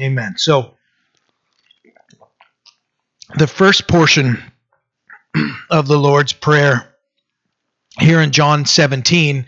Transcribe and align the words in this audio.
Amen. 0.00 0.34
So, 0.36 0.74
the 3.36 3.46
first 3.46 3.88
portion 3.88 4.42
of 5.70 5.86
the 5.88 5.98
Lord's 5.98 6.32
Prayer 6.32 6.94
here 7.98 8.20
in 8.20 8.30
John 8.30 8.64
17 8.64 9.46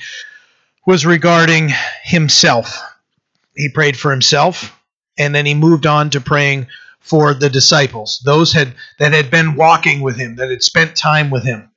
was 0.87 1.07
regarding 1.07 1.71
himself. 2.03 2.79
He 3.55 3.69
prayed 3.69 3.97
for 3.97 4.11
himself, 4.11 4.79
and 5.19 5.35
then 5.35 5.47
he 5.47 5.55
moved 5.55 5.87
on 5.87 6.11
to 6.11 6.21
praying 6.21 6.67
for 7.01 7.35
the 7.35 7.49
disciples, 7.49 8.21
those 8.25 8.53
had 8.53 8.75
that 8.99 9.13
had 9.13 9.31
been 9.31 9.57
walking 9.57 10.01
with 10.01 10.17
him, 10.17 10.37
that 10.37 10.51
had 10.51 10.63
spent 10.63 10.95
time 10.97 11.31
with 11.31 11.45
him, 11.45 11.71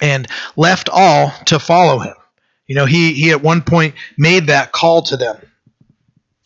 and 0.00 0.26
left 0.56 0.88
all 0.88 1.32
to 1.46 1.58
follow 1.58 1.98
him. 1.98 2.14
You 2.66 2.76
know, 2.76 2.86
he 2.86 3.12
he 3.12 3.32
at 3.32 3.42
one 3.42 3.60
point 3.60 3.96
made 4.16 4.46
that 4.46 4.72
call 4.72 5.02
to 5.02 5.16
them. 5.16 5.36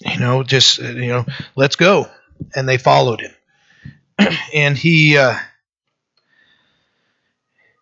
You 0.04 0.18
know, 0.18 0.42
just 0.42 0.78
you 0.78 1.08
know, 1.08 1.24
let's 1.56 1.76
go, 1.76 2.08
and 2.54 2.68
they 2.68 2.78
followed 2.78 3.20
him. 3.20 3.32
and 4.54 4.76
he 4.76 5.16
uh, 5.16 5.36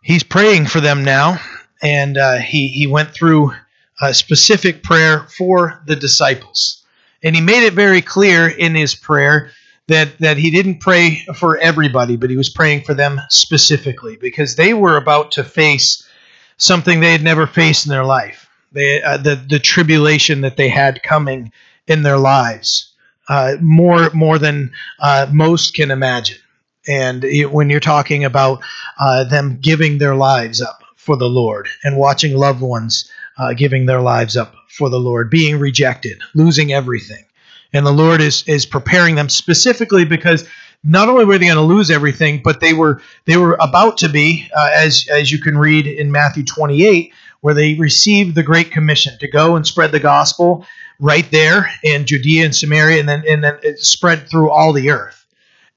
he's 0.03 0.23
praying 0.23 0.67
for 0.67 0.81
them 0.81 1.05
now, 1.05 1.41
and 1.83 2.17
uh, 2.17 2.37
he 2.37 2.69
he 2.69 2.87
went 2.87 3.11
through 3.11 3.53
a 4.01 4.15
specific 4.15 4.83
prayer 4.83 5.27
for 5.37 5.83
the 5.87 5.97
disciples, 5.97 6.85
and 7.23 7.35
he 7.35 7.43
made 7.43 7.65
it 7.65 7.73
very 7.73 8.03
clear 8.03 8.49
in 8.49 8.75
his 8.75 8.95
prayer 8.95 9.51
that 9.89 10.19
that 10.19 10.37
he 10.37 10.51
didn't 10.51 10.79
pray 10.81 11.25
for 11.35 11.59
everybody, 11.59 12.17
but 12.17 12.31
he 12.31 12.37
was 12.37 12.51
praying 12.51 12.83
for 12.83 12.95
them 12.95 13.21
specifically 13.31 14.17
because 14.17 14.55
they 14.55 14.75
were 14.75 14.97
about 14.97 15.33
to 15.33 15.45
face 15.45 16.09
something 16.57 17.01
they 17.01 17.13
had 17.13 17.23
never 17.23 17.47
faced 17.47 17.87
in 17.87 17.91
their 17.91 18.05
life. 18.05 18.49
They, 18.71 19.03
uh, 19.03 19.19
the 19.19 19.35
the 19.35 19.59
tribulation 19.59 20.43
that 20.43 20.57
they 20.57 20.69
had 20.69 21.03
coming 21.03 21.53
in 21.87 22.03
their 22.03 22.19
lives, 22.19 22.93
uh, 23.29 23.57
more 23.61 24.11
more 24.11 24.39
than 24.39 24.73
uh, 25.01 25.27
most 25.33 25.75
can 25.75 25.91
imagine. 25.91 26.39
And 26.87 27.25
it, 27.25 27.53
when 27.53 27.71
you're 27.71 27.81
talking 27.81 28.25
about 28.25 28.63
uh, 28.99 29.25
them 29.25 29.59
giving 29.61 29.99
their 29.99 30.15
lives 30.15 30.61
up 30.61 30.83
for 30.97 31.17
the 31.17 31.29
Lord 31.29 31.69
and 31.85 31.97
watching 31.97 32.35
loved 32.37 32.61
ones 32.61 33.11
uh, 33.39 33.55
giving 33.55 33.87
their 33.87 34.01
lives 34.01 34.37
up 34.37 34.55
for 34.69 34.89
the 34.89 34.99
Lord, 34.99 35.31
being 35.31 35.59
rejected, 35.59 36.21
losing 36.35 36.73
everything, 36.73 37.25
and 37.73 37.87
the 37.87 37.93
Lord 37.93 38.21
is 38.21 38.45
is 38.47 38.67
preparing 38.67 39.15
them 39.15 39.29
specifically 39.29 40.05
because 40.05 40.47
not 40.85 41.09
only 41.09 41.25
were 41.25 41.39
they 41.39 41.47
going 41.47 41.57
to 41.57 41.63
lose 41.63 41.91
everything, 41.91 42.41
but 42.43 42.61
they 42.61 42.73
were 42.73 43.01
they 43.25 43.37
were 43.37 43.57
about 43.61 43.99
to 43.99 44.09
be, 44.09 44.49
uh, 44.57 44.71
as 44.75 45.07
as 45.09 45.31
you 45.31 45.39
can 45.39 45.57
read 45.57 45.87
in 45.87 46.11
Matthew 46.11 46.45
28, 46.45 47.13
where 47.41 47.55
they 47.55 47.75
received 47.75 48.35
the 48.35 48.43
Great 48.43 48.71
Commission 48.71 49.17
to 49.19 49.29
go 49.29 49.57
and 49.57 49.67
spread 49.67 49.93
the 49.93 50.01
gospel 50.01 50.67
right 51.03 51.29
there 51.33 51.69
in 51.83 52.07
Judea 52.07 52.45
and 52.45 52.55
Samaria, 52.55 53.01
and 53.01 53.09
then 53.09 53.25
and 53.29 53.45
then 53.45 53.59
it 53.63 53.81
spread 53.81 54.29
through 54.29 54.51
all 54.51 54.73
the 54.73 54.91
earth. 54.91 55.27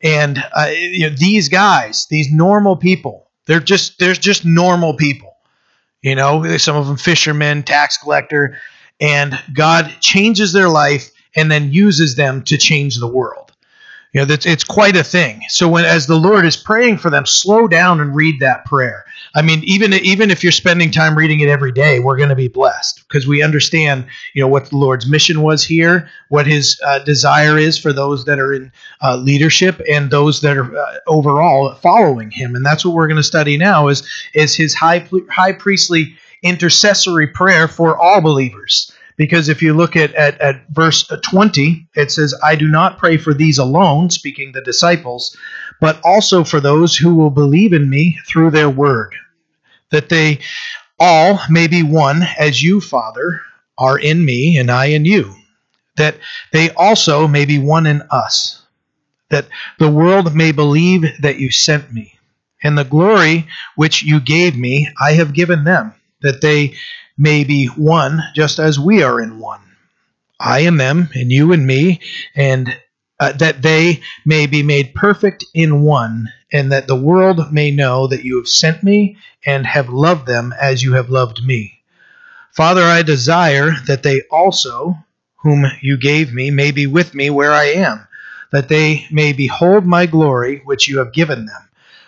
And 0.01 0.37
uh, 0.55 0.69
you 0.71 1.09
know, 1.09 1.15
these 1.17 1.49
guys, 1.49 2.05
these 2.09 2.31
normal 2.31 2.77
people, 2.77 3.27
they're 3.47 3.59
just 3.59 3.99
they're 3.99 4.13
just 4.13 4.45
normal 4.45 4.95
people. 4.95 5.35
You 6.01 6.15
know, 6.15 6.57
some 6.57 6.77
of 6.77 6.85
them 6.85 6.97
fishermen, 6.97 7.63
tax 7.63 7.97
collector, 7.97 8.57
and 9.01 9.37
God 9.53 9.91
changes 9.99 10.53
their 10.53 10.69
life 10.69 11.09
and 11.35 11.51
then 11.51 11.73
uses 11.73 12.15
them 12.15 12.43
to 12.43 12.57
change 12.57 12.99
the 12.99 13.07
world. 13.07 13.51
You 14.13 14.21
know, 14.21 14.25
that's 14.25 14.45
it's 14.45 14.63
quite 14.63 14.95
a 14.95 15.03
thing. 15.03 15.41
So 15.49 15.67
when 15.67 15.83
as 15.83 16.05
the 16.05 16.15
Lord 16.15 16.45
is 16.45 16.55
praying 16.55 16.99
for 16.99 17.09
them, 17.09 17.25
slow 17.25 17.67
down 17.67 17.99
and 17.99 18.15
read 18.15 18.39
that 18.41 18.65
prayer. 18.65 19.05
I 19.35 19.41
mean, 19.41 19.61
even 19.65 19.93
even 19.93 20.31
if 20.31 20.43
you're 20.43 20.51
spending 20.53 20.91
time 20.91 21.17
reading 21.17 21.41
it 21.41 21.49
every 21.49 21.73
day, 21.73 21.99
we're 21.99 22.15
going 22.15 22.29
to 22.29 22.35
be 22.35 22.47
blessed 22.47 23.03
because 23.07 23.27
we 23.27 23.43
understand, 23.43 24.05
you 24.33 24.41
know, 24.41 24.47
what 24.47 24.69
the 24.69 24.77
Lord's 24.77 25.07
mission 25.09 25.41
was 25.41 25.63
here, 25.63 26.09
what 26.29 26.47
His 26.47 26.79
uh, 26.85 26.99
desire 26.99 27.57
is 27.57 27.77
for 27.77 27.91
those 27.91 28.23
that 28.25 28.39
are 28.39 28.53
in 28.53 28.71
uh, 29.03 29.17
leadership 29.17 29.81
and 29.91 30.09
those 30.09 30.39
that 30.41 30.57
are 30.57 30.77
uh, 30.77 30.97
overall 31.07 31.75
following 31.75 32.31
Him, 32.31 32.55
and 32.55 32.65
that's 32.65 32.85
what 32.85 32.95
we're 32.95 33.07
going 33.07 33.17
to 33.17 33.23
study 33.23 33.57
now 33.57 33.89
is 33.89 34.07
is 34.33 34.55
His 34.55 34.73
high 34.73 35.07
high 35.29 35.51
priestly 35.51 36.15
intercessory 36.41 37.27
prayer 37.27 37.67
for 37.67 37.97
all 37.97 38.21
believers. 38.21 38.91
Because 39.17 39.47
if 39.47 39.61
you 39.61 39.73
look 39.73 39.95
at, 39.95 40.13
at, 40.15 40.39
at 40.41 40.67
verse 40.69 41.07
20, 41.07 41.87
it 41.95 42.11
says, 42.11 42.33
I 42.43 42.55
do 42.55 42.67
not 42.67 42.97
pray 42.97 43.15
for 43.15 43.33
these 43.33 43.57
alone, 43.57 44.09
speaking 44.09 44.51
the 44.51 44.61
disciples, 44.61 45.35
but 45.79 45.99
also 46.03 46.43
for 46.43 46.59
those 46.59 46.97
who 46.97 47.15
will 47.15 47.29
believe 47.29 47.71
in 47.71 47.89
me 47.89 48.19
through 48.27 48.51
their 48.51 48.69
word, 48.69 49.15
that 49.91 50.09
they 50.09 50.39
all 50.99 51.39
may 51.49 51.67
be 51.67 51.83
one, 51.83 52.23
as 52.39 52.61
you, 52.61 52.81
Father, 52.81 53.41
are 53.77 53.97
in 53.99 54.23
me 54.23 54.57
and 54.57 54.71
I 54.71 54.85
in 54.85 55.05
you, 55.05 55.33
that 55.97 56.15
they 56.51 56.69
also 56.71 57.27
may 57.27 57.45
be 57.45 57.59
one 57.59 57.85
in 57.85 58.01
us, 58.11 58.61
that 59.29 59.47
the 59.79 59.89
world 59.89 60.35
may 60.35 60.51
believe 60.51 61.03
that 61.21 61.39
you 61.39 61.51
sent 61.51 61.91
me, 61.91 62.17
and 62.63 62.77
the 62.77 62.83
glory 62.83 63.47
which 63.75 64.03
you 64.03 64.19
gave 64.19 64.55
me 64.57 64.87
I 64.99 65.13
have 65.13 65.33
given 65.33 65.63
them, 65.63 65.93
that 66.21 66.41
they 66.41 66.75
may 67.17 67.43
be 67.43 67.67
one, 67.67 68.21
just 68.33 68.59
as 68.59 68.79
we 68.79 69.03
are 69.03 69.21
in 69.21 69.39
one. 69.39 69.61
I 70.39 70.59
and 70.61 70.79
them, 70.79 71.09
and 71.13 71.31
you 71.31 71.53
and 71.53 71.65
me, 71.65 72.01
and 72.35 72.75
uh, 73.19 73.31
that 73.33 73.61
they 73.61 74.01
may 74.25 74.45
be 74.45 74.63
made 74.63 74.93
perfect 74.93 75.45
in 75.53 75.81
one, 75.81 76.31
and 76.51 76.71
that 76.71 76.87
the 76.87 76.95
world 76.95 77.51
may 77.51 77.71
know 77.71 78.07
that 78.07 78.23
you 78.23 78.37
have 78.37 78.47
sent 78.47 78.83
me 78.83 79.17
and 79.45 79.65
have 79.65 79.89
loved 79.89 80.27
them 80.27 80.53
as 80.59 80.83
you 80.83 80.93
have 80.93 81.09
loved 81.09 81.43
me. 81.43 81.81
Father, 82.51 82.83
I 82.83 83.01
desire 83.01 83.71
that 83.87 84.03
they 84.03 84.21
also, 84.31 84.95
whom 85.37 85.65
you 85.81 85.97
gave 85.97 86.33
me, 86.33 86.51
may 86.51 86.71
be 86.71 86.87
with 86.87 87.13
me 87.13 87.29
where 87.29 87.51
I 87.51 87.65
am, 87.65 88.07
that 88.51 88.69
they 88.69 89.05
may 89.11 89.33
behold 89.33 89.85
my 89.85 90.05
glory 90.05 90.61
which 90.63 90.87
you 90.87 90.99
have 90.99 91.13
given 91.13 91.45
them. 91.45 91.61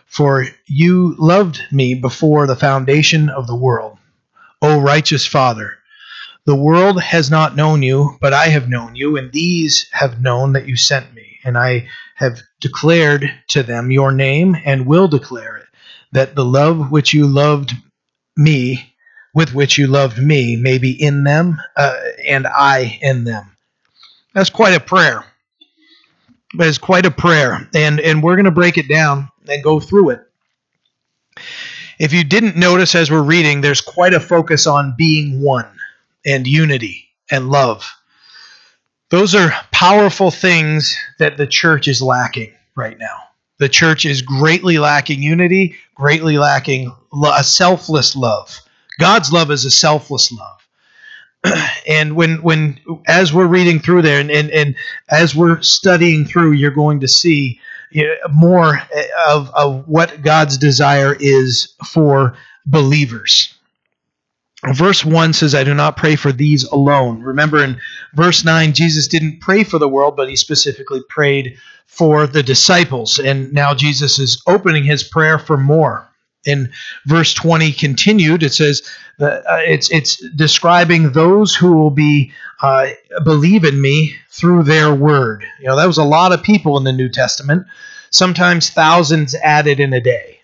For 0.05 0.47
you 0.65 1.15
loved 1.17 1.61
me 1.71 1.95
before 1.95 2.47
the 2.47 2.55
foundation 2.55 3.29
of 3.29 3.45
the 3.45 3.55
world. 3.55 3.97
O 4.61 4.79
righteous 4.79 5.25
Father, 5.25 5.76
the 6.47 6.55
world 6.55 7.01
has 7.01 7.29
not 7.29 7.57
known 7.57 7.83
you, 7.83 8.17
but 8.21 8.31
I 8.31 8.47
have 8.47 8.69
known 8.69 8.95
you, 8.95 9.17
and 9.17 9.33
these 9.33 9.89
have 9.91 10.21
known 10.21 10.53
that 10.53 10.65
you 10.65 10.77
sent 10.77 11.13
me. 11.13 11.39
And 11.43 11.57
I 11.57 11.89
have 12.15 12.39
declared 12.61 13.29
to 13.49 13.63
them 13.63 13.91
your 13.91 14.13
name 14.13 14.55
and 14.63 14.85
will 14.85 15.09
declare 15.09 15.57
it, 15.57 15.65
that 16.13 16.35
the 16.35 16.45
love 16.45 16.89
which 16.89 17.13
you 17.13 17.27
loved 17.27 17.73
me, 18.37 18.93
with 19.33 19.53
which 19.53 19.77
you 19.77 19.87
loved 19.87 20.19
me, 20.19 20.55
may 20.55 20.77
be 20.77 20.91
in 20.91 21.25
them, 21.25 21.57
uh, 21.75 21.97
and 22.25 22.47
I 22.47 22.97
in 23.01 23.25
them. 23.25 23.51
That's 24.33 24.49
quite 24.49 24.73
a 24.73 24.79
prayer. 24.79 25.25
It's 26.53 26.77
quite 26.77 27.05
a 27.05 27.11
prayer. 27.11 27.67
And, 27.75 27.99
and 27.99 28.23
we're 28.23 28.37
going 28.37 28.45
to 28.45 28.51
break 28.51 28.77
it 28.77 28.87
down 28.87 29.29
and 29.49 29.61
go 29.61 29.81
through 29.81 30.11
it. 30.11 30.21
If 31.99 32.13
you 32.13 32.23
didn't 32.23 32.55
notice 32.55 32.95
as 32.95 33.11
we're 33.11 33.21
reading, 33.21 33.59
there's 33.59 33.81
quite 33.81 34.13
a 34.13 34.19
focus 34.21 34.65
on 34.65 34.95
being 34.97 35.41
one 35.41 35.67
and 36.27 36.45
unity 36.45 37.09
and 37.31 37.49
love. 37.49 37.89
Those 39.09 39.33
are 39.33 39.53
powerful 39.71 40.29
things 40.29 40.97
that 41.17 41.37
the 41.37 41.47
church 41.47 41.87
is 41.87 42.01
lacking 42.01 42.53
right 42.75 42.99
now. 42.99 43.23
The 43.59 43.69
church 43.69 44.05
is 44.05 44.21
greatly 44.21 44.77
lacking 44.77 45.23
unity, 45.23 45.75
greatly 45.95 46.37
lacking 46.37 46.93
a 47.25 47.43
selfless 47.43 48.15
love. 48.15 48.59
God's 48.99 49.31
love 49.31 49.49
is 49.49 49.65
a 49.65 49.71
selfless 49.71 50.31
love. 50.31 51.57
and 51.87 52.15
when 52.15 52.41
when 52.43 52.79
as 53.07 53.33
we're 53.33 53.47
reading 53.47 53.79
through 53.79 54.01
there 54.01 54.19
and, 54.19 54.29
and, 54.29 54.51
and 54.51 54.75
as 55.09 55.33
we're 55.33 55.61
studying 55.61 56.25
through, 56.25 56.51
you're 56.51 56.71
going 56.71 56.99
to 56.99 57.07
see 57.07 57.59
more 58.29 58.81
of, 59.27 59.49
of 59.51 59.87
what 59.87 60.21
God's 60.21 60.57
desire 60.57 61.15
is 61.19 61.73
for 61.85 62.35
believers. 62.65 63.56
Verse 64.73 65.05
1 65.05 65.33
says, 65.33 65.55
I 65.55 65.63
do 65.63 65.73
not 65.73 65.97
pray 65.97 66.15
for 66.15 66.31
these 66.31 66.63
alone. 66.63 67.21
Remember 67.21 67.63
in 67.63 67.79
verse 68.13 68.43
9, 68.43 68.73
Jesus 68.73 69.07
didn't 69.07 69.39
pray 69.39 69.63
for 69.63 69.79
the 69.79 69.87
world, 69.89 70.15
but 70.15 70.29
he 70.29 70.35
specifically 70.35 71.01
prayed 71.09 71.57
for 71.85 72.27
the 72.27 72.43
disciples. 72.43 73.19
And 73.19 73.53
now 73.53 73.73
Jesus 73.73 74.19
is 74.19 74.41
opening 74.47 74.83
his 74.83 75.03
prayer 75.03 75.39
for 75.39 75.57
more. 75.57 76.07
In 76.45 76.71
verse 77.05 77.33
20 77.33 77.71
continued, 77.73 78.41
it 78.41 78.53
says, 78.53 78.81
uh, 79.19 79.41
it's, 79.47 79.91
it's 79.91 80.17
describing 80.35 81.11
those 81.11 81.55
who 81.55 81.73
will 81.73 81.91
be 81.91 82.31
uh, 82.61 82.87
believe 83.23 83.63
in 83.63 83.79
me 83.81 84.15
through 84.29 84.63
their 84.63 84.93
word. 84.93 85.45
You 85.59 85.67
know, 85.67 85.75
that 85.75 85.87
was 85.87 85.97
a 85.97 86.03
lot 86.03 86.31
of 86.31 86.43
people 86.43 86.77
in 86.77 86.83
the 86.83 86.91
New 86.91 87.09
Testament, 87.09 87.67
sometimes 88.11 88.69
thousands 88.69 89.35
added 89.35 89.79
in 89.79 89.93
a 89.93 90.01
day. 90.01 90.39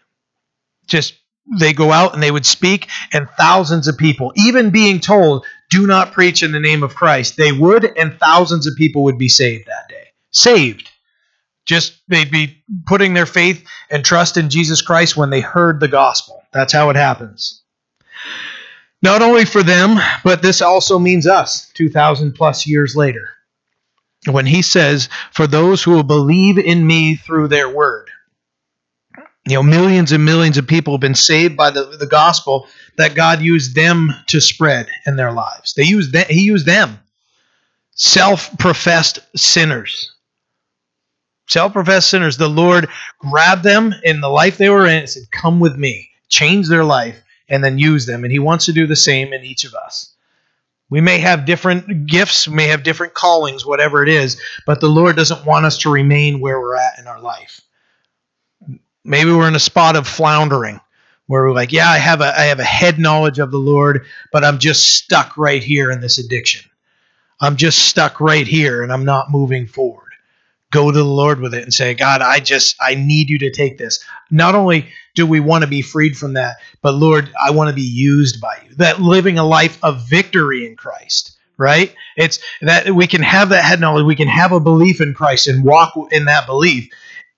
Just 0.88 1.14
they 1.60 1.74
go 1.74 1.92
out 1.92 2.14
and 2.14 2.24
they 2.24 2.32
would 2.32 2.46
speak, 2.46 2.90
and 3.12 3.30
thousands 3.38 3.88
of 3.88 3.98
people, 3.98 4.32
even 4.36 4.70
being 4.70 5.00
told, 5.00 5.46
do 5.70 5.88
not 5.88 6.14
preach 6.14 6.44
in 6.44 6.52
the 6.52 6.60
name 6.60 6.84
of 6.84 6.96
Christ, 6.96 7.36
they 7.38 7.52
would, 7.52 7.86
and 7.98 8.18
thousands 8.20 8.68
of 8.68 8.76
people 8.78 9.04
would 9.04 9.18
be 9.18 9.30
saved 9.30 9.68
that 9.68 9.90
day. 9.90 10.08
Saved. 10.32 10.90
Just 11.66 12.02
they'd 12.08 12.32
be 12.32 12.64
putting 12.86 13.14
their 13.14 13.26
faith 13.26 13.66
and 13.90 14.04
trust 14.04 14.38
in 14.38 14.50
Jesus 14.50 14.82
Christ 14.82 15.16
when 15.18 15.30
they 15.30 15.42
heard 15.42 15.80
the 15.80 15.88
gospel. 15.88 16.44
That's 16.54 16.74
how 16.74 16.90
it 16.90 16.96
happens. 16.96 17.62
Not 19.02 19.22
only 19.22 19.46
for 19.46 19.64
them, 19.64 19.98
but 20.24 20.42
this 20.42 20.62
also 20.62 20.98
means 21.00 21.28
us 21.28 21.70
2,000 21.74 22.34
plus 22.34 22.66
years 22.68 22.96
later. 22.96 23.30
when 24.30 24.46
he 24.46 24.62
says, 24.62 25.10
For 25.32 25.48
those 25.48 25.84
who 25.84 25.92
will 25.92 26.04
believe 26.04 26.58
in 26.58 26.86
me 26.88 27.16
through 27.16 27.50
their 27.50 27.70
word. 27.70 28.10
You 29.46 29.56
know, 29.56 29.64
millions 29.64 30.12
and 30.12 30.24
millions 30.24 30.58
of 30.58 30.68
people 30.68 30.94
have 30.94 31.02
been 31.02 31.16
saved 31.16 31.58
by 31.58 31.70
the, 31.70 31.84
the 31.84 32.08
gospel 32.08 32.68
that 32.98 33.16
God 33.16 33.42
used 33.42 33.76
them 33.76 34.14
to 34.28 34.40
spread 34.40 34.88
in 35.06 35.18
their 35.18 35.34
lives. 35.34 35.74
They 35.74 35.84
used 35.84 36.14
them, 36.14 36.26
he 36.30 36.42
used 36.42 36.66
them. 36.66 37.00
Self-professed 37.96 39.20
sinners. 39.36 40.16
Self-professed 41.48 42.10
sinners. 42.10 42.38
The 42.38 42.48
Lord 42.48 42.88
grabbed 43.20 43.64
them 43.64 43.94
in 44.04 44.22
the 44.22 44.30
life 44.30 44.58
they 44.58 44.70
were 44.70 44.86
in 44.86 45.00
and 45.00 45.10
said, 45.10 45.30
Come 45.32 45.60
with 45.60 45.76
me. 45.76 46.10
Change 46.30 46.70
their 46.70 46.86
life 46.86 47.22
and 47.50 47.64
then 47.64 47.78
use 47.78 48.06
them. 48.06 48.24
And 48.24 48.32
he 48.32 48.40
wants 48.40 48.66
to 48.66 48.74
do 48.74 48.88
the 48.88 48.96
same 48.96 49.34
in 49.34 49.44
each 49.44 49.66
of 49.66 49.76
us. 49.76 50.14
We 50.90 51.02
may 51.02 51.18
have 51.20 51.46
different 51.46 52.06
gifts, 52.06 52.48
we 52.48 52.56
may 52.56 52.68
have 52.68 52.84
different 52.84 53.14
callings, 53.14 53.66
whatever 53.66 54.04
it 54.04 54.10
is, 54.10 54.40
but 54.66 54.80
the 54.80 54.90
Lord 54.90 55.16
doesn't 55.16 55.46
want 55.46 55.66
us 55.66 55.80
to 55.80 55.92
remain 55.92 56.40
where 56.40 56.60
we're 56.60 56.76
at 56.76 57.00
in 57.00 57.08
our 57.08 57.20
life. 57.20 57.62
Maybe 59.04 59.32
we're 59.32 59.48
in 59.48 59.56
a 59.56 59.60
spot 59.60 59.96
of 59.96 60.08
floundering 60.08 60.80
where 61.28 61.44
we're 61.44 61.54
like, 61.54 61.72
yeah, 61.72 61.90
I 61.90 61.98
have 61.98 62.22
a 62.22 62.40
I 62.40 62.46
have 62.46 62.60
a 62.60 62.64
head 62.64 63.00
knowledge 63.00 63.40
of 63.40 63.52
the 63.52 63.58
Lord, 63.58 64.06
but 64.32 64.44
I'm 64.44 64.60
just 64.60 64.96
stuck 64.96 65.38
right 65.38 65.64
here 65.64 65.92
in 65.92 66.02
this 66.02 66.18
addiction. 66.18 66.70
I'm 67.40 67.56
just 67.58 67.80
stuck 67.80 68.22
right 68.22 68.48
here 68.48 68.84
and 68.84 68.92
I'm 68.92 69.06
not 69.06 69.32
moving 69.32 69.68
forward. 69.68 70.00
Go 70.72 70.90
to 70.92 70.98
the 70.98 71.04
Lord 71.04 71.40
with 71.40 71.54
it 71.54 71.64
and 71.64 71.74
say, 71.74 71.94
God, 71.94 72.22
I 72.22 72.40
just 72.40 72.76
I 72.82 72.96
need 72.96 73.30
you 73.30 73.38
to 73.40 73.52
take 73.52 73.78
this. 73.78 74.04
Not 74.32 74.56
only 74.56 74.88
do 75.16 75.28
we 75.28 75.40
want 75.40 75.64
to 75.64 75.70
be 75.70 75.82
freed 75.82 76.18
from 76.18 76.34
that? 76.34 76.58
But 76.82 76.96
Lord, 76.96 77.32
I 77.44 77.52
want 77.52 77.70
to 77.70 77.76
be 77.76 77.82
used 77.82 78.42
by 78.42 78.58
you. 78.68 78.76
That 78.76 79.02
living 79.02 79.38
a 79.38 79.46
life 79.46 79.78
of 79.84 80.08
victory 80.08 80.66
in 80.66 80.76
Christ, 80.76 81.38
right? 81.58 81.94
It's 82.18 82.40
that 82.62 82.90
we 82.90 83.06
can 83.08 83.22
have 83.22 83.50
that 83.50 83.66
head 83.66 83.80
knowledge, 83.80 84.06
we 84.06 84.16
can 84.16 84.28
have 84.28 84.52
a 84.52 84.60
belief 84.60 85.00
in 85.02 85.14
Christ 85.14 85.48
and 85.48 85.64
walk 85.64 85.94
in 86.12 86.26
that 86.26 86.48
belief 86.48 86.90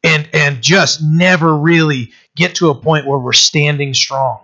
and 0.05 0.29
and 0.33 0.61
just 0.61 1.01
never 1.03 1.55
really 1.55 2.11
get 2.35 2.55
to 2.55 2.69
a 2.69 2.75
point 2.75 3.05
where 3.05 3.19
we're 3.19 3.33
standing 3.33 3.93
strong 3.93 4.39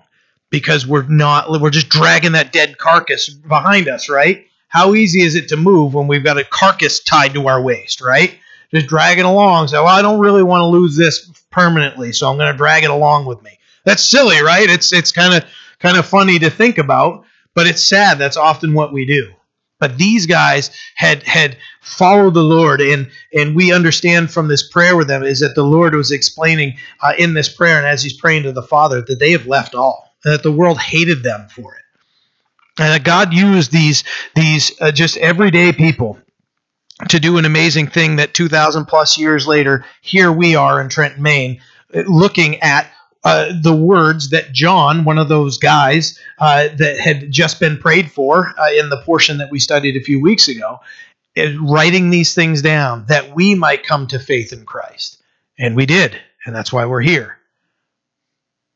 because 0.50 0.86
we're 0.88 1.08
not 1.08 1.50
we're 1.62 1.70
just 1.70 1.90
dragging 1.90 2.34
that 2.34 2.52
dead 2.52 2.78
carcass 2.78 3.30
behind 3.30 3.88
us, 3.88 4.10
right? 4.10 4.46
How 4.68 4.96
easy 4.96 5.22
is 5.22 5.36
it 5.36 5.50
to 5.50 5.58
move 5.58 5.94
when 5.94 6.08
we've 6.08 6.24
got 6.24 6.38
a 6.38 6.44
carcass 6.44 7.02
tied 7.02 7.34
to 7.34 7.48
our 7.48 7.62
waist, 7.62 8.02
right? 8.02 8.38
Just 8.74 8.88
dragging 8.88 9.26
along. 9.26 9.68
So 9.68 9.84
well, 9.84 9.96
I 9.96 10.02
don't 10.02 10.20
really 10.20 10.44
want 10.44 10.62
to 10.62 10.66
lose 10.66 10.96
this 10.96 11.30
permanently, 11.52 12.14
so 12.14 12.30
I'm 12.30 12.38
going 12.38 12.52
to 12.52 12.58
drag 12.58 12.84
it 12.84 12.90
along 12.90 13.26
with 13.26 13.42
me. 13.44 13.60
That's 13.84 14.04
silly, 14.04 14.42
right? 14.42 14.70
It's 14.70 14.92
it's 14.92 15.12
kind 15.12 15.34
of 15.34 15.50
kind 15.80 15.98
of 15.98 16.06
funny 16.06 16.40
to 16.40 16.50
think 16.50 16.78
about, 16.78 17.26
but 17.54 17.68
it's 17.68 17.88
sad. 17.88 18.18
That's 18.18 18.38
often 18.38 18.74
what 18.74 18.94
we 18.94 19.06
do. 19.06 19.32
But 19.82 19.98
these 19.98 20.28
guys 20.28 20.70
had 20.96 21.24
had 21.24 21.58
followed 21.82 22.36
the 22.36 22.44
Lord, 22.44 22.80
and 22.80 23.10
and 23.34 23.56
we 23.56 23.74
understand 23.74 24.32
from 24.32 24.48
this 24.48 24.70
prayer 24.70 24.96
with 24.96 25.08
them 25.08 25.24
is 25.24 25.40
that 25.40 25.56
the 25.56 25.64
Lord 25.64 25.96
was 25.96 26.12
explaining 26.12 26.78
uh, 27.02 27.14
in 27.18 27.34
this 27.34 27.50
prayer, 27.50 27.78
and 27.78 27.88
as 27.88 28.04
he's 28.04 28.14
praying 28.14 28.44
to 28.44 28.52
the 28.52 28.62
Father, 28.62 29.02
that 29.02 29.20
they 29.20 29.32
have 29.32 29.48
left 29.48 29.74
all, 29.74 30.16
and 30.24 30.34
that 30.34 30.44
the 30.44 30.52
world 30.52 30.80
hated 30.80 31.24
them 31.24 31.48
for 31.50 31.74
it, 31.74 31.82
and 32.80 32.94
that 32.94 33.04
God 33.04 33.34
used 33.34 33.72
these 33.72 34.04
these 34.36 34.72
uh, 34.80 34.92
just 34.92 35.18
everyday 35.18 35.74
people 35.74 36.20
to 37.10 37.20
do 37.20 37.40
an 37.40 37.46
amazing 37.46 37.88
thing 37.88 38.18
that 38.18 38.36
2,000 38.36 38.86
plus 38.86 39.18
years 39.18 39.48
later, 39.48 39.84
here 40.02 40.32
we 40.32 40.56
are 40.56 40.80
in 40.80 40.90
Trenton, 40.90 41.24
Maine, 41.24 41.60
looking 41.92 42.60
at 42.60 42.86
uh, 43.24 43.54
the 43.62 43.76
words 43.76 44.30
that 44.32 44.52
John, 44.52 45.04
one 45.04 45.18
of 45.18 45.30
those 45.30 45.58
guys 45.58 46.20
uh, 46.40 46.70
that 46.78 47.00
had 47.00 47.32
just 47.32 47.60
been 47.60 47.78
prayed 47.78 48.12
for 48.12 48.54
uh, 48.60 48.72
in 48.72 48.90
the 48.90 49.02
portion 49.04 49.38
that 49.38 49.52
we 49.52 49.60
studied 49.60 49.96
a 49.96 50.04
few 50.04 50.20
weeks 50.20 50.48
ago, 50.48 50.80
is 51.36 51.56
writing 51.58 52.10
these 52.10 52.34
things 52.34 52.62
down 52.62 53.06
that 53.08 53.36
we 53.36 53.56
might 53.56 53.86
come 53.86 54.08
to 54.08 54.20
faith 54.20 54.52
in 54.52 54.66
Christ. 54.66 55.22
And 55.58 55.76
we 55.76 55.86
did, 55.86 56.20
and 56.46 56.56
that's 56.56 56.74
why 56.74 56.86
we're 56.86 57.02
here. 57.02 57.38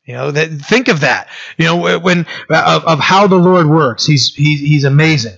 You 0.04 0.14
know, 0.14 0.30
that, 0.30 0.50
think 0.50 0.86
of 0.86 1.00
that. 1.00 1.28
You 1.58 1.64
know, 1.64 1.98
when 1.98 2.26
of, 2.48 2.84
of 2.84 3.00
how 3.00 3.26
the 3.26 3.36
Lord 3.36 3.66
works, 3.66 4.06
He's 4.06 4.32
He's 4.32 4.60
He's 4.60 4.84
amazing. 4.84 5.36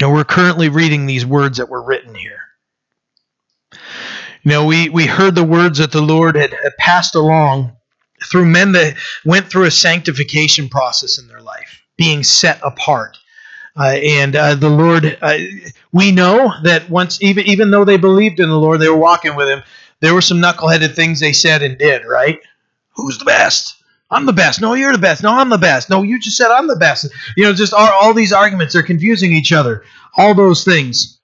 Now 0.00 0.12
we're 0.12 0.24
currently 0.24 0.68
reading 0.68 1.06
these 1.06 1.24
words 1.24 1.58
that 1.58 1.70
were 1.70 1.82
written 1.82 2.14
here. 2.14 2.41
You 4.44 4.50
know, 4.50 4.64
we, 4.66 4.88
we 4.88 5.06
heard 5.06 5.34
the 5.34 5.44
words 5.44 5.78
that 5.78 5.92
the 5.92 6.02
Lord 6.02 6.36
had, 6.36 6.52
had 6.52 6.76
passed 6.78 7.14
along 7.14 7.76
through 8.24 8.46
men 8.46 8.72
that 8.72 8.96
went 9.24 9.46
through 9.46 9.64
a 9.64 9.70
sanctification 9.70 10.68
process 10.68 11.18
in 11.18 11.28
their 11.28 11.40
life, 11.40 11.82
being 11.96 12.22
set 12.22 12.60
apart. 12.62 13.18
Uh, 13.76 13.98
and 14.02 14.36
uh, 14.36 14.54
the 14.54 14.68
Lord, 14.68 15.18
uh, 15.22 15.38
we 15.92 16.12
know 16.12 16.52
that 16.62 16.90
once, 16.90 17.22
even 17.22 17.46
even 17.46 17.70
though 17.70 17.84
they 17.84 17.96
believed 17.96 18.38
in 18.38 18.48
the 18.48 18.58
Lord, 18.58 18.80
they 18.80 18.88
were 18.88 18.96
walking 18.96 19.34
with 19.34 19.48
Him. 19.48 19.62
There 20.00 20.12
were 20.12 20.20
some 20.20 20.38
knuckleheaded 20.42 20.94
things 20.94 21.20
they 21.20 21.32
said 21.32 21.62
and 21.62 21.78
did. 21.78 22.04
Right? 22.04 22.40
Who's 22.96 23.18
the 23.18 23.24
best? 23.24 23.82
I'm 24.10 24.26
the 24.26 24.34
best. 24.34 24.60
No, 24.60 24.74
you're 24.74 24.92
the 24.92 24.98
best. 24.98 25.22
No, 25.22 25.30
I'm 25.30 25.48
the 25.48 25.56
best. 25.56 25.88
No, 25.88 26.02
you 26.02 26.20
just 26.20 26.36
said 26.36 26.50
I'm 26.50 26.66
the 26.66 26.76
best. 26.76 27.08
You 27.34 27.44
know, 27.44 27.54
just 27.54 27.72
all, 27.72 27.88
all 27.88 28.12
these 28.12 28.32
arguments 28.34 28.76
are 28.76 28.82
confusing 28.82 29.32
each 29.32 29.52
other. 29.52 29.84
All 30.18 30.34
those 30.34 30.64
things. 30.64 31.18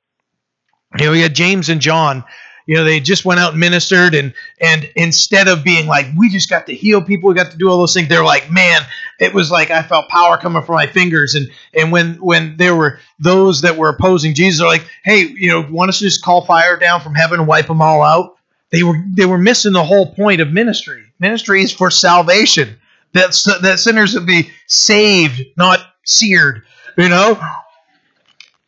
You 0.99 1.07
know, 1.07 1.13
we 1.13 1.21
had 1.21 1.35
James 1.35 1.69
and 1.69 1.83
John. 1.83 2.25
You 2.69 2.75
know, 2.75 2.85
they 2.85 3.01
just 3.01 3.25
went 3.25 3.41
out 3.41 3.53
and 3.53 3.61
ministered, 3.61 4.15
and 4.15 4.35
and 4.61 4.91
instead 4.95 5.49
of 5.49 5.65
being 5.65 5.87
like, 5.87 6.05
we 6.19 6.29
just 6.29 6.51
got 6.51 6.67
to 6.67 6.75
heal 6.75 7.01
people, 7.01 7.31
we 7.31 7.35
got 7.35 7.51
to 7.51 7.57
do 7.57 7.71
all 7.71 7.79
those 7.79 7.95
things, 7.95 8.09
they're 8.09 8.23
like, 8.23 8.51
man, 8.53 8.83
it 9.19 9.33
was 9.33 9.51
like 9.51 9.71
I 9.71 9.83
felt 9.83 10.11
power 10.11 10.37
coming 10.37 10.63
from 10.63 10.75
my 10.75 10.87
fingers. 10.87 11.35
And 11.35 11.49
and 11.73 11.91
when 11.91 12.17
when 12.17 12.59
there 12.59 12.77
were 12.77 13.01
those 13.19 13.63
that 13.63 13.79
were 13.79 13.89
opposing 13.89 14.35
Jesus, 14.35 14.61
are 14.61 14.67
like, 14.69 14.87
hey, 15.03 15.23
you 15.23 15.49
know, 15.49 15.67
want 15.71 15.89
us 15.89 16.01
to 16.01 16.05
just 16.05 16.23
call 16.23 16.45
fire 16.45 16.77
down 16.77 17.01
from 17.01 17.15
heaven 17.15 17.41
and 17.41 17.49
wipe 17.49 17.69
them 17.69 17.81
all 17.81 18.03
out? 18.03 18.37
They 18.69 18.83
were 18.83 19.03
they 19.15 19.25
were 19.25 19.39
missing 19.39 19.73
the 19.73 19.83
whole 19.83 20.15
point 20.15 20.43
of 20.43 20.53
ministry. 20.53 21.05
Ministry 21.19 21.63
is 21.63 21.73
for 21.73 21.91
salvation. 21.91 22.77
That 23.15 23.35
that 23.63 23.79
sinners 23.79 24.13
would 24.13 24.27
be 24.27 24.51
saved, 24.67 25.41
not 25.57 25.81
seared. 26.05 26.65
You 26.99 27.09
know, 27.09 27.43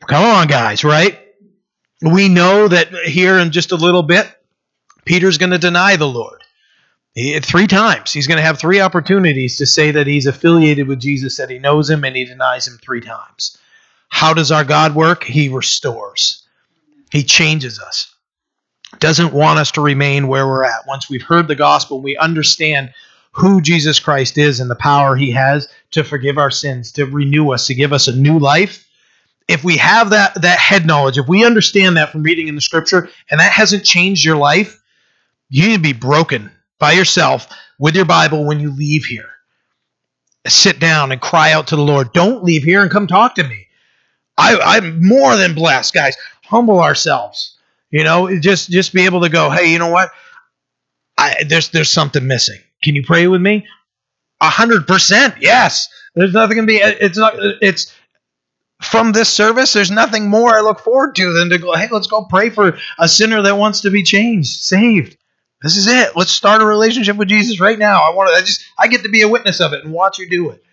come 0.06 0.24
on, 0.24 0.46
guys, 0.46 0.84
right? 0.84 1.19
We 2.02 2.28
know 2.28 2.68
that 2.68 2.92
here 3.06 3.38
in 3.38 3.50
just 3.50 3.72
a 3.72 3.76
little 3.76 4.02
bit, 4.02 4.26
Peter's 5.04 5.38
going 5.38 5.50
to 5.50 5.58
deny 5.58 5.96
the 5.96 6.08
Lord. 6.08 6.42
He, 7.14 7.38
three 7.40 7.66
times. 7.66 8.12
He's 8.12 8.26
going 8.26 8.38
to 8.38 8.44
have 8.44 8.58
three 8.58 8.80
opportunities 8.80 9.58
to 9.58 9.66
say 9.66 9.90
that 9.90 10.06
he's 10.06 10.26
affiliated 10.26 10.88
with 10.88 11.00
Jesus, 11.00 11.36
that 11.36 11.50
he 11.50 11.58
knows 11.58 11.90
him, 11.90 12.04
and 12.04 12.16
he 12.16 12.24
denies 12.24 12.66
him 12.66 12.78
three 12.78 13.00
times. 13.00 13.58
How 14.08 14.34
does 14.34 14.50
our 14.50 14.64
God 14.64 14.94
work? 14.94 15.24
He 15.24 15.48
restores, 15.48 16.46
He 17.10 17.22
changes 17.22 17.80
us 17.80 18.14
doesn't 18.98 19.32
want 19.32 19.58
us 19.58 19.70
to 19.72 19.80
remain 19.80 20.26
where 20.26 20.46
we're 20.46 20.64
at. 20.64 20.86
Once 20.86 21.08
we've 21.08 21.22
heard 21.22 21.46
the 21.46 21.54
gospel, 21.54 22.00
we 22.00 22.16
understand 22.16 22.92
who 23.32 23.60
Jesus 23.60 24.00
Christ 24.00 24.36
is 24.38 24.58
and 24.58 24.68
the 24.68 24.74
power 24.74 25.14
he 25.14 25.30
has 25.30 25.68
to 25.92 26.02
forgive 26.02 26.38
our 26.38 26.50
sins, 26.50 26.92
to 26.92 27.06
renew 27.06 27.52
us, 27.52 27.68
to 27.68 27.74
give 27.74 27.92
us 27.92 28.08
a 28.08 28.16
new 28.16 28.38
life. 28.38 28.88
If 29.50 29.64
we 29.64 29.76
have 29.78 30.10
that 30.10 30.40
that 30.42 30.58
head 30.58 30.86
knowledge, 30.86 31.18
if 31.18 31.28
we 31.28 31.44
understand 31.44 31.96
that 31.96 32.10
from 32.10 32.22
reading 32.22 32.48
in 32.48 32.54
the 32.54 32.60
scripture 32.60 33.08
and 33.30 33.40
that 33.40 33.52
hasn't 33.52 33.84
changed 33.84 34.24
your 34.24 34.36
life, 34.36 34.80
you 35.48 35.68
need 35.68 35.76
to 35.76 35.82
be 35.82 35.92
broken 35.92 36.50
by 36.78 36.92
yourself 36.92 37.48
with 37.78 37.96
your 37.96 38.04
Bible 38.04 38.46
when 38.46 38.60
you 38.60 38.70
leave 38.70 39.04
here. 39.04 39.30
Sit 40.46 40.78
down 40.78 41.12
and 41.12 41.20
cry 41.20 41.52
out 41.52 41.68
to 41.68 41.76
the 41.76 41.82
Lord. 41.82 42.12
Don't 42.12 42.44
leave 42.44 42.62
here 42.62 42.82
and 42.82 42.90
come 42.90 43.06
talk 43.06 43.34
to 43.34 43.44
me. 43.44 43.66
I, 44.38 44.58
I'm 44.58 45.06
more 45.06 45.36
than 45.36 45.54
blessed, 45.54 45.92
guys. 45.92 46.16
Humble 46.44 46.80
ourselves 46.80 47.58
you 47.90 48.04
know, 48.04 48.38
just 48.38 48.70
just 48.70 48.92
be 48.92 49.04
able 49.04 49.20
to 49.22 49.28
go, 49.28 49.50
hey, 49.50 49.72
you 49.72 49.78
know 49.78 49.90
what? 49.90 50.10
I, 51.18 51.44
there's 51.46 51.70
there's 51.70 51.90
something 51.90 52.26
missing. 52.26 52.58
Can 52.82 52.94
you 52.94 53.02
pray 53.04 53.26
with 53.26 53.40
me? 53.40 53.66
A 54.40 54.48
hundred 54.48 54.86
percent, 54.86 55.34
yes. 55.40 55.88
There's 56.14 56.32
nothing 56.32 56.56
gonna 56.56 56.66
be. 56.66 56.76
It's 56.76 57.18
not. 57.18 57.34
It's 57.60 57.92
from 58.80 59.12
this 59.12 59.28
service. 59.28 59.72
There's 59.72 59.90
nothing 59.90 60.28
more 60.28 60.54
I 60.54 60.60
look 60.60 60.80
forward 60.80 61.14
to 61.16 61.32
than 61.32 61.50
to 61.50 61.58
go. 61.58 61.74
Hey, 61.74 61.88
let's 61.90 62.06
go 62.06 62.24
pray 62.24 62.50
for 62.50 62.78
a 62.98 63.08
sinner 63.08 63.42
that 63.42 63.58
wants 63.58 63.82
to 63.82 63.90
be 63.90 64.02
changed, 64.02 64.60
saved. 64.60 65.16
This 65.62 65.76
is 65.76 65.86
it. 65.86 66.16
Let's 66.16 66.32
start 66.32 66.62
a 66.62 66.66
relationship 66.66 67.16
with 67.16 67.28
Jesus 67.28 67.60
right 67.60 67.78
now. 67.78 68.02
I 68.02 68.14
want 68.14 68.30
to. 68.30 68.34
I 68.34 68.40
just. 68.40 68.64
I 68.78 68.88
get 68.88 69.02
to 69.02 69.10
be 69.10 69.22
a 69.22 69.28
witness 69.28 69.60
of 69.60 69.72
it 69.72 69.84
and 69.84 69.92
watch 69.92 70.18
you 70.18 70.28
do 70.28 70.50
it. 70.50 70.64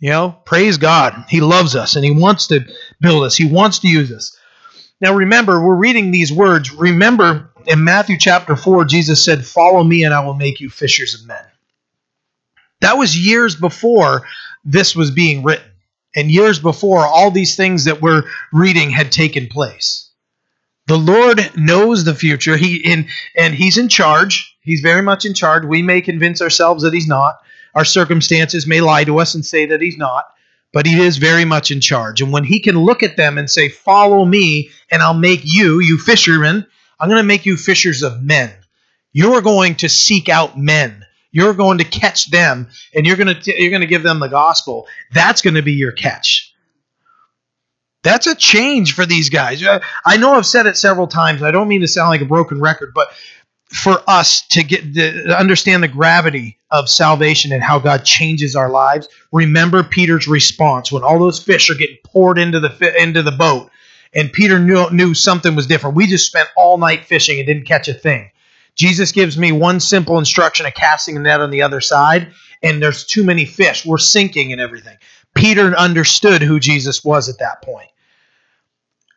You 0.00 0.10
know, 0.10 0.36
praise 0.44 0.76
God. 0.76 1.24
He 1.28 1.40
loves 1.40 1.74
us 1.74 1.96
and 1.96 2.04
He 2.04 2.10
wants 2.10 2.48
to 2.48 2.64
build 3.00 3.24
us. 3.24 3.36
He 3.36 3.46
wants 3.46 3.80
to 3.80 3.88
use 3.88 4.12
us. 4.12 4.36
Now 5.00 5.14
remember, 5.14 5.64
we're 5.64 5.76
reading 5.76 6.10
these 6.10 6.32
words. 6.32 6.72
Remember, 6.72 7.50
in 7.66 7.84
Matthew 7.84 8.18
chapter 8.18 8.56
4, 8.56 8.84
Jesus 8.84 9.24
said, 9.24 9.46
Follow 9.46 9.82
me 9.84 10.04
and 10.04 10.12
I 10.12 10.24
will 10.24 10.34
make 10.34 10.60
you 10.60 10.70
fishers 10.70 11.14
of 11.14 11.26
men. 11.26 11.44
That 12.80 12.98
was 12.98 13.16
years 13.16 13.56
before 13.56 14.26
this 14.64 14.94
was 14.94 15.10
being 15.10 15.42
written, 15.42 15.67
and 16.18 16.30
years 16.30 16.58
before 16.58 17.06
all 17.06 17.30
these 17.30 17.56
things 17.56 17.84
that 17.84 18.02
we're 18.02 18.24
reading 18.52 18.90
had 18.90 19.12
taken 19.12 19.46
place. 19.46 20.10
The 20.86 20.98
Lord 20.98 21.38
knows 21.56 22.04
the 22.04 22.14
future. 22.14 22.56
He 22.56 22.76
in 22.76 23.08
and 23.36 23.54
He's 23.54 23.78
in 23.78 23.88
charge. 23.88 24.56
He's 24.62 24.80
very 24.80 25.02
much 25.02 25.24
in 25.24 25.34
charge. 25.34 25.64
We 25.64 25.82
may 25.82 26.00
convince 26.00 26.42
ourselves 26.42 26.82
that 26.82 26.94
He's 26.94 27.06
not. 27.06 27.34
Our 27.74 27.84
circumstances 27.84 28.66
may 28.66 28.80
lie 28.80 29.04
to 29.04 29.18
us 29.20 29.34
and 29.34 29.44
say 29.44 29.66
that 29.66 29.80
He's 29.80 29.98
not. 29.98 30.24
but 30.72 30.86
he 30.86 31.00
is 31.00 31.16
very 31.18 31.44
much 31.44 31.70
in 31.70 31.80
charge. 31.80 32.20
And 32.20 32.32
when 32.32 32.44
he 32.44 32.60
can 32.60 32.78
look 32.78 33.02
at 33.02 33.16
them 33.16 33.38
and 33.38 33.48
say, 33.50 33.68
Follow 33.68 34.24
me, 34.24 34.70
and 34.90 35.02
I'll 35.02 35.14
make 35.14 35.40
you, 35.44 35.80
you 35.80 35.98
fishermen, 35.98 36.66
I'm 37.00 37.08
going 37.08 37.22
to 37.22 37.26
make 37.26 37.46
you 37.46 37.56
fishers 37.56 38.02
of 38.02 38.22
men. 38.22 38.52
You're 39.12 39.40
going 39.40 39.76
to 39.76 39.88
seek 39.88 40.28
out 40.28 40.58
men. 40.58 41.04
You're 41.30 41.54
going 41.54 41.78
to 41.78 41.84
catch 41.84 42.30
them, 42.30 42.68
and 42.94 43.06
you're 43.06 43.16
going 43.16 43.34
to 43.34 43.60
you're 43.60 43.70
going 43.70 43.82
to 43.82 43.86
give 43.86 44.02
them 44.02 44.20
the 44.20 44.28
gospel. 44.28 44.86
That's 45.12 45.42
going 45.42 45.54
to 45.54 45.62
be 45.62 45.72
your 45.72 45.92
catch. 45.92 46.54
That's 48.02 48.26
a 48.26 48.34
change 48.34 48.94
for 48.94 49.04
these 49.04 49.28
guys. 49.28 49.62
Uh, 49.62 49.80
I 50.06 50.16
know 50.16 50.34
I've 50.34 50.46
said 50.46 50.66
it 50.66 50.76
several 50.76 51.06
times. 51.06 51.42
I 51.42 51.50
don't 51.50 51.68
mean 51.68 51.80
to 51.80 51.88
sound 51.88 52.10
like 52.10 52.20
a 52.20 52.26
broken 52.26 52.60
record, 52.60 52.92
but 52.94 53.12
for 53.68 54.02
us 54.06 54.46
to 54.48 54.62
get 54.62 54.94
to 54.94 55.36
understand 55.38 55.82
the 55.82 55.88
gravity 55.88 56.58
of 56.70 56.88
salvation 56.88 57.52
and 57.52 57.62
how 57.62 57.78
God 57.78 58.04
changes 58.04 58.56
our 58.56 58.70
lives, 58.70 59.08
remember 59.32 59.82
Peter's 59.82 60.26
response 60.26 60.90
when 60.90 61.02
all 61.02 61.18
those 61.18 61.42
fish 61.42 61.68
are 61.68 61.74
getting 61.74 61.98
poured 62.04 62.38
into 62.38 62.60
the 62.60 63.02
into 63.02 63.22
the 63.22 63.32
boat, 63.32 63.70
and 64.14 64.32
Peter 64.32 64.58
knew, 64.58 64.88
knew 64.90 65.12
something 65.12 65.54
was 65.54 65.66
different. 65.66 65.96
We 65.96 66.06
just 66.06 66.26
spent 66.26 66.48
all 66.56 66.78
night 66.78 67.04
fishing 67.04 67.38
and 67.38 67.46
didn't 67.46 67.66
catch 67.66 67.88
a 67.88 67.94
thing. 67.94 68.30
Jesus 68.78 69.12
gives 69.12 69.36
me 69.36 69.52
one 69.52 69.80
simple 69.80 70.18
instruction 70.18 70.64
of 70.64 70.72
casting 70.72 71.16
a 71.16 71.20
net 71.20 71.40
on 71.40 71.50
the 71.50 71.62
other 71.62 71.80
side, 71.80 72.28
and 72.62 72.80
there's 72.80 73.04
too 73.04 73.24
many 73.24 73.44
fish. 73.44 73.84
We're 73.84 73.98
sinking 73.98 74.52
and 74.52 74.60
everything. 74.60 74.96
Peter 75.34 75.76
understood 75.76 76.42
who 76.42 76.60
Jesus 76.60 77.04
was 77.04 77.28
at 77.28 77.40
that 77.40 77.62
point. 77.62 77.88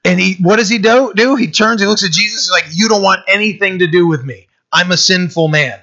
And 0.04 0.20
he, 0.20 0.38
what 0.42 0.56
does 0.58 0.68
he 0.68 0.80
do? 0.80 1.14
Do 1.16 1.36
he 1.36 1.48
turns, 1.48 1.80
he 1.80 1.88
looks 1.88 2.04
at 2.04 2.12
Jesus, 2.12 2.46
he's 2.46 2.52
like, 2.52 2.66
"You 2.74 2.90
don't 2.90 3.04
want 3.04 3.22
anything 3.28 3.80
to 3.80 3.88
do 3.88 4.08
with 4.08 4.26
me. 4.26 4.48
I'm 4.74 4.92
a 4.92 4.98
sinful 4.98 5.48
man." 5.48 5.80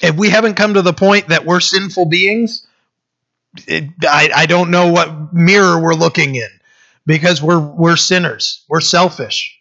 If 0.00 0.14
we 0.14 0.30
haven't 0.30 0.54
come 0.54 0.74
to 0.74 0.82
the 0.82 0.92
point 0.92 1.28
that 1.28 1.44
we're 1.44 1.58
sinful 1.58 2.06
beings, 2.06 2.64
it, 3.66 3.90
I, 4.02 4.30
I 4.32 4.46
don't 4.46 4.70
know 4.70 4.92
what 4.92 5.34
mirror 5.34 5.80
we're 5.80 5.94
looking 5.94 6.36
in, 6.36 6.48
because 7.06 7.42
we're 7.42 7.58
we're 7.58 7.96
sinners. 7.96 8.64
We're 8.68 8.80
selfish. 8.80 9.57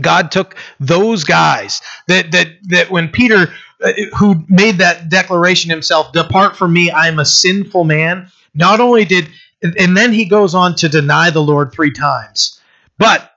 God 0.00 0.32
took 0.32 0.56
those 0.80 1.24
guys 1.24 1.80
that 2.08 2.32
that 2.32 2.48
that 2.68 2.90
when 2.90 3.08
Peter 3.08 3.52
uh, 3.82 3.92
who 4.16 4.44
made 4.48 4.78
that 4.78 5.08
declaration 5.08 5.70
himself, 5.70 6.12
depart 6.12 6.56
from 6.56 6.72
me, 6.72 6.90
I 6.90 7.08
am 7.08 7.18
a 7.18 7.24
sinful 7.24 7.84
man. 7.84 8.30
Not 8.54 8.80
only 8.80 9.04
did 9.04 9.28
and 9.62 9.96
then 9.96 10.12
he 10.12 10.26
goes 10.26 10.54
on 10.54 10.74
to 10.76 10.88
deny 10.88 11.30
the 11.30 11.42
Lord 11.42 11.72
three 11.72 11.92
times. 11.92 12.60
But 12.98 13.32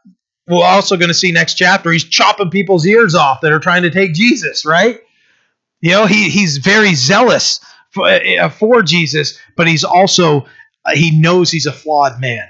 we're 0.48 0.66
also 0.66 0.98
going 0.98 1.10
to 1.10 1.14
see 1.14 1.32
next 1.32 1.56
chapter, 1.56 1.92
he's 1.92 2.04
chopping 2.04 2.50
people's 2.50 2.86
ears 2.86 3.16
off 3.16 3.42
that 3.42 3.52
are 3.52 3.60
trying 3.60 3.84
to 3.84 3.90
take 3.90 4.14
Jesus, 4.14 4.66
right? 4.66 5.00
You 5.82 5.92
know, 5.92 6.06
he, 6.06 6.30
he's 6.30 6.58
very 6.58 6.96
zealous 6.96 7.60
for, 7.92 8.08
uh, 8.08 8.50
for 8.50 8.82
Jesus, 8.82 9.40
but 9.56 9.68
he's 9.68 9.84
also, 9.84 10.46
uh, 10.86 10.92
he 10.94 11.20
knows 11.20 11.52
he's 11.52 11.66
a 11.66 11.72
flawed 11.72 12.20
man. 12.20 12.48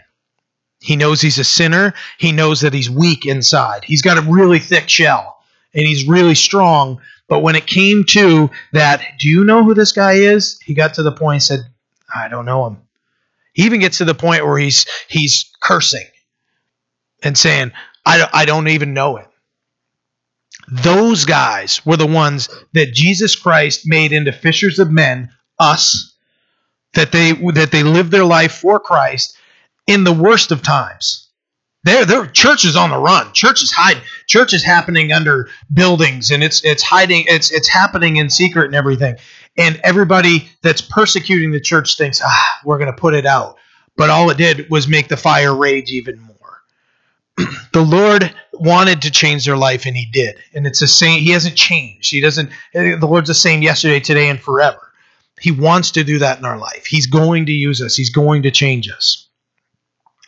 He 0.80 0.96
knows 0.96 1.22
he's 1.22 1.40
a 1.40 1.44
sinner. 1.44 1.94
He 2.18 2.32
knows 2.32 2.62
that 2.62 2.74
he's 2.74 2.90
weak 2.90 3.26
inside. 3.26 3.84
He's 3.84 4.02
got 4.02 4.18
a 4.18 4.22
really 4.22 4.60
thick 4.60 4.90
shell 4.90 5.38
and 5.74 5.86
he's 5.86 6.08
really 6.08 6.36
strong. 6.36 7.02
But 7.28 7.40
when 7.40 7.56
it 7.56 7.68
came 7.68 8.04
to 8.06 8.50
that, 8.74 9.04
do 9.20 9.28
you 9.28 9.44
know 9.44 9.64
who 9.64 9.74
this 9.74 9.92
guy 9.92 10.14
is? 10.14 10.60
He 10.62 10.74
got 10.74 10.94
to 10.96 11.04
the 11.04 11.12
point 11.12 11.36
and 11.36 11.44
said, 11.44 11.60
I 12.14 12.28
don't 12.28 12.46
know 12.46 12.68
him. 12.68 12.78
He 13.54 13.64
even 13.64 13.80
gets 13.80 13.98
to 13.98 14.06
the 14.06 14.14
point 14.14 14.46
where 14.46 14.60
he's 14.60 14.86
he's 15.08 15.52
cursing 15.62 16.06
and 17.24 17.36
saying, 17.38 17.72
I, 18.06 18.30
I 18.32 18.46
don't 18.46 18.68
even 18.68 18.94
know 18.94 19.18
him. 19.18 19.26
Those 20.70 21.26
guys 21.26 21.84
were 21.86 21.98
the 21.98 22.06
ones 22.06 22.50
that 22.74 22.94
Jesus 22.94 23.36
Christ 23.36 23.82
made 23.86 24.12
into 24.12 24.32
fishers 24.32 24.80
of 24.80 24.92
men, 24.92 25.32
us, 25.58 26.16
that 26.94 27.12
they 27.12 27.34
that 27.54 27.72
they 27.72 27.84
lived 27.84 28.12
their 28.12 28.26
life 28.26 28.54
for 28.54 28.80
Christ 28.80 29.36
in 29.88 30.04
the 30.04 30.14
worst 30.14 30.52
of 30.52 30.62
times. 30.62 31.30
There, 31.84 32.06
there, 32.06 32.26
church 32.26 32.66
is 32.66 32.76
on 32.76 32.90
the 32.90 32.98
run. 32.98 33.32
Church 33.34 33.64
is 33.64 33.72
hiding. 33.72 34.04
Church 34.28 34.54
is 34.54 34.64
happening 34.64 35.14
under 35.14 35.50
buildings, 35.74 36.32
and 36.32 36.44
it's 36.44 36.64
it's 36.66 36.84
hiding. 36.84 37.26
It's 37.28 37.50
it's 37.50 37.70
happening 37.70 38.18
in 38.18 38.30
secret 38.30 38.66
and 38.66 38.76
everything 38.76 39.16
and 39.58 39.80
everybody 39.84 40.50
that's 40.62 40.82
persecuting 40.82 41.52
the 41.52 41.60
church 41.60 41.98
thinks, 41.98 42.22
ah, 42.24 42.60
we're 42.64 42.78
going 42.78 42.92
to 42.92 42.98
put 42.98 43.14
it 43.14 43.26
out. 43.26 43.58
But 43.96 44.10
all 44.10 44.30
it 44.30 44.38
did 44.38 44.70
was 44.70 44.88
make 44.88 45.08
the 45.08 45.18
fire 45.18 45.56
rage 45.56 45.92
even 45.92 46.20
more. 46.20 46.62
the 47.74 47.82
Lord 47.82 48.32
wanted 48.54 49.02
to 49.02 49.12
change 49.12 49.46
their 49.46 49.58
life, 49.58 49.86
and 49.86 49.98
He 49.98 50.06
did. 50.06 50.38
And 50.54 50.68
it's 50.68 50.80
the 50.80 50.88
same. 50.88 51.22
He 51.22 51.32
hasn't 51.32 51.56
changed. 51.56 52.12
He 52.12 52.22
doesn't. 52.22 52.52
The 52.74 52.98
Lord's 53.02 53.28
the 53.28 53.34
same 53.34 53.64
yesterday, 53.64 54.00
today, 54.00 54.30
and 54.30 54.40
forever. 54.40 54.94
He 55.40 55.52
wants 55.52 55.92
to 55.92 56.04
do 56.04 56.20
that 56.20 56.38
in 56.38 56.46
our 56.46 56.58
life. 56.58 56.86
He's 56.86 57.08
going 57.08 57.48
to 57.48 57.52
use 57.52 57.82
us. 57.82 57.96
He's 57.96 58.10
going 58.12 58.44
to 58.44 58.52
change 58.52 58.90
us. 58.90 59.27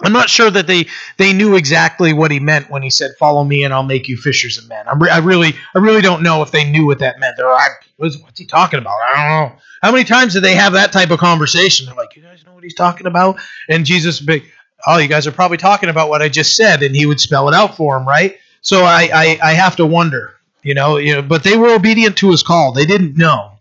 I'm 0.01 0.13
not 0.13 0.29
sure 0.29 0.49
that 0.49 0.65
they 0.67 0.87
they 1.17 1.33
knew 1.33 1.55
exactly 1.55 2.13
what 2.13 2.31
he 2.31 2.39
meant 2.39 2.69
when 2.69 2.83
he 2.83 2.89
said, 2.89 3.11
"Follow 3.19 3.43
me, 3.43 3.63
and 3.63 3.73
I'll 3.73 3.83
make 3.83 4.07
you 4.07 4.15
fishers 4.15 4.57
of 4.57 4.69
men." 4.69 4.85
Re- 4.95 5.09
i 5.09 5.17
really 5.17 5.53
I 5.75 5.79
really 5.79 6.01
don't 6.01 6.23
know 6.23 6.41
if 6.41 6.51
they 6.51 6.63
knew 6.63 6.85
what 6.85 6.99
that 6.99 7.19
meant. 7.19 7.35
They're 7.35 7.51
like, 7.51 7.71
what's, 7.97 8.17
"What's 8.17 8.39
he 8.39 8.45
talking 8.45 8.79
about?" 8.79 8.97
I 9.01 9.15
don't 9.15 9.51
know. 9.51 9.57
How 9.81 9.91
many 9.91 10.05
times 10.05 10.33
did 10.33 10.43
they 10.43 10.55
have 10.55 10.73
that 10.73 10.93
type 10.93 11.11
of 11.11 11.19
conversation? 11.19 11.85
They're 11.85 11.95
like, 11.95 12.15
"You 12.15 12.21
guys 12.21 12.45
know 12.45 12.53
what 12.53 12.63
he's 12.63 12.75
talking 12.75 13.07
about?" 13.07 13.39
And 13.67 13.85
Jesus 13.85 14.21
would 14.21 14.27
be, 14.27 14.45
"Oh, 14.87 14.97
you 14.99 15.09
guys 15.09 15.27
are 15.27 15.33
probably 15.33 15.57
talking 15.57 15.89
about 15.89 16.09
what 16.09 16.21
I 16.21 16.29
just 16.29 16.55
said," 16.55 16.81
and 16.81 16.95
he 16.95 17.05
would 17.05 17.19
spell 17.19 17.49
it 17.49 17.53
out 17.53 17.75
for 17.75 17.97
them, 17.97 18.07
right? 18.07 18.37
So 18.61 18.83
I 18.83 19.09
I, 19.13 19.39
I 19.43 19.53
have 19.53 19.75
to 19.77 19.85
wonder, 19.85 20.33
you 20.63 20.75
know, 20.75 20.95
you 20.95 21.15
know. 21.15 21.21
But 21.21 21.43
they 21.43 21.57
were 21.57 21.73
obedient 21.75 22.15
to 22.17 22.31
his 22.31 22.41
call. 22.41 22.71
They 22.71 22.85
didn't 22.85 23.17
know. 23.17 23.51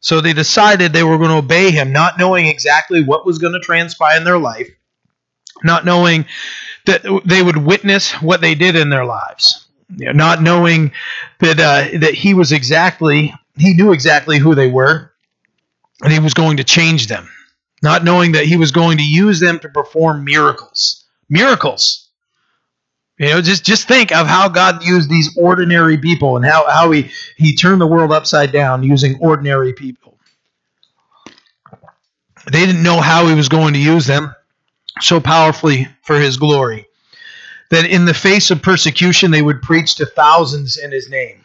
So 0.00 0.20
they 0.20 0.32
decided 0.34 0.92
they 0.92 1.02
were 1.02 1.18
going 1.18 1.30
to 1.30 1.36
obey 1.36 1.70
him, 1.70 1.92
not 1.92 2.18
knowing 2.18 2.46
exactly 2.46 3.02
what 3.02 3.26
was 3.26 3.38
going 3.38 3.52
to 3.52 3.60
transpire 3.60 4.16
in 4.16 4.24
their 4.24 4.38
life 4.38 4.68
not 5.64 5.84
knowing 5.84 6.26
that 6.86 7.02
they 7.24 7.42
would 7.42 7.56
witness 7.56 8.12
what 8.14 8.40
they 8.40 8.54
did 8.54 8.76
in 8.76 8.90
their 8.90 9.04
lives, 9.04 9.66
you 9.96 10.06
know, 10.06 10.12
not 10.12 10.42
knowing 10.42 10.92
that 11.40 11.60
uh, 11.60 11.98
that 11.98 12.14
he 12.14 12.34
was 12.34 12.52
exactly 12.52 13.34
he 13.56 13.74
knew 13.74 13.92
exactly 13.92 14.38
who 14.38 14.54
they 14.54 14.68
were, 14.68 15.12
and 16.02 16.12
he 16.12 16.18
was 16.18 16.34
going 16.34 16.56
to 16.58 16.64
change 16.64 17.06
them, 17.06 17.28
not 17.82 18.04
knowing 18.04 18.32
that 18.32 18.46
he 18.46 18.56
was 18.56 18.70
going 18.72 18.98
to 18.98 19.04
use 19.04 19.40
them 19.40 19.58
to 19.60 19.68
perform 19.68 20.24
miracles, 20.24 21.04
miracles. 21.28 22.08
You 23.18 23.28
know, 23.28 23.42
just 23.42 23.64
just 23.64 23.86
think 23.86 24.12
of 24.12 24.26
how 24.26 24.48
God 24.48 24.82
used 24.82 25.10
these 25.10 25.36
ordinary 25.36 25.98
people 25.98 26.36
and 26.36 26.44
how, 26.44 26.66
how 26.70 26.90
he, 26.90 27.10
he 27.36 27.54
turned 27.54 27.78
the 27.78 27.86
world 27.86 28.12
upside 28.12 28.50
down 28.50 28.82
using 28.82 29.18
ordinary 29.20 29.74
people. 29.74 30.16
They 32.50 32.64
didn't 32.64 32.82
know 32.82 32.98
how 33.02 33.26
he 33.26 33.34
was 33.34 33.50
going 33.50 33.74
to 33.74 33.78
use 33.78 34.06
them 34.06 34.34
so 35.00 35.20
powerfully 35.20 35.88
for 36.02 36.18
his 36.18 36.36
glory 36.36 36.86
that 37.70 37.86
in 37.86 38.04
the 38.04 38.14
face 38.14 38.50
of 38.50 38.62
persecution 38.62 39.30
they 39.30 39.42
would 39.42 39.62
preach 39.62 39.94
to 39.96 40.06
thousands 40.06 40.76
in 40.76 40.92
his 40.92 41.08
name. 41.08 41.44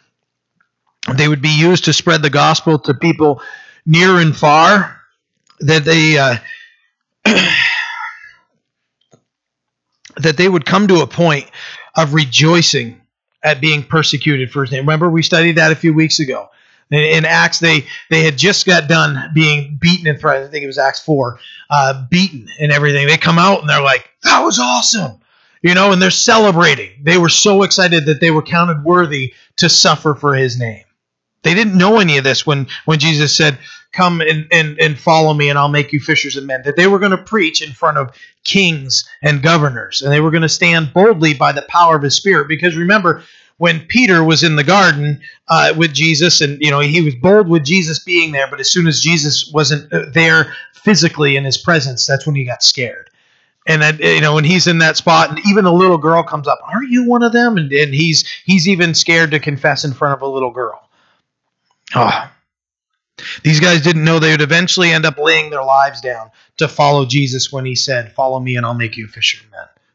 They 1.14 1.28
would 1.28 1.40
be 1.40 1.56
used 1.56 1.84
to 1.84 1.92
spread 1.92 2.22
the 2.22 2.30
gospel 2.30 2.80
to 2.80 2.94
people 2.94 3.40
near 3.86 4.18
and 4.20 4.36
far. 4.36 5.00
That 5.60 5.84
they 5.84 6.18
uh, 6.18 6.36
that 10.16 10.36
they 10.36 10.48
would 10.48 10.66
come 10.66 10.88
to 10.88 11.00
a 11.00 11.06
point 11.06 11.48
of 11.96 12.12
rejoicing 12.12 13.00
at 13.42 13.60
being 13.60 13.84
persecuted 13.84 14.50
for 14.50 14.64
his 14.64 14.72
name. 14.72 14.82
Remember, 14.82 15.08
we 15.08 15.22
studied 15.22 15.56
that 15.56 15.70
a 15.72 15.76
few 15.76 15.94
weeks 15.94 16.18
ago. 16.18 16.50
In 16.90 17.24
Acts, 17.24 17.58
they 17.58 17.84
they 18.10 18.22
had 18.22 18.38
just 18.38 18.64
got 18.64 18.88
done 18.88 19.30
being 19.34 19.76
beaten 19.80 20.06
and 20.06 20.20
threatened. 20.20 20.46
I 20.46 20.50
think 20.50 20.62
it 20.62 20.68
was 20.68 20.78
Acts 20.78 21.00
four, 21.00 21.40
uh, 21.68 22.04
beaten 22.08 22.48
and 22.60 22.70
everything. 22.70 23.08
They 23.08 23.16
come 23.16 23.40
out 23.40 23.60
and 23.60 23.68
they're 23.68 23.82
like, 23.82 24.08
"That 24.22 24.42
was 24.42 24.60
awesome," 24.60 25.18
you 25.62 25.74
know, 25.74 25.90
and 25.90 26.00
they're 26.00 26.12
celebrating. 26.12 26.90
They 27.02 27.18
were 27.18 27.28
so 27.28 27.64
excited 27.64 28.06
that 28.06 28.20
they 28.20 28.30
were 28.30 28.42
counted 28.42 28.84
worthy 28.84 29.34
to 29.56 29.68
suffer 29.68 30.14
for 30.14 30.34
His 30.34 30.60
name. 30.60 30.84
They 31.42 31.54
didn't 31.54 31.76
know 31.76 31.98
any 31.98 32.18
of 32.18 32.24
this 32.24 32.46
when 32.46 32.68
when 32.84 33.00
Jesus 33.00 33.34
said, 33.34 33.58
"Come 33.92 34.20
and 34.20 34.46
and, 34.52 34.78
and 34.80 34.96
follow 34.96 35.34
me, 35.34 35.48
and 35.48 35.58
I'll 35.58 35.68
make 35.68 35.92
you 35.92 35.98
fishers 35.98 36.36
of 36.36 36.44
men." 36.44 36.62
That 36.64 36.76
they 36.76 36.86
were 36.86 37.00
going 37.00 37.10
to 37.10 37.18
preach 37.18 37.62
in 37.62 37.72
front 37.72 37.98
of 37.98 38.10
kings 38.44 39.08
and 39.22 39.42
governors, 39.42 40.02
and 40.02 40.12
they 40.12 40.20
were 40.20 40.30
going 40.30 40.42
to 40.42 40.48
stand 40.48 40.92
boldly 40.92 41.34
by 41.34 41.50
the 41.50 41.62
power 41.62 41.96
of 41.96 42.02
His 42.02 42.14
Spirit. 42.14 42.46
Because 42.46 42.76
remember, 42.76 43.24
when 43.58 43.80
Peter 43.80 44.22
was 44.22 44.42
in 44.42 44.56
the 44.56 44.64
garden 44.64 45.20
uh, 45.48 45.72
with 45.76 45.92
Jesus, 45.92 46.40
and 46.40 46.60
you 46.60 46.70
know 46.70 46.80
he 46.80 47.00
was 47.00 47.14
bold 47.14 47.48
with 47.48 47.64
Jesus 47.64 47.98
being 47.98 48.32
there, 48.32 48.48
but 48.48 48.60
as 48.60 48.70
soon 48.70 48.86
as 48.86 49.00
Jesus 49.00 49.50
wasn't 49.52 49.92
uh, 49.92 50.06
there 50.12 50.52
physically 50.74 51.36
in 51.36 51.44
his 51.44 51.56
presence, 51.56 52.06
that's 52.06 52.26
when 52.26 52.36
he 52.36 52.44
got 52.44 52.62
scared. 52.62 53.10
And 53.66 53.82
that 53.82 53.98
you 53.98 54.20
know 54.20 54.34
when 54.34 54.44
he's 54.44 54.66
in 54.66 54.78
that 54.78 54.96
spot, 54.96 55.30
and 55.30 55.40
even 55.46 55.64
a 55.64 55.72
little 55.72 55.98
girl 55.98 56.22
comes 56.22 56.46
up, 56.46 56.60
"Aren't 56.66 56.90
you 56.90 57.04
one 57.04 57.22
of 57.22 57.32
them?" 57.32 57.56
And, 57.56 57.72
and 57.72 57.94
he's 57.94 58.26
he's 58.44 58.68
even 58.68 58.94
scared 58.94 59.30
to 59.32 59.40
confess 59.40 59.84
in 59.84 59.92
front 59.92 60.14
of 60.14 60.22
a 60.22 60.32
little 60.32 60.50
girl. 60.50 60.88
Oh. 61.94 62.30
These 63.42 63.60
guys 63.60 63.80
didn't 63.80 64.04
know 64.04 64.18
they 64.18 64.32
would 64.32 64.42
eventually 64.42 64.90
end 64.90 65.06
up 65.06 65.16
laying 65.16 65.48
their 65.48 65.64
lives 65.64 66.02
down 66.02 66.30
to 66.58 66.68
follow 66.68 67.06
Jesus 67.06 67.50
when 67.50 67.64
he 67.64 67.74
said, 67.74 68.12
"Follow 68.12 68.38
me, 68.38 68.56
and 68.56 68.66
I'll 68.66 68.74
make 68.74 68.98
you 68.98 69.08
fishermen." 69.08 69.50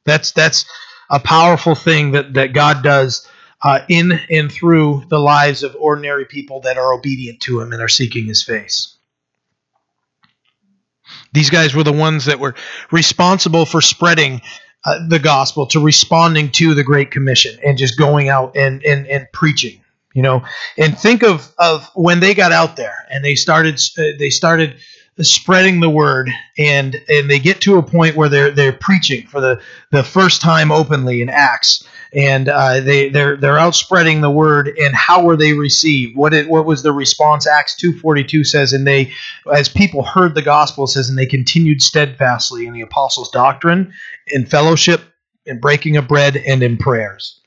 That's 0.05 0.31
that's 0.31 0.65
a 1.11 1.19
powerful 1.19 1.75
thing 1.75 2.11
that 2.11 2.33
that 2.33 2.53
God 2.53 2.81
does 2.81 3.27
uh, 3.63 3.79
in 3.89 4.19
and 4.29 4.51
through 4.51 5.03
the 5.09 5.19
lives 5.19 5.63
of 5.63 5.75
ordinary 5.79 6.25
people 6.25 6.61
that 6.61 6.77
are 6.77 6.93
obedient 6.93 7.39
to 7.41 7.61
him 7.61 7.71
and 7.71 7.81
are 7.81 7.87
seeking 7.87 8.25
his 8.25 8.43
face. 8.43 8.95
These 11.33 11.49
guys 11.49 11.75
were 11.75 11.83
the 11.83 11.91
ones 11.91 12.25
that 12.25 12.39
were 12.39 12.55
responsible 12.91 13.65
for 13.65 13.81
spreading 13.81 14.41
uh, 14.83 15.07
the 15.07 15.19
gospel, 15.19 15.67
to 15.67 15.79
responding 15.79 16.49
to 16.49 16.73
the 16.73 16.83
Great 16.83 17.11
Commission, 17.11 17.57
and 17.63 17.77
just 17.77 17.99
going 17.99 18.29
out 18.29 18.55
and, 18.57 18.83
and, 18.83 19.05
and 19.07 19.27
preaching. 19.31 19.79
You 20.13 20.23
know, 20.23 20.43
and 20.77 20.97
think 20.97 21.23
of, 21.23 21.53
of 21.57 21.89
when 21.93 22.19
they 22.19 22.33
got 22.33 22.51
out 22.51 22.75
there 22.75 23.07
and 23.09 23.23
they 23.23 23.35
started 23.35 23.79
uh, 23.97 24.17
they 24.19 24.29
started 24.29 24.75
spreading 25.21 25.79
the 25.79 25.89
word 25.89 26.29
and 26.57 27.01
and 27.07 27.29
they 27.29 27.39
get 27.39 27.61
to 27.61 27.77
a 27.77 27.83
point 27.83 28.15
where 28.15 28.27
they're 28.27 28.51
they're 28.51 28.73
preaching 28.73 29.25
for 29.27 29.39
the 29.39 29.61
the 29.91 30.03
first 30.03 30.41
time 30.41 30.71
openly 30.71 31.21
in 31.21 31.29
acts 31.29 31.87
and 32.13 32.49
uh, 32.49 32.79
they 32.81 33.09
they're 33.09 33.37
they're 33.37 33.57
out 33.57 33.75
spreading 33.75 34.21
the 34.21 34.29
word 34.29 34.67
and 34.67 34.95
how 34.95 35.23
were 35.23 35.37
they 35.37 35.53
received? 35.53 36.15
What 36.15 36.33
it 36.33 36.49
what 36.49 36.65
was 36.65 36.83
the 36.83 36.91
response? 36.91 37.47
Acts 37.47 37.75
242 37.75 38.43
says 38.43 38.73
and 38.73 38.85
they 38.85 39.11
as 39.53 39.69
people 39.69 40.03
heard 40.03 40.35
the 40.35 40.41
gospel 40.41 40.87
says 40.87 41.09
and 41.09 41.17
they 41.17 41.25
continued 41.25 41.81
steadfastly 41.81 42.65
in 42.65 42.73
the 42.73 42.81
apostles 42.81 43.29
doctrine 43.31 43.93
in 44.27 44.45
fellowship 44.45 45.01
in 45.45 45.59
breaking 45.59 45.97
of 45.97 46.07
bread 46.07 46.35
and 46.37 46.61
in 46.63 46.77
prayers. 46.77 47.39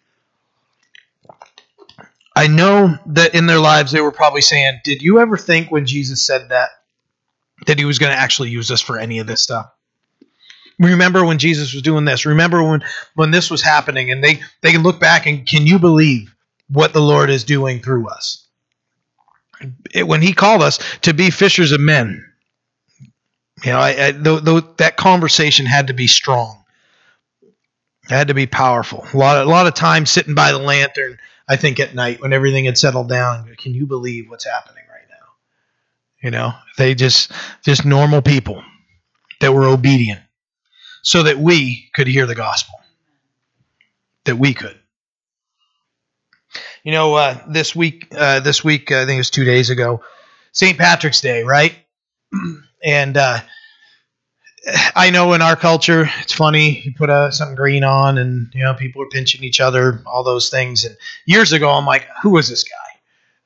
I 2.36 2.48
know 2.48 2.96
that 3.06 3.34
in 3.34 3.46
their 3.46 3.60
lives 3.60 3.92
they 3.92 4.00
were 4.00 4.10
probably 4.10 4.40
saying, 4.40 4.80
Did 4.82 5.02
you 5.02 5.20
ever 5.20 5.36
think 5.36 5.70
when 5.70 5.86
Jesus 5.86 6.24
said 6.24 6.48
that 6.48 6.70
that 7.66 7.78
he 7.78 7.84
was 7.84 7.98
going 7.98 8.12
to 8.12 8.18
actually 8.18 8.50
use 8.50 8.70
us 8.70 8.80
for 8.80 8.98
any 8.98 9.18
of 9.18 9.26
this 9.26 9.42
stuff. 9.42 9.73
Remember 10.78 11.24
when 11.24 11.38
Jesus 11.38 11.72
was 11.72 11.82
doing 11.82 12.04
this. 12.04 12.26
Remember 12.26 12.62
when 12.62 12.84
when 13.14 13.30
this 13.30 13.50
was 13.50 13.62
happening, 13.62 14.10
and 14.10 14.22
they 14.22 14.40
they 14.60 14.72
can 14.72 14.82
look 14.82 15.00
back 15.00 15.26
and 15.26 15.46
can 15.46 15.66
you 15.66 15.78
believe 15.78 16.34
what 16.68 16.92
the 16.92 17.00
Lord 17.00 17.30
is 17.30 17.44
doing 17.44 17.80
through 17.80 18.08
us? 18.08 18.46
It, 19.92 20.06
when 20.06 20.22
He 20.22 20.32
called 20.32 20.62
us 20.62 20.78
to 21.02 21.14
be 21.14 21.30
fishers 21.30 21.72
of 21.72 21.80
men, 21.80 22.24
you 23.64 23.72
know, 23.72 23.78
I, 23.78 24.08
I, 24.08 24.12
th- 24.12 24.44
th- 24.44 24.64
that 24.78 24.96
conversation 24.96 25.66
had 25.66 25.86
to 25.86 25.94
be 25.94 26.06
strong. 26.06 26.64
It 27.42 28.10
had 28.10 28.28
to 28.28 28.34
be 28.34 28.46
powerful. 28.46 29.06
A 29.14 29.16
lot, 29.16 29.38
of, 29.38 29.46
a 29.46 29.50
lot 29.50 29.66
of 29.66 29.74
time 29.74 30.04
sitting 30.04 30.34
by 30.34 30.52
the 30.52 30.58
lantern. 30.58 31.18
I 31.48 31.56
think 31.56 31.78
at 31.78 31.94
night 31.94 32.20
when 32.20 32.32
everything 32.32 32.64
had 32.64 32.76
settled 32.76 33.08
down. 33.08 33.54
Can 33.58 33.74
you 33.74 33.86
believe 33.86 34.28
what's 34.28 34.44
happening? 34.44 34.82
Right 34.90 35.06
now? 35.08 35.26
You 36.22 36.30
know, 36.30 36.52
they 36.76 36.94
just 36.94 37.30
just 37.62 37.84
normal 37.84 38.22
people 38.22 38.62
that 39.40 39.52
were 39.52 39.66
obedient 39.66 40.20
so 41.04 41.22
that 41.22 41.38
we 41.38 41.90
could 41.94 42.08
hear 42.08 42.26
the 42.26 42.34
gospel. 42.34 42.74
That 44.24 44.36
we 44.36 44.54
could. 44.54 44.76
You 46.82 46.92
know, 46.92 47.14
uh, 47.14 47.38
this 47.46 47.76
week, 47.76 48.08
uh, 48.16 48.40
this 48.40 48.64
week, 48.64 48.90
I 48.90 49.06
think 49.06 49.16
it 49.16 49.18
was 49.18 49.30
two 49.30 49.44
days 49.44 49.70
ago, 49.70 50.02
St. 50.52 50.76
Patrick's 50.76 51.20
Day, 51.20 51.42
right? 51.42 51.74
and 52.84 53.16
uh, 53.16 53.40
I 54.94 55.10
know 55.10 55.34
in 55.34 55.42
our 55.42 55.56
culture, 55.56 56.08
it's 56.20 56.32
funny. 56.32 56.80
You 56.80 56.94
put 56.94 57.10
uh, 57.10 57.30
something 57.30 57.54
green 57.54 57.84
on, 57.84 58.18
and 58.18 58.50
you 58.54 58.62
know 58.62 58.74
people 58.74 59.02
are 59.02 59.08
pinching 59.08 59.44
each 59.44 59.60
other, 59.60 60.02
all 60.06 60.24
those 60.24 60.48
things. 60.48 60.84
And 60.84 60.96
years 61.26 61.52
ago, 61.52 61.70
I'm 61.70 61.86
like, 61.86 62.06
who 62.22 62.30
was 62.30 62.48
this 62.48 62.64
guy? 62.64 63.00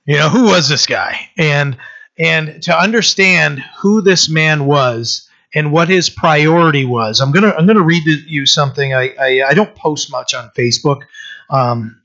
You 0.05 0.17
know, 0.17 0.29
who 0.29 0.45
was 0.45 0.69
this 0.69 0.87
guy? 0.87 1.29
And 1.37 1.77
and 2.19 2.63
to 2.65 2.77
understand 2.77 3.65
who 3.81 4.01
this 4.01 4.29
man 4.29 4.67
was 4.67 5.28
and 5.55 5.73
what 5.73 5.89
his 5.89 6.11
priority 6.11 6.85
was. 6.85 7.21
I'm 7.21 7.33
gonna 7.33 7.51
I'm 7.51 7.67
gonna 7.67 7.83
read 7.83 8.07
you 8.07 8.47
something. 8.47 8.95
I 8.95 9.15
I, 9.21 9.43
I 9.49 9.55
don't 9.55 9.75
post 9.75 10.11
much 10.11 10.35
on 10.35 10.51
Facebook, 10.57 11.03
um, 11.51 12.01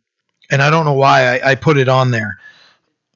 and 0.52 0.62
I 0.62 0.70
don't 0.70 0.86
know 0.86 0.94
why 0.94 1.40
I, 1.40 1.52
I, 1.52 1.56
put 1.56 1.78
it 1.78 1.90
on 1.90 2.12
there, 2.12 2.40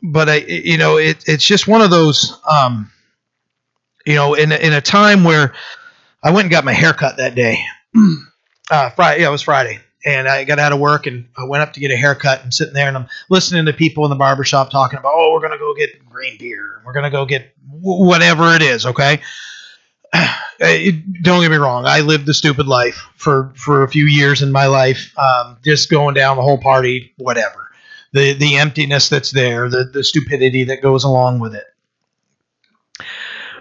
but 0.01 0.29
I 0.29 0.35
you 0.37 0.77
know 0.77 0.97
it, 0.97 1.23
it's 1.27 1.45
just 1.45 1.67
one 1.67 1.81
of 1.81 1.89
those 1.89 2.39
um, 2.49 2.91
you 4.05 4.15
know 4.15 4.33
in 4.33 4.51
in 4.51 4.73
a 4.73 4.81
time 4.81 5.23
where 5.23 5.53
I 6.23 6.31
went 6.31 6.45
and 6.45 6.51
got 6.51 6.65
my 6.65 6.73
hair 6.73 6.93
cut 6.93 7.17
that 7.17 7.35
day. 7.35 7.59
uh, 8.71 8.89
Friday, 8.91 9.21
yeah, 9.21 9.29
it 9.29 9.31
was 9.31 9.41
Friday, 9.41 9.79
and 10.05 10.27
I 10.27 10.43
got 10.43 10.59
out 10.59 10.71
of 10.71 10.79
work 10.79 11.05
and 11.07 11.27
I 11.37 11.45
went 11.45 11.63
up 11.63 11.73
to 11.73 11.79
get 11.79 11.91
a 11.91 11.97
haircut 11.97 12.43
and 12.43 12.53
sitting 12.53 12.73
there 12.73 12.87
and 12.87 12.95
I'm 12.95 13.07
listening 13.29 13.65
to 13.65 13.73
people 13.73 14.05
in 14.05 14.09
the 14.09 14.15
barbershop 14.15 14.71
talking 14.71 14.97
about, 14.97 15.11
oh, 15.13 15.33
we're 15.33 15.41
going 15.41 15.51
to 15.51 15.57
go 15.57 15.73
get 15.75 16.05
green 16.05 16.37
beer. 16.37 16.81
We're 16.85 16.93
going 16.93 17.03
to 17.03 17.09
go 17.09 17.25
get 17.25 17.53
whatever 17.69 18.55
it 18.55 18.61
is. 18.61 18.85
Okay. 18.85 19.21
don't 21.21 21.41
get 21.41 21.51
me 21.51 21.57
wrong. 21.57 21.85
I 21.85 22.01
lived 22.01 22.25
the 22.25 22.33
stupid 22.33 22.67
life 22.67 23.07
for, 23.15 23.53
for 23.55 23.83
a 23.83 23.89
few 23.89 24.05
years 24.05 24.41
in 24.41 24.51
my 24.51 24.67
life. 24.67 25.13
Um, 25.17 25.57
just 25.63 25.89
going 25.89 26.15
down 26.15 26.37
the 26.37 26.43
whole 26.43 26.59
party, 26.59 27.13
whatever 27.17 27.69
the, 28.13 28.33
the 28.33 28.57
emptiness 28.57 29.09
that's 29.09 29.31
there, 29.31 29.69
the, 29.69 29.83
the 29.85 30.03
stupidity 30.03 30.65
that 30.65 30.81
goes 30.81 31.03
along 31.03 31.39
with 31.39 31.55
it 31.55 31.65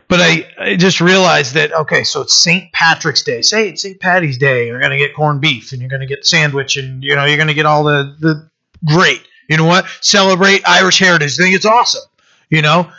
but 0.08 0.20
I, 0.20 0.48
I 0.58 0.76
just 0.76 1.00
realized 1.00 1.54
that 1.54 1.72
okay, 1.72 2.04
so 2.04 2.22
it's 2.22 2.34
St. 2.34 2.72
Patrick's 2.72 3.22
Day. 3.22 3.42
Say 3.42 3.70
it's 3.70 3.82
St. 3.82 3.98
Patty's 3.98 4.38
Day. 4.38 4.66
You're 4.66 4.80
gonna 4.80 4.98
get 4.98 5.14
corned 5.14 5.40
beef, 5.40 5.72
and 5.72 5.80
you're 5.80 5.90
gonna 5.90 6.06
get 6.06 6.24
sandwich, 6.24 6.76
and 6.76 7.02
you 7.02 7.16
know 7.16 7.24
you're 7.24 7.38
gonna 7.38 7.54
get 7.54 7.66
all 7.66 7.84
the 7.84 8.16
the 8.20 8.48
great. 8.84 9.22
You 9.48 9.56
know 9.56 9.64
what? 9.64 9.86
Celebrate 10.00 10.66
Irish 10.66 10.98
heritage. 10.98 11.38
I 11.38 11.42
think 11.42 11.56
it's 11.56 11.66
awesome. 11.66 12.08
You 12.50 12.62
know, 12.62 12.90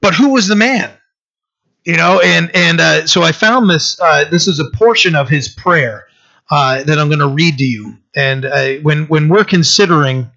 but 0.00 0.14
who 0.14 0.30
was 0.30 0.48
the 0.48 0.56
man? 0.56 0.90
You 1.86 1.96
know, 1.96 2.20
and 2.20 2.50
and 2.52 2.80
uh, 2.80 3.06
so 3.06 3.22
I 3.22 3.30
found 3.30 3.70
this. 3.70 3.98
Uh, 4.00 4.24
this 4.24 4.48
is 4.48 4.58
a 4.58 4.68
portion 4.76 5.14
of 5.14 5.28
his 5.28 5.48
prayer 5.48 6.06
uh, 6.50 6.82
that 6.82 6.98
I'm 6.98 7.08
going 7.08 7.20
to 7.20 7.28
read 7.28 7.58
to 7.58 7.64
you. 7.64 7.96
And 8.14 8.44
uh, 8.44 8.74
when 8.82 9.06
when 9.06 9.28
we're 9.28 9.44
considering 9.44 10.28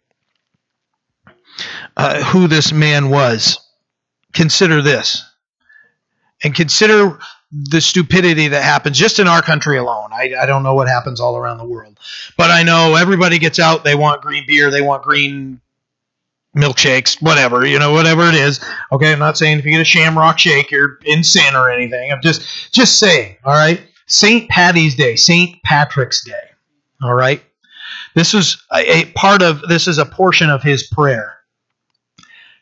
uh, 1.97 2.23
who 2.23 2.47
this 2.47 2.71
man 2.71 3.09
was, 3.09 3.59
consider 4.31 4.83
this 4.83 5.25
and 6.43 6.53
consider 6.53 7.17
the 7.51 7.81
stupidity 7.81 8.49
that 8.49 8.61
happens 8.61 8.97
just 8.97 9.17
in 9.17 9.27
our 9.27 9.41
country 9.41 9.77
alone. 9.77 10.11
I, 10.13 10.35
I 10.39 10.45
don't 10.45 10.61
know 10.61 10.75
what 10.75 10.87
happens 10.87 11.19
all 11.19 11.35
around 11.35 11.57
the 11.57 11.65
world, 11.65 11.99
but 12.37 12.51
I 12.51 12.61
know 12.61 12.95
everybody 12.95 13.39
gets 13.39 13.57
out. 13.57 13.83
They 13.83 13.95
want 13.95 14.21
green 14.21 14.45
beer. 14.45 14.69
They 14.69 14.83
want 14.83 15.01
green 15.01 15.61
milkshakes, 16.55 17.21
whatever, 17.21 17.65
you 17.65 17.79
know, 17.79 17.91
whatever 17.91 18.27
it 18.27 18.35
is. 18.35 18.59
Okay. 18.91 19.13
I'm 19.13 19.19
not 19.19 19.37
saying 19.37 19.59
if 19.59 19.65
you 19.65 19.71
get 19.71 19.81
a 19.81 19.85
shamrock 19.85 20.39
shake, 20.39 20.71
you're 20.71 20.99
in 21.05 21.23
sin 21.23 21.55
or 21.55 21.69
anything. 21.69 22.11
I'm 22.11 22.21
just, 22.21 22.73
just 22.73 22.97
saying. 22.99 23.37
All 23.45 23.53
right. 23.53 23.81
St. 24.07 24.49
Patty's 24.49 24.95
Day, 24.95 25.15
St. 25.15 25.61
Patrick's 25.63 26.23
Day. 26.23 26.33
All 27.03 27.13
right. 27.13 27.43
This 28.15 28.33
is 28.33 28.61
a, 28.73 29.01
a 29.01 29.05
part 29.11 29.41
of, 29.43 29.61
this 29.61 29.87
is 29.87 29.99
a 29.99 30.05
portion 30.05 30.49
of 30.49 30.63
his 30.63 30.87
prayer. 30.87 31.35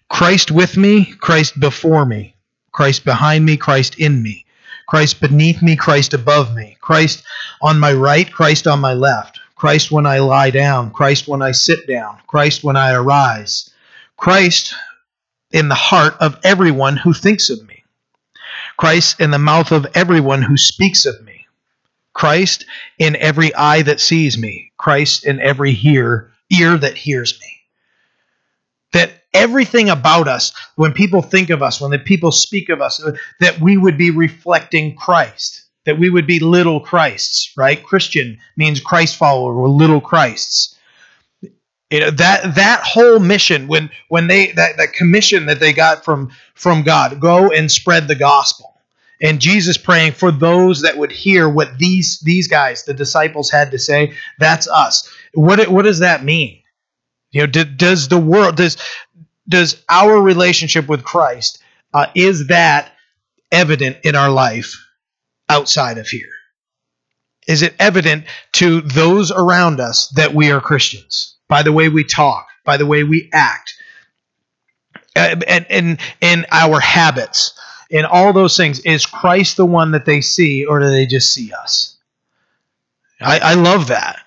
Christ 0.09 0.51
with 0.51 0.77
me, 0.77 1.05
Christ 1.05 1.59
before 1.59 2.05
me. 2.05 2.35
Christ 2.71 3.05
behind 3.05 3.45
me, 3.45 3.57
Christ 3.57 3.99
in 3.99 4.21
me. 4.21 4.45
Christ 4.87 5.19
beneath 5.19 5.61
me, 5.61 5.75
Christ 5.75 6.13
above 6.13 6.55
me. 6.55 6.77
Christ 6.79 7.23
on 7.61 7.79
my 7.79 7.91
right, 7.93 8.31
Christ 8.31 8.67
on 8.67 8.79
my 8.79 8.93
left. 8.93 9.39
Christ 9.55 9.91
when 9.91 10.05
I 10.05 10.19
lie 10.19 10.51
down, 10.51 10.91
Christ 10.91 11.27
when 11.27 11.41
I 11.41 11.51
sit 11.51 11.87
down, 11.87 12.19
Christ 12.27 12.63
when 12.63 12.75
I 12.75 12.93
arise. 12.93 13.69
Christ 14.17 14.73
in 15.51 15.69
the 15.69 15.75
heart 15.75 16.15
of 16.19 16.39
everyone 16.43 16.97
who 16.97 17.13
thinks 17.13 17.49
of 17.49 17.65
me. 17.67 17.83
Christ 18.75 19.21
in 19.21 19.31
the 19.31 19.39
mouth 19.39 19.71
of 19.71 19.87
everyone 19.95 20.41
who 20.41 20.57
speaks 20.57 21.05
of 21.05 21.23
me. 21.23 21.47
Christ 22.13 22.65
in 22.97 23.15
every 23.15 23.53
eye 23.53 23.83
that 23.83 24.01
sees 24.01 24.37
me. 24.37 24.71
Christ 24.77 25.25
in 25.25 25.39
every 25.39 25.71
hear, 25.71 26.31
ear 26.49 26.77
that 26.77 26.97
hears 26.97 27.39
me. 27.39 27.47
That 28.93 29.11
everything 29.33 29.89
about 29.89 30.27
us, 30.27 30.51
when 30.75 30.93
people 30.93 31.21
think 31.21 31.49
of 31.49 31.61
us, 31.61 31.79
when 31.79 31.91
the 31.91 31.99
people 31.99 32.31
speak 32.31 32.69
of 32.69 32.81
us, 32.81 33.01
that 33.39 33.59
we 33.59 33.77
would 33.77 33.97
be 33.97 34.09
reflecting 34.09 34.95
Christ, 34.95 35.63
that 35.85 35.99
we 35.99 36.09
would 36.09 36.25
be 36.25 36.39
little 36.39 36.79
Christs, 36.79 37.51
right? 37.55 37.83
Christian 37.83 38.39
means 38.55 38.79
Christ 38.79 39.15
follower, 39.15 39.53
we're 39.53 39.67
little 39.67 40.01
Christs. 40.01 40.76
You 41.89 42.01
know, 42.01 42.11
that 42.11 42.55
that 42.55 42.81
whole 42.83 43.19
mission, 43.19 43.67
when 43.67 43.89
when 44.09 44.27
they 44.27 44.51
that, 44.53 44.75
that 44.77 44.93
commission 44.93 45.45
that 45.45 45.61
they 45.61 45.71
got 45.71 46.03
from 46.03 46.31
from 46.53 46.83
God, 46.83 47.21
go 47.21 47.49
and 47.49 47.71
spread 47.71 48.07
the 48.07 48.15
gospel. 48.15 48.73
And 49.21 49.39
Jesus 49.39 49.77
praying 49.77 50.11
for 50.11 50.31
those 50.31 50.81
that 50.81 50.97
would 50.97 51.11
hear 51.11 51.47
what 51.47 51.77
these 51.77 52.19
these 52.19 52.47
guys, 52.47 52.83
the 52.83 52.93
disciples, 52.93 53.49
had 53.49 53.71
to 53.71 53.79
say. 53.79 54.13
That's 54.37 54.67
us. 54.67 55.09
What 55.33 55.65
what 55.69 55.83
does 55.83 55.99
that 55.99 56.25
mean? 56.25 56.61
You 57.31 57.47
know, 57.47 57.47
does 57.47 58.09
the 58.09 58.19
world 58.19 58.57
does 58.57 58.77
does 59.47 59.81
our 59.87 60.21
relationship 60.21 60.89
with 60.89 61.05
Christ 61.05 61.63
uh, 61.93 62.07
is 62.15 62.47
that 62.47 62.91
evident 63.49 63.97
in 64.03 64.15
our 64.15 64.29
life 64.29 64.75
outside 65.47 65.97
of 65.97 66.07
here? 66.07 66.27
Is 67.47 67.61
it 67.61 67.75
evident 67.79 68.25
to 68.53 68.81
those 68.81 69.31
around 69.31 69.79
us 69.79 70.09
that 70.09 70.33
we 70.33 70.51
are 70.51 70.59
Christians 70.59 71.36
by 71.47 71.63
the 71.63 71.71
way 71.71 71.89
we 71.89 72.03
talk, 72.03 72.47
by 72.63 72.77
the 72.77 72.85
way 72.85 73.03
we 73.03 73.29
act, 73.33 73.75
and 75.15 75.65
in 75.69 75.97
in 76.21 76.45
our 76.51 76.79
habits, 76.79 77.53
in 77.89 78.05
all 78.05 78.33
those 78.33 78.57
things? 78.57 78.79
Is 78.81 79.05
Christ 79.05 79.57
the 79.57 79.65
one 79.65 79.91
that 79.91 80.05
they 80.05 80.21
see, 80.21 80.65
or 80.65 80.79
do 80.79 80.89
they 80.89 81.05
just 81.05 81.33
see 81.33 81.51
us? 81.53 81.97
I, 83.19 83.39
I 83.39 83.53
love 83.55 83.87
that. 83.87 84.19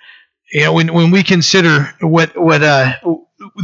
You 0.52 0.62
know, 0.62 0.72
when 0.72 0.92
when 0.92 1.10
we 1.10 1.22
consider 1.22 1.94
what 2.00 2.36
what 2.36 2.62
uh, 2.62 2.94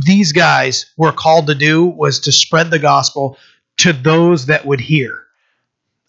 these 0.05 0.33
guys 0.33 0.87
were 0.97 1.13
called 1.13 1.49
to 1.49 1.55
do 1.55 1.85
was 1.85 2.21
to 2.21 2.33
spread 2.33 2.71
the 2.71 2.79
gospel 2.79 3.39
to 3.79 3.93
those 3.93 4.47
that 4.47 4.65
would 4.65 4.81
hear. 4.81 5.25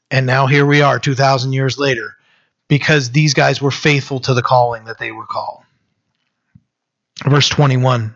And 0.10 0.26
now 0.26 0.48
here 0.48 0.66
we 0.66 0.82
are 0.82 1.00
2,000 1.00 1.52
years 1.52 1.78
later 1.78 2.16
because 2.70 3.12
these 3.12 3.34
guys 3.34 3.62
were 3.62 3.72
faithful 3.72 4.20
to 4.22 4.34
the 4.34 4.42
calling 4.42 4.86
that 4.86 5.00
they 5.00 5.12
were 5.12 5.26
called. 5.26 5.64
Verse 7.26 7.50
21 7.50 8.14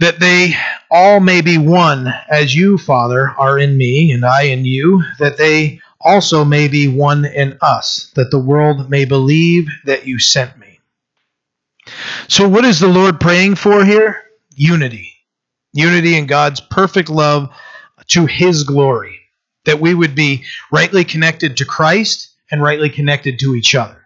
that 0.00 0.18
they 0.18 0.54
all 0.90 1.20
may 1.20 1.40
be 1.40 1.56
one, 1.56 2.12
as 2.28 2.54
you, 2.54 2.78
Father, 2.78 3.30
are 3.30 3.58
in 3.58 3.76
me, 3.76 4.12
and 4.12 4.24
I 4.24 4.42
in 4.42 4.64
you, 4.64 5.02
that 5.18 5.38
they 5.38 5.80
also 6.00 6.44
may 6.44 6.68
be 6.68 6.88
one 6.88 7.24
in 7.24 7.56
us, 7.62 8.10
that 8.14 8.30
the 8.30 8.38
world 8.38 8.90
may 8.90 9.04
believe 9.04 9.68
that 9.86 10.06
you 10.06 10.18
sent 10.18 10.58
me. 10.58 10.80
So, 12.28 12.48
what 12.48 12.64
is 12.64 12.80
the 12.80 12.88
Lord 12.88 13.20
praying 13.20 13.54
for 13.54 13.84
here? 13.84 14.22
Unity. 14.56 15.12
Unity 15.72 16.16
in 16.16 16.26
God's 16.26 16.60
perfect 16.60 17.08
love 17.08 17.50
to 18.08 18.26
his 18.26 18.64
glory, 18.64 19.20
that 19.64 19.80
we 19.80 19.94
would 19.94 20.14
be 20.14 20.44
rightly 20.70 21.04
connected 21.04 21.56
to 21.56 21.64
Christ 21.64 22.30
and 22.50 22.62
rightly 22.62 22.90
connected 22.90 23.38
to 23.40 23.54
each 23.54 23.74
other. 23.74 24.03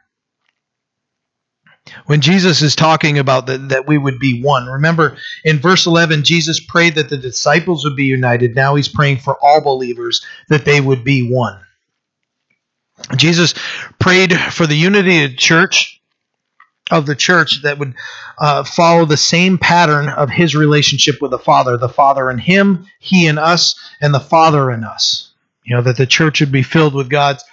When 2.07 2.21
Jesus 2.21 2.63
is 2.63 2.77
talking 2.77 3.19
about 3.19 3.47
that, 3.47 3.69
that 3.69 3.87
we 3.87 3.99
would 3.99 4.19
be 4.19 4.43
one, 4.43 4.67
remember 4.67 5.17
in 5.45 5.59
verse 5.59 5.87
11, 5.87 6.25
Jesus 6.25 6.61
prayed 6.61 6.95
that 6.97 7.09
the 7.09 7.17
disciples 7.17 7.85
would 7.85 7.97
be 7.97 8.05
united. 8.05 8.55
Now 8.55 8.75
he's 8.75 8.89
praying 8.89 9.19
for 9.19 9.37
all 9.43 9.61
believers 9.61 10.25
that 10.49 10.65
they 10.65 10.81
would 10.81 11.05
be 11.05 11.31
one. 11.31 11.61
Jesus 13.17 13.55
prayed 13.99 14.37
for 14.37 14.67
the 14.67 14.75
unity 14.75 15.25
of 15.25 15.31
the 15.31 15.37
church, 15.37 16.01
of 16.91 17.07
the 17.07 17.15
church 17.15 17.63
that 17.63 17.79
would 17.79 17.95
uh, 18.39 18.65
follow 18.65 19.05
the 19.05 19.17
same 19.17 19.59
pattern 19.59 20.09
of 20.09 20.31
his 20.31 20.55
relationship 20.55 21.21
with 21.21 21.31
the 21.31 21.39
Father, 21.39 21.77
the 21.77 21.89
Father 21.89 22.31
in 22.31 22.39
him, 22.39 22.87
he 22.99 23.27
in 23.27 23.39
us, 23.39 23.79
and 24.01 24.13
the 24.13 24.21
Father 24.21 24.71
in 24.71 24.85
us. 24.85 25.33
You 25.65 25.77
know, 25.77 25.83
that 25.83 25.97
the 25.97 26.07
church 26.07 26.41
would 26.41 26.53
be 26.53 26.63
filled 26.63 26.95
with 26.95 27.11
God's 27.11 27.45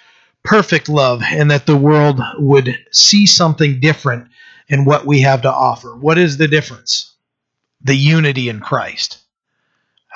perfect 0.46 0.88
love 0.88 1.22
and 1.24 1.52
that 1.52 1.66
the 1.66 1.76
world 1.76 2.22
would 2.38 2.78
see 2.92 3.26
something 3.26 3.80
different 3.80 4.30
in 4.68 4.86
what 4.86 5.06
we 5.06 5.22
have 5.22 5.42
to 5.42 5.52
offer. 5.52 5.96
What 5.96 6.18
is 6.18 6.38
the 6.38 6.48
difference? 6.48 7.14
The 7.82 7.96
unity 7.96 8.50
in 8.50 8.60
Christ. 8.60 9.20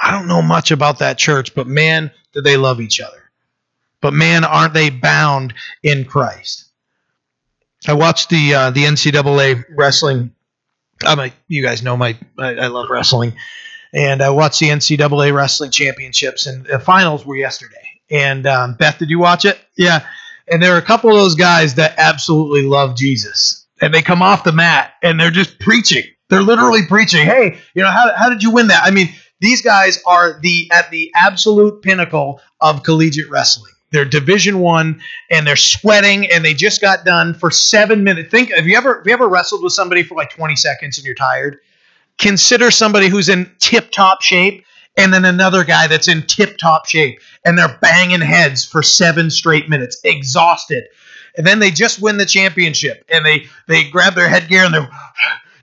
I 0.01 0.11
don't 0.11 0.27
know 0.27 0.41
much 0.41 0.71
about 0.71 0.99
that 0.99 1.17
church, 1.17 1.53
but 1.53 1.67
man, 1.67 2.11
do 2.33 2.41
they 2.41 2.57
love 2.57 2.79
each 2.79 3.01
other. 3.01 3.31
But 4.01 4.13
man, 4.13 4.45
aren't 4.45 4.73
they 4.73 4.89
bound 4.89 5.53
in 5.83 6.05
Christ? 6.05 6.65
I 7.87 7.93
watched 7.93 8.29
the 8.29 8.53
uh, 8.53 8.71
the 8.71 8.85
NCAA 8.85 9.65
wrestling. 9.69 10.31
I'm 11.05 11.19
a, 11.19 11.31
you 11.47 11.61
guys 11.63 11.83
know 11.83 11.97
my 11.97 12.17
I, 12.37 12.55
I 12.55 12.67
love 12.67 12.89
wrestling, 12.89 13.33
and 13.93 14.21
I 14.21 14.29
watched 14.29 14.59
the 14.59 14.67
NCAA 14.67 15.33
wrestling 15.33 15.71
championships, 15.71 16.45
and 16.45 16.65
the 16.65 16.79
finals 16.79 17.25
were 17.25 17.35
yesterday. 17.35 17.75
And 18.09 18.47
um, 18.47 18.73
Beth, 18.73 18.97
did 18.99 19.09
you 19.09 19.19
watch 19.19 19.45
it? 19.45 19.59
Yeah. 19.77 20.05
And 20.51 20.61
there 20.61 20.73
are 20.73 20.77
a 20.77 20.83
couple 20.83 21.09
of 21.09 21.15
those 21.15 21.35
guys 21.35 21.75
that 21.75 21.95
absolutely 21.97 22.63
love 22.63 22.95
Jesus, 22.95 23.67
and 23.81 23.93
they 23.93 24.01
come 24.01 24.21
off 24.21 24.43
the 24.43 24.51
mat 24.51 24.93
and 25.03 25.19
they're 25.19 25.31
just 25.31 25.59
preaching. 25.59 26.03
They're 26.29 26.41
literally 26.43 26.85
preaching. 26.87 27.25
Hey, 27.25 27.59
you 27.73 27.83
know 27.83 27.91
how 27.91 28.13
how 28.15 28.29
did 28.29 28.43
you 28.43 28.51
win 28.51 28.67
that? 28.67 28.83
I 28.83 28.91
mean, 28.91 29.09
these 29.39 29.61
guys 29.61 29.99
are 30.05 30.39
the 30.41 30.69
at 30.71 30.91
the 30.91 31.11
absolute 31.15 31.81
pinnacle 31.81 32.41
of 32.61 32.83
collegiate 32.83 33.29
wrestling. 33.29 33.71
They're 33.91 34.05
Division 34.05 34.59
One, 34.59 35.01
and 35.31 35.47
they're 35.47 35.55
sweating, 35.55 36.31
and 36.31 36.45
they 36.45 36.53
just 36.53 36.81
got 36.81 37.05
done 37.05 37.33
for 37.33 37.49
seven 37.49 38.03
minutes. 38.03 38.29
Think, 38.29 38.51
have 38.53 38.67
you 38.67 38.77
ever 38.77 38.97
have 38.97 39.07
you 39.07 39.13
ever 39.13 39.27
wrestled 39.27 39.63
with 39.63 39.73
somebody 39.73 40.03
for 40.03 40.15
like 40.15 40.29
twenty 40.29 40.55
seconds 40.55 40.97
and 40.97 41.05
you're 41.05 41.15
tired? 41.15 41.57
Consider 42.19 42.69
somebody 42.69 43.07
who's 43.07 43.29
in 43.29 43.51
tip 43.59 43.91
top 43.91 44.21
shape, 44.21 44.63
and 44.99 45.13
then 45.13 45.25
another 45.25 45.63
guy 45.63 45.87
that's 45.87 46.07
in 46.07 46.23
tip 46.23 46.57
top 46.57 46.85
shape, 46.85 47.19
and 47.45 47.57
they're 47.57 47.77
banging 47.81 48.21
heads 48.21 48.65
for 48.65 48.83
seven 48.83 49.29
straight 49.29 49.69
minutes, 49.69 49.99
exhausted, 50.03 50.85
and 51.37 51.47
then 51.47 51.59
they 51.59 51.71
just 51.71 52.01
win 52.01 52.17
the 52.17 52.25
championship, 52.25 53.03
and 53.09 53.25
they 53.25 53.45
they 53.67 53.89
grab 53.89 54.13
their 54.15 54.29
headgear 54.29 54.65
and 54.65 54.73
they're 54.73 54.89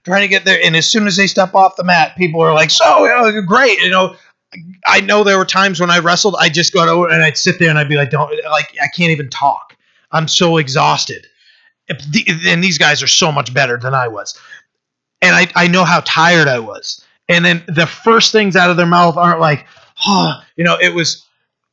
trying 0.04 0.22
to 0.22 0.28
get 0.28 0.44
there, 0.44 0.58
and 0.64 0.74
as 0.74 0.88
soon 0.88 1.06
as 1.06 1.16
they 1.16 1.26
step 1.26 1.54
off 1.54 1.76
the 1.76 1.84
mat, 1.84 2.16
people 2.16 2.40
are 2.40 2.54
like, 2.54 2.70
"So 2.70 3.42
great!" 3.46 3.78
You 3.80 3.90
know, 3.90 4.16
I 4.86 5.00
know 5.00 5.24
there 5.24 5.38
were 5.38 5.44
times 5.44 5.80
when 5.80 5.90
I 5.90 5.98
wrestled, 5.98 6.36
I 6.38 6.48
just 6.48 6.72
got 6.72 6.88
over 6.88 7.08
and 7.08 7.22
I'd 7.22 7.36
sit 7.36 7.58
there 7.58 7.70
and 7.70 7.78
I'd 7.78 7.88
be 7.88 7.96
like, 7.96 8.10
don't, 8.10 8.30
like, 8.44 8.74
I 8.82 8.88
can't 8.94 9.10
even 9.10 9.28
talk. 9.28 9.76
I'm 10.12 10.28
so 10.28 10.56
exhausted. 10.56 11.26
And 11.88 12.62
these 12.62 12.78
guys 12.78 13.02
are 13.02 13.08
so 13.08 13.30
much 13.30 13.52
better 13.52 13.76
than 13.76 13.94
I 13.94 14.08
was. 14.08 14.38
And 15.22 15.34
I, 15.34 15.48
I 15.54 15.68
know 15.68 15.84
how 15.84 16.00
tired 16.04 16.48
I 16.48 16.58
was. 16.58 17.04
And 17.28 17.44
then 17.44 17.64
the 17.66 17.86
first 17.86 18.32
things 18.32 18.56
out 18.56 18.70
of 18.70 18.76
their 18.76 18.86
mouth 18.86 19.16
aren't 19.16 19.40
like, 19.40 19.66
oh, 20.06 20.40
you 20.56 20.64
know, 20.64 20.78
it 20.80 20.94
was 20.94 21.26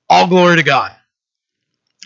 all 0.10 0.28
glory 0.28 0.58
to 0.58 0.64
God. 0.64 0.92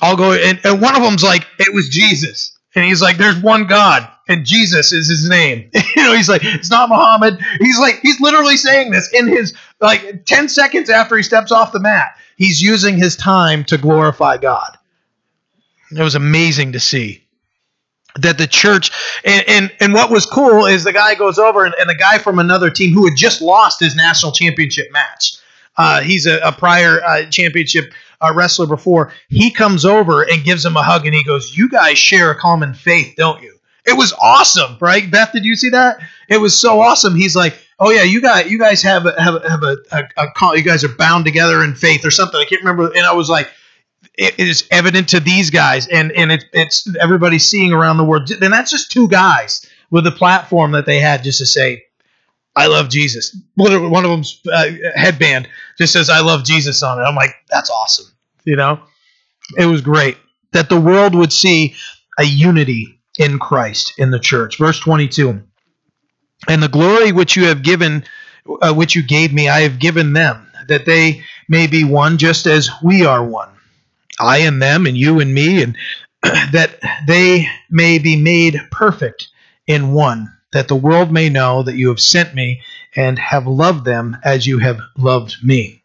All 0.01 0.15
glory. 0.15 0.43
And, 0.43 0.59
and 0.63 0.81
one 0.81 0.95
of 0.95 1.01
them's 1.01 1.23
like, 1.23 1.45
it 1.59 1.73
was 1.73 1.89
Jesus. 1.89 2.57
And 2.75 2.85
he's 2.85 3.01
like, 3.01 3.17
there's 3.17 3.37
one 3.37 3.65
God 3.65 4.07
and 4.27 4.45
Jesus 4.45 4.91
is 4.91 5.07
his 5.07 5.27
name. 5.27 5.69
you 5.95 6.03
know, 6.03 6.13
he's 6.13 6.29
like, 6.29 6.43
it's 6.43 6.69
not 6.69 6.89
Muhammad. 6.89 7.39
He's 7.59 7.79
like, 7.79 7.99
he's 8.01 8.19
literally 8.19 8.57
saying 8.57 8.91
this 8.91 9.11
in 9.13 9.27
his 9.27 9.53
like 9.79 10.25
10 10.25 10.49
seconds 10.49 10.89
after 10.89 11.17
he 11.17 11.23
steps 11.23 11.51
off 11.51 11.71
the 11.71 11.79
mat. 11.79 12.17
He's 12.35 12.61
using 12.61 12.97
his 12.97 13.15
time 13.15 13.63
to 13.65 13.77
glorify 13.77 14.37
God. 14.37 14.77
It 15.91 16.03
was 16.03 16.15
amazing 16.15 16.73
to 16.73 16.79
see 16.79 17.26
that 18.21 18.37
the 18.37 18.47
church 18.47 18.91
and, 19.23 19.43
and 19.47 19.71
and 19.79 19.93
what 19.93 20.11
was 20.11 20.25
cool 20.25 20.65
is 20.65 20.83
the 20.83 20.93
guy 20.93 21.15
goes 21.15 21.37
over 21.37 21.65
and, 21.65 21.75
and 21.79 21.89
the 21.89 21.95
guy 21.95 22.17
from 22.17 22.39
another 22.39 22.69
team 22.69 22.93
who 22.93 23.05
had 23.05 23.17
just 23.17 23.41
lost 23.41 23.79
his 23.79 23.95
national 23.95 24.31
championship 24.31 24.91
match. 24.91 25.37
Uh, 25.77 26.01
he's 26.01 26.25
a, 26.25 26.39
a 26.39 26.51
prior 26.51 27.01
uh, 27.03 27.25
championship 27.29 27.93
uh, 28.19 28.33
wrestler 28.33 28.65
before. 28.65 29.13
He 29.29 29.51
comes 29.51 29.85
over 29.85 30.23
and 30.23 30.43
gives 30.43 30.65
him 30.65 30.75
a 30.75 30.83
hug 30.83 31.05
and 31.05 31.13
he 31.13 31.23
goes, 31.23 31.55
"You 31.55 31.69
guys 31.69 31.97
share 31.97 32.31
a 32.31 32.35
common 32.35 32.73
faith, 32.73 33.13
don't 33.15 33.41
you?" 33.41 33.53
It 33.85 33.95
was 33.95 34.13
awesome, 34.19 34.77
right? 34.81 35.09
Beth, 35.09 35.31
did 35.31 35.45
you 35.45 35.55
see 35.55 35.69
that? 35.69 35.99
It 36.27 36.37
was 36.37 36.59
so 36.59 36.81
awesome. 36.81 37.15
He's 37.15 37.35
like, 37.35 37.57
"Oh 37.79 37.91
yeah, 37.91 38.03
you 38.03 38.21
got 38.21 38.49
you 38.49 38.57
guys 38.59 38.81
have 38.81 39.05
a, 39.05 39.21
have 39.21 39.35
a, 39.35 39.49
have 39.49 39.63
a, 39.63 39.77
a, 39.91 40.03
a 40.17 40.57
you 40.57 40.63
guys 40.63 40.83
are 40.83 40.95
bound 40.95 41.25
together 41.25 41.63
in 41.63 41.75
faith 41.75 42.05
or 42.05 42.11
something." 42.11 42.39
I 42.39 42.45
can't 42.45 42.61
remember. 42.61 42.91
And 42.95 43.05
I 43.05 43.13
was 43.13 43.29
like, 43.29 43.49
"It 44.17 44.39
is 44.39 44.67
evident 44.71 45.09
to 45.09 45.19
these 45.19 45.49
guys, 45.49 45.87
and 45.87 46.11
and 46.11 46.31
it, 46.31 46.45
it's 46.53 46.87
everybody 46.99 47.39
seeing 47.39 47.71
around 47.73 47.97
the 47.97 48.05
world." 48.05 48.29
And 48.31 48.53
that's 48.53 48.71
just 48.71 48.91
two 48.91 49.07
guys 49.07 49.65
with 49.89 50.03
the 50.03 50.11
platform 50.11 50.71
that 50.71 50.85
they 50.85 50.99
had 50.99 51.23
just 51.23 51.39
to 51.39 51.45
say, 51.45 51.83
"I 52.55 52.67
love 52.67 52.89
Jesus." 52.89 53.35
Literally, 53.55 53.89
one 53.89 54.05
of 54.05 54.11
them's 54.11 54.41
uh, 54.51 54.71
headband 54.95 55.47
just 55.77 55.93
says, 55.93 56.09
"I 56.09 56.21
love 56.21 56.43
Jesus" 56.43 56.83
on 56.83 56.99
it. 56.99 57.03
I'm 57.03 57.15
like, 57.15 57.35
"That's 57.49 57.69
awesome," 57.69 58.07
you 58.43 58.55
know. 58.55 58.79
It 59.57 59.65
was 59.65 59.81
great 59.81 60.17
that 60.51 60.69
the 60.69 60.79
world 60.79 61.15
would 61.15 61.31
see 61.31 61.75
a 62.17 62.23
unity 62.23 62.99
in 63.17 63.39
Christ, 63.39 63.93
in 63.97 64.11
the 64.11 64.19
church. 64.19 64.57
Verse 64.57 64.79
22 64.79 65.41
And 66.47 66.63
the 66.63 66.67
glory 66.67 67.11
which 67.11 67.35
you 67.35 67.45
have 67.45 67.63
given, 67.63 68.03
uh, 68.61 68.73
which 68.73 68.95
you 68.95 69.03
gave 69.03 69.33
me, 69.33 69.49
I 69.49 69.61
have 69.61 69.79
given 69.79 70.13
them, 70.13 70.47
that 70.67 70.85
they 70.85 71.23
may 71.47 71.67
be 71.67 71.83
one 71.83 72.17
just 72.17 72.45
as 72.45 72.69
we 72.83 73.05
are 73.05 73.23
one. 73.23 73.49
I 74.19 74.39
and 74.39 74.61
them, 74.61 74.85
and 74.85 74.97
you 74.97 75.19
and 75.19 75.33
me, 75.33 75.63
and 75.63 75.77
that 76.23 76.79
they 77.07 77.47
may 77.69 77.99
be 77.99 78.15
made 78.15 78.59
perfect 78.71 79.27
in 79.65 79.93
one, 79.93 80.33
that 80.53 80.67
the 80.67 80.75
world 80.75 81.11
may 81.11 81.29
know 81.29 81.63
that 81.63 81.75
you 81.75 81.89
have 81.89 81.99
sent 81.99 82.33
me 82.33 82.61
and 82.95 83.19
have 83.19 83.47
loved 83.47 83.85
them 83.85 84.17
as 84.23 84.47
you 84.47 84.59
have 84.59 84.79
loved 84.97 85.35
me 85.43 85.83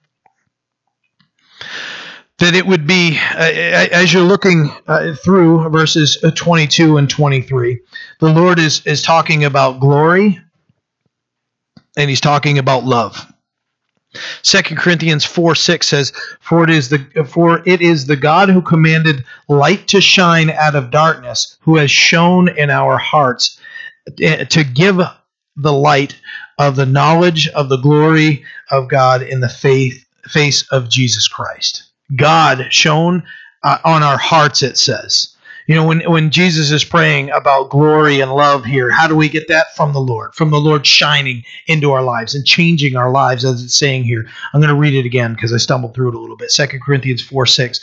that 2.43 2.57
it 2.57 2.67
would 2.67 2.89
be, 2.89 3.17
uh, 3.35 3.53
as 3.93 4.13
you're 4.13 4.25
looking 4.25 4.69
uh, 4.89 5.15
through 5.15 5.69
verses 5.71 6.19
uh, 6.25 6.31
22 6.33 6.97
and 6.97 7.09
23, 7.09 7.79
the 8.19 8.33
Lord 8.33 8.59
is, 8.59 8.85
is 8.85 9.01
talking 9.01 9.45
about 9.45 9.79
glory 9.79 10.41
and 11.97 12.11
he's 12.11 12.21
talking 12.21 12.59
about 12.59 12.85
love. 12.85 13.32
2 14.43 14.63
Corinthians 14.77 15.25
4 15.25 15.55
6 15.55 15.89
says, 15.89 16.13
For 16.41 16.65
it 16.65 16.71
is 16.71 16.89
the 16.89 16.99
for 17.29 17.63
it 17.67 17.81
is 17.81 18.07
the 18.07 18.17
God 18.17 18.49
who 18.49 18.61
commanded 18.63 19.25
light 19.49 19.89
to 19.89 20.01
shine 20.01 20.51
out 20.51 20.75
of 20.75 20.91
darkness, 20.91 21.57
who 21.61 21.77
has 21.77 21.91
shown 21.91 22.49
in 22.49 22.71
our 22.71 22.99
hearts 22.99 23.59
eh, 24.21 24.45
to 24.45 24.65
give 24.65 25.01
the 25.57 25.73
light 25.73 26.21
of 26.59 26.77
the 26.77 26.87
knowledge 26.87 27.49
of 27.49 27.69
the 27.69 27.79
glory 27.79 28.45
of 28.71 28.89
God 28.89 29.23
in 29.23 29.41
the 29.41 29.49
faith 29.49 30.05
face 30.29 30.67
of 30.71 30.89
Jesus 30.89 31.29
Christ. 31.29 31.85
God 32.15 32.67
shown 32.71 33.25
uh, 33.63 33.79
on 33.85 34.03
our 34.03 34.19
hearts, 34.19 34.63
it 34.63 34.77
says. 34.77 35.35
You 35.67 35.77
know, 35.77 35.87
when, 35.87 36.01
when 36.11 36.31
Jesus 36.31 36.73
is 36.73 36.83
praying 36.83 37.31
about 37.31 37.71
glory 37.71 38.21
and 38.21 38.33
love 38.33 38.65
here, 38.65 38.91
how 38.91 39.07
do 39.07 39.15
we 39.15 39.29
get 39.29 39.47
that 39.49 39.75
from 39.77 39.93
the 39.93 40.01
Lord? 40.01 40.35
From 40.35 40.51
the 40.51 40.61
Lord 40.61 40.87
shining 40.87 41.45
into 41.67 41.93
our 41.93 42.03
lives 42.03 42.35
and 42.35 42.45
changing 42.45 42.97
our 42.97 43.11
lives, 43.11 43.45
as 43.45 43.63
it's 43.63 43.79
saying 43.79 44.05
here. 44.05 44.27
I'm 44.53 44.61
going 44.61 44.75
to 44.75 44.81
read 44.81 44.95
it 44.95 45.07
again 45.07 45.35
because 45.35 45.53
I 45.53 45.59
stumbled 45.59 45.95
through 45.95 46.09
it 46.09 46.15
a 46.17 46.19
little 46.19 46.37
bit. 46.37 46.51
2 46.51 46.67
Corinthians 46.85 47.23
4 47.23 47.47
6. 47.47 47.81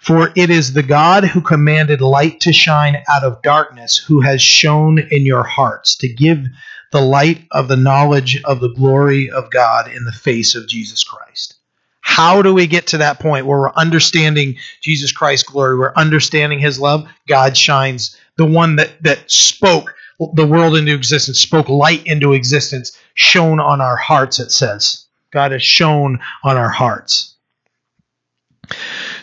For 0.00 0.32
it 0.34 0.50
is 0.50 0.72
the 0.72 0.82
God 0.82 1.24
who 1.24 1.40
commanded 1.40 2.00
light 2.00 2.40
to 2.40 2.52
shine 2.52 2.96
out 3.08 3.22
of 3.22 3.42
darkness, 3.42 3.96
who 3.96 4.20
has 4.20 4.42
shone 4.42 4.98
in 4.98 5.24
your 5.24 5.44
hearts 5.44 5.94
to 5.96 6.08
give 6.08 6.46
the 6.90 7.00
light 7.00 7.46
of 7.52 7.68
the 7.68 7.76
knowledge 7.76 8.42
of 8.44 8.60
the 8.60 8.72
glory 8.74 9.30
of 9.30 9.50
God 9.50 9.88
in 9.88 10.04
the 10.04 10.12
face 10.12 10.56
of 10.56 10.66
Jesus 10.66 11.04
Christ. 11.04 11.59
How 12.00 12.42
do 12.42 12.52
we 12.54 12.66
get 12.66 12.88
to 12.88 12.98
that 12.98 13.20
point 13.20 13.46
where 13.46 13.58
we're 13.58 13.72
understanding 13.72 14.56
Jesus 14.80 15.12
Christ's 15.12 15.48
glory, 15.48 15.78
we're 15.78 15.94
understanding 15.94 16.58
his 16.58 16.78
love? 16.78 17.08
God 17.28 17.56
shines, 17.56 18.16
the 18.36 18.46
one 18.46 18.76
that, 18.76 19.02
that 19.02 19.30
spoke 19.30 19.94
the 20.34 20.46
world 20.46 20.76
into 20.76 20.94
existence, 20.94 21.40
spoke 21.40 21.68
light 21.68 22.06
into 22.06 22.34
existence, 22.34 22.96
shone 23.14 23.58
on 23.58 23.80
our 23.80 23.96
hearts, 23.96 24.38
it 24.38 24.50
says. 24.50 25.06
God 25.30 25.52
has 25.52 25.62
shone 25.62 26.20
on 26.44 26.56
our 26.56 26.68
hearts. 26.68 27.36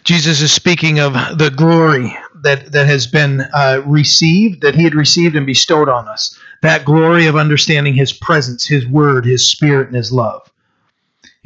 Jesus 0.04 0.42
is 0.42 0.52
speaking 0.52 1.00
of 1.00 1.14
the 1.38 1.54
glory 1.56 2.18
that, 2.44 2.72
that 2.72 2.88
has 2.88 3.08
been 3.08 3.42
uh, 3.42 3.82
received, 3.86 4.62
that 4.62 4.76
he 4.76 4.84
had 4.84 4.96
received 4.96 5.36
and 5.36 5.46
bestowed 5.46 5.90
on 5.90 6.08
us. 6.08 6.38
That 6.62 6.86
glory 6.86 7.28
of 7.28 7.36
understanding 7.36 7.94
his 7.94 8.14
presence, 8.14 8.66
his 8.66 8.88
word, 8.88 9.26
his 9.26 9.50
spirit, 9.50 9.88
and 9.88 9.96
his 9.96 10.12
love. 10.12 10.50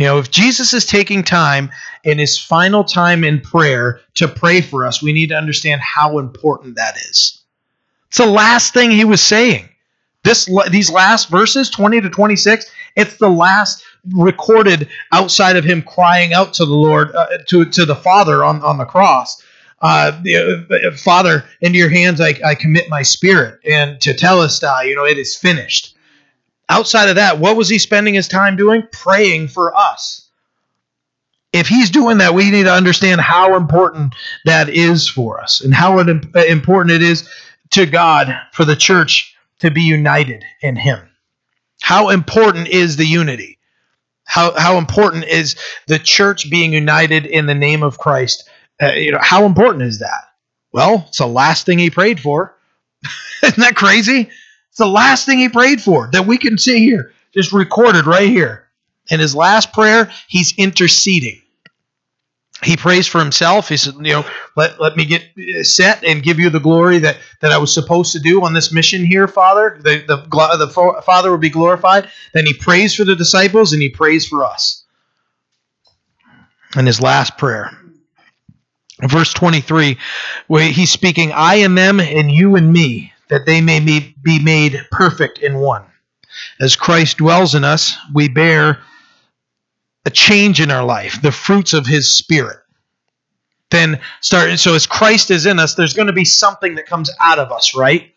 You 0.02 0.08
know, 0.08 0.18
if 0.18 0.32
Jesus 0.32 0.74
is 0.74 0.88
taking 0.88 1.22
time 1.22 1.70
in 2.04 2.18
his 2.18 2.36
final 2.36 2.84
time 2.84 3.24
in 3.24 3.40
prayer 3.40 4.02
to 4.16 4.28
pray 4.28 4.60
for 4.60 4.84
us, 4.84 5.04
we 5.04 5.14
need 5.14 5.30
to 5.30 5.36
understand 5.36 5.80
how 5.80 6.18
important 6.18 6.78
that 6.78 6.98
is. 6.98 7.44
It's 8.08 8.18
the 8.18 8.26
last 8.26 8.74
thing 8.74 8.90
he 8.90 9.06
was 9.06 9.22
saying. 9.22 9.70
This 10.24 10.50
these 10.72 10.90
last 10.90 11.30
verses 11.30 11.70
20 11.70 12.02
to 12.02 12.10
26, 12.10 12.66
it's 12.96 13.18
the 13.18 13.30
last 13.30 13.84
recorded 14.10 14.90
outside 15.12 15.56
of 15.56 15.64
him 15.64 15.84
crying 15.84 16.34
out 16.34 16.56
to 16.56 16.66
the 16.66 16.74
Lord 16.74 17.12
uh, 17.14 17.28
to 17.50 17.66
to 17.66 17.86
the 17.86 17.96
Father 17.96 18.44
on 18.44 18.64
on 18.64 18.80
the 18.80 18.86
cross. 18.86 19.44
Uh, 19.84 20.20
Father, 20.98 21.46
into 21.62 21.78
your 21.78 21.90
hands 21.90 22.20
I, 22.20 22.34
I 22.44 22.56
commit 22.56 22.90
my 22.90 23.04
spirit, 23.04 23.60
and 23.70 24.00
tetelestai, 24.00 24.88
you 24.88 24.96
know, 24.96 25.06
it 25.06 25.20
is 25.20 25.36
finished. 25.36 25.96
Outside 26.72 27.10
of 27.10 27.16
that, 27.16 27.38
what 27.38 27.58
was 27.58 27.68
he 27.68 27.78
spending 27.78 28.14
his 28.14 28.30
time 28.30 28.56
doing? 28.56 28.88
Praying 28.94 29.50
for 29.50 29.76
us. 29.76 30.30
If 31.52 31.68
he's 31.68 31.90
doing 31.90 32.20
that, 32.20 32.34
we 32.34 32.50
need 32.50 32.64
to 32.64 32.74
understand 32.74 33.20
how 33.20 33.58
important 33.58 34.16
that 34.46 34.70
is 34.70 35.10
for 35.10 35.42
us 35.42 35.60
and 35.60 35.74
how 35.74 36.00
important 36.00 36.92
it 36.92 37.04
is 37.04 37.28
to 37.72 37.86
God 37.86 38.34
for 38.54 38.64
the 38.64 38.78
church 38.78 39.36
to 39.60 39.70
be 39.70 39.82
united 39.82 40.46
in 40.62 40.78
Him. 40.78 41.10
How 41.82 42.08
important 42.10 42.70
is 42.70 42.96
the 42.96 43.06
unity? 43.06 43.60
How, 44.24 44.58
how 44.58 44.78
important 44.78 45.26
is 45.26 45.58
the 45.88 46.00
church 46.00 46.50
being 46.50 46.72
united 46.72 47.26
in 47.26 47.48
the 47.48 47.56
name 47.56 47.84
of 47.84 47.98
Christ? 47.98 48.50
Uh, 48.82 48.94
you 48.94 49.12
know, 49.12 49.20
how 49.22 49.46
important 49.46 49.84
is 49.84 50.00
that? 50.00 50.24
Well, 50.72 51.04
it's 51.10 51.18
the 51.18 51.28
last 51.28 51.66
thing 51.66 51.80
he 51.80 51.90
prayed 51.90 52.22
for. 52.22 52.56
Isn't 53.44 53.60
that 53.60 53.76
crazy? 53.76 54.30
It's 54.72 54.80
the 54.80 54.88
last 54.88 55.26
thing 55.26 55.40
he 55.40 55.50
prayed 55.50 55.82
for 55.82 56.10
that 56.12 56.26
we 56.26 56.38
can 56.38 56.58
see 56.58 56.80
here, 56.80 57.14
just 57.34 57.54
recorded 57.54 58.08
right 58.08 58.28
here. 58.28 58.68
In 59.10 59.20
his 59.20 59.36
last 59.36 59.74
prayer, 59.74 60.12
he's 60.28 60.54
interceding 60.58 61.42
he 62.64 62.78
prays 62.78 63.08
for 63.08 63.20
himself. 63.20 63.70
He 63.70 63.78
said, 63.78 63.96
you 63.96 64.14
know, 64.14 64.26
let, 64.56 64.80
let 64.80 64.96
me 64.96 65.06
get 65.06 65.24
uh, 65.38 65.64
set 65.64 66.04
and 66.04 66.22
give 66.22 66.40
you 66.40 66.50
the 66.50 66.60
glory 66.60 67.00
that, 67.00 67.18
that 67.42 67.52
I 67.52 67.58
was 67.58 67.74
supposed 67.74 68.12
to 68.14 68.20
do 68.20 68.44
on 68.44 68.54
this 68.54 68.72
mission 68.72 69.04
here, 69.04 69.28
Father. 69.28 69.80
The, 69.82 70.04
the, 70.08 70.18
the 70.58 71.02
Father 71.04 71.32
will 71.32 71.38
be 71.38 71.50
glorified. 71.50 72.10
Then 72.34 72.46
he 72.46 72.54
prays 72.54 72.94
for 72.94 73.04
the 73.04 73.16
disciples 73.16 73.74
and 73.74 73.82
he 73.82 73.90
prays 73.90 74.28
for 74.28 74.46
us. 74.46 74.84
In 76.78 76.86
his 76.86 77.02
last 77.02 77.38
prayer. 77.38 77.78
Verse 79.02 79.34
23, 79.34 79.98
where 80.46 80.72
he's 80.72 80.92
speaking, 80.92 81.32
I 81.32 81.56
and 81.56 81.76
them 81.76 82.00
and 82.00 82.32
you 82.32 82.56
and 82.56 82.72
me, 82.72 83.12
that 83.32 83.46
they 83.46 83.62
may 83.62 83.80
be 83.80 84.44
made 84.44 84.86
perfect 84.92 85.40
in 85.40 85.58
one. 85.58 85.86
As 86.60 86.76
Christ 86.76 87.18
dwells 87.18 87.56
in 87.56 87.64
us, 87.64 87.96
we 88.14 88.28
bear 88.28 88.80
a 90.06 90.10
change 90.10 90.60
in 90.60 90.70
our 90.70 90.84
life, 90.84 91.22
the 91.22 91.32
fruits 91.32 91.74
of 91.74 91.88
his 91.88 92.12
spirit. 92.12 92.58
Then 93.70 94.02
start 94.20 94.60
so 94.60 94.76
as 94.76 94.86
Christ 94.86 95.32
is 95.32 95.46
in 95.46 95.60
us, 95.60 95.76
there's 95.76 95.94
going 95.94 96.08
to 96.08 96.14
be 96.14 96.26
something 96.26 96.76
that 96.76 96.88
comes 96.88 97.10
out 97.22 97.40
of 97.40 97.54
us, 97.54 97.74
right? 97.74 98.14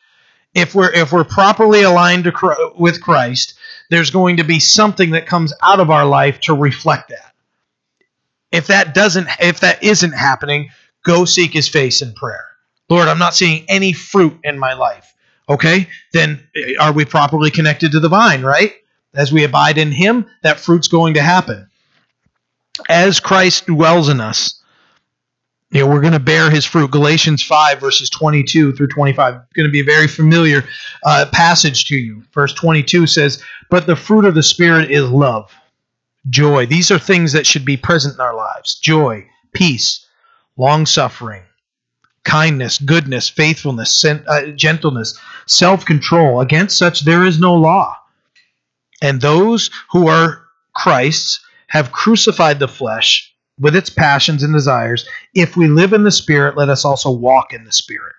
If 0.53 0.75
we're 0.75 0.93
if 0.93 1.13
we're 1.13 1.25
properly 1.25 1.83
aligned 1.83 2.25
to, 2.25 2.73
with 2.77 3.01
Christ, 3.01 3.55
there's 3.91 4.11
going 4.11 4.39
to 4.39 4.45
be 4.45 4.59
something 4.59 5.11
that 5.11 5.27
comes 5.27 5.53
out 5.63 5.79
of 5.79 5.91
our 5.91 6.05
life 6.05 6.41
to 6.41 6.55
reflect 6.55 7.11
that. 7.11 7.35
If 8.51 8.67
that 8.67 8.95
doesn't 8.95 9.29
if 9.39 9.61
that 9.61 9.85
isn't 9.85 10.13
happening, 10.13 10.71
go 11.05 11.25
seek 11.25 11.53
his 11.53 11.69
face 11.69 12.03
in 12.03 12.15
prayer. 12.15 12.54
Lord, 12.89 13.09
I'm 13.09 13.19
not 13.19 13.35
seeing 13.35 13.65
any 13.69 13.93
fruit 13.93 14.39
in 14.45 14.59
my 14.59 14.75
life. 14.75 15.15
Okay? 15.49 15.89
Then 16.13 16.47
are 16.81 16.93
we 16.93 17.05
properly 17.05 17.51
connected 17.51 17.93
to 17.93 18.01
the 18.01 18.09
vine, 18.09 18.43
right? 18.43 18.73
As 19.15 19.33
we 19.33 19.45
abide 19.45 19.79
in 19.79 19.93
him, 19.93 20.27
that 20.43 20.59
fruit's 20.59 20.89
going 20.89 21.15
to 21.15 21.23
happen 21.23 21.69
as 22.89 23.21
Christ 23.21 23.67
dwells 23.67 24.09
in 24.09 24.21
us, 24.21 24.61
you 25.71 25.81
know, 25.81 25.89
we're 25.89 26.01
going 26.01 26.13
to 26.13 26.21
bear 26.21 26.51
his 26.51 26.65
fruit. 26.65 26.91
Galatians 26.91 27.43
5, 27.43 27.81
verses 27.81 28.09
22 28.11 28.75
through 28.75 28.87
25. 28.87 29.35
Going 29.55 29.67
to 29.67 29.73
be 29.73 29.81
a 29.81 29.85
very 29.85 30.07
familiar 30.07 30.65
uh, 31.05 31.27
passage 31.33 31.87
to 31.87 31.97
you. 31.97 32.23
Verse 32.33 32.53
22 32.55 33.09
says, 33.09 33.43
But 33.71 33.87
the 33.87 33.97
fruit 33.97 34.25
of 34.25 34.35
the 34.35 34.43
Spirit 34.43 34.93
is 34.93 35.09
love, 35.11 35.53
joy. 36.31 36.67
These 36.67 36.93
are 36.93 36.99
things 36.99 37.33
that 37.33 37.47
should 37.47 37.65
be 37.65 37.77
present 37.77 38.15
in 38.15 38.21
our 38.21 38.37
lives 38.37 38.77
joy, 38.77 39.27
peace, 39.53 40.07
long 40.57 40.87
suffering, 40.87 41.43
kindness, 42.25 42.79
goodness, 42.79 43.29
faithfulness, 43.29 44.05
uh, 44.05 44.53
gentleness, 44.57 45.19
self 45.47 45.85
control. 45.85 46.41
Against 46.41 46.77
such 46.77 47.01
there 47.01 47.25
is 47.25 47.39
no 47.39 47.55
law. 47.55 47.97
And 49.03 49.21
those 49.21 49.71
who 49.91 50.09
are 50.09 50.43
Christ's 50.75 51.41
have 51.69 51.93
crucified 51.93 52.59
the 52.59 52.69
flesh 52.69 53.33
with 53.61 53.77
its 53.77 53.91
passions 53.91 54.43
and 54.43 54.53
desires. 54.53 55.07
If 55.35 55.57
we 55.57 55.69
live 55.69 55.93
in 55.93 56.05
the 56.05 56.11
Spirit, 56.11 56.57
let 56.57 56.69
us 56.69 56.85
also 56.85 57.11
walk 57.11 57.53
in 57.53 57.65
the 57.65 57.73
Spirit. 57.73 58.15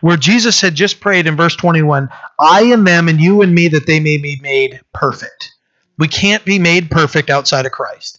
Where 0.00 0.16
Jesus 0.16 0.60
had 0.60 0.74
just 0.74 1.00
prayed 1.00 1.26
in 1.26 1.36
verse 1.36 1.54
21, 1.54 2.08
I 2.38 2.62
and 2.62 2.86
them 2.86 3.08
and 3.08 3.20
you 3.20 3.42
and 3.42 3.54
me 3.54 3.68
that 3.68 3.86
they 3.86 4.00
may 4.00 4.16
be 4.16 4.38
made 4.40 4.80
perfect. 4.94 5.52
We 5.98 6.08
can't 6.08 6.44
be 6.44 6.58
made 6.58 6.90
perfect 6.90 7.30
outside 7.30 7.66
of 7.66 7.72
Christ. 7.72 8.18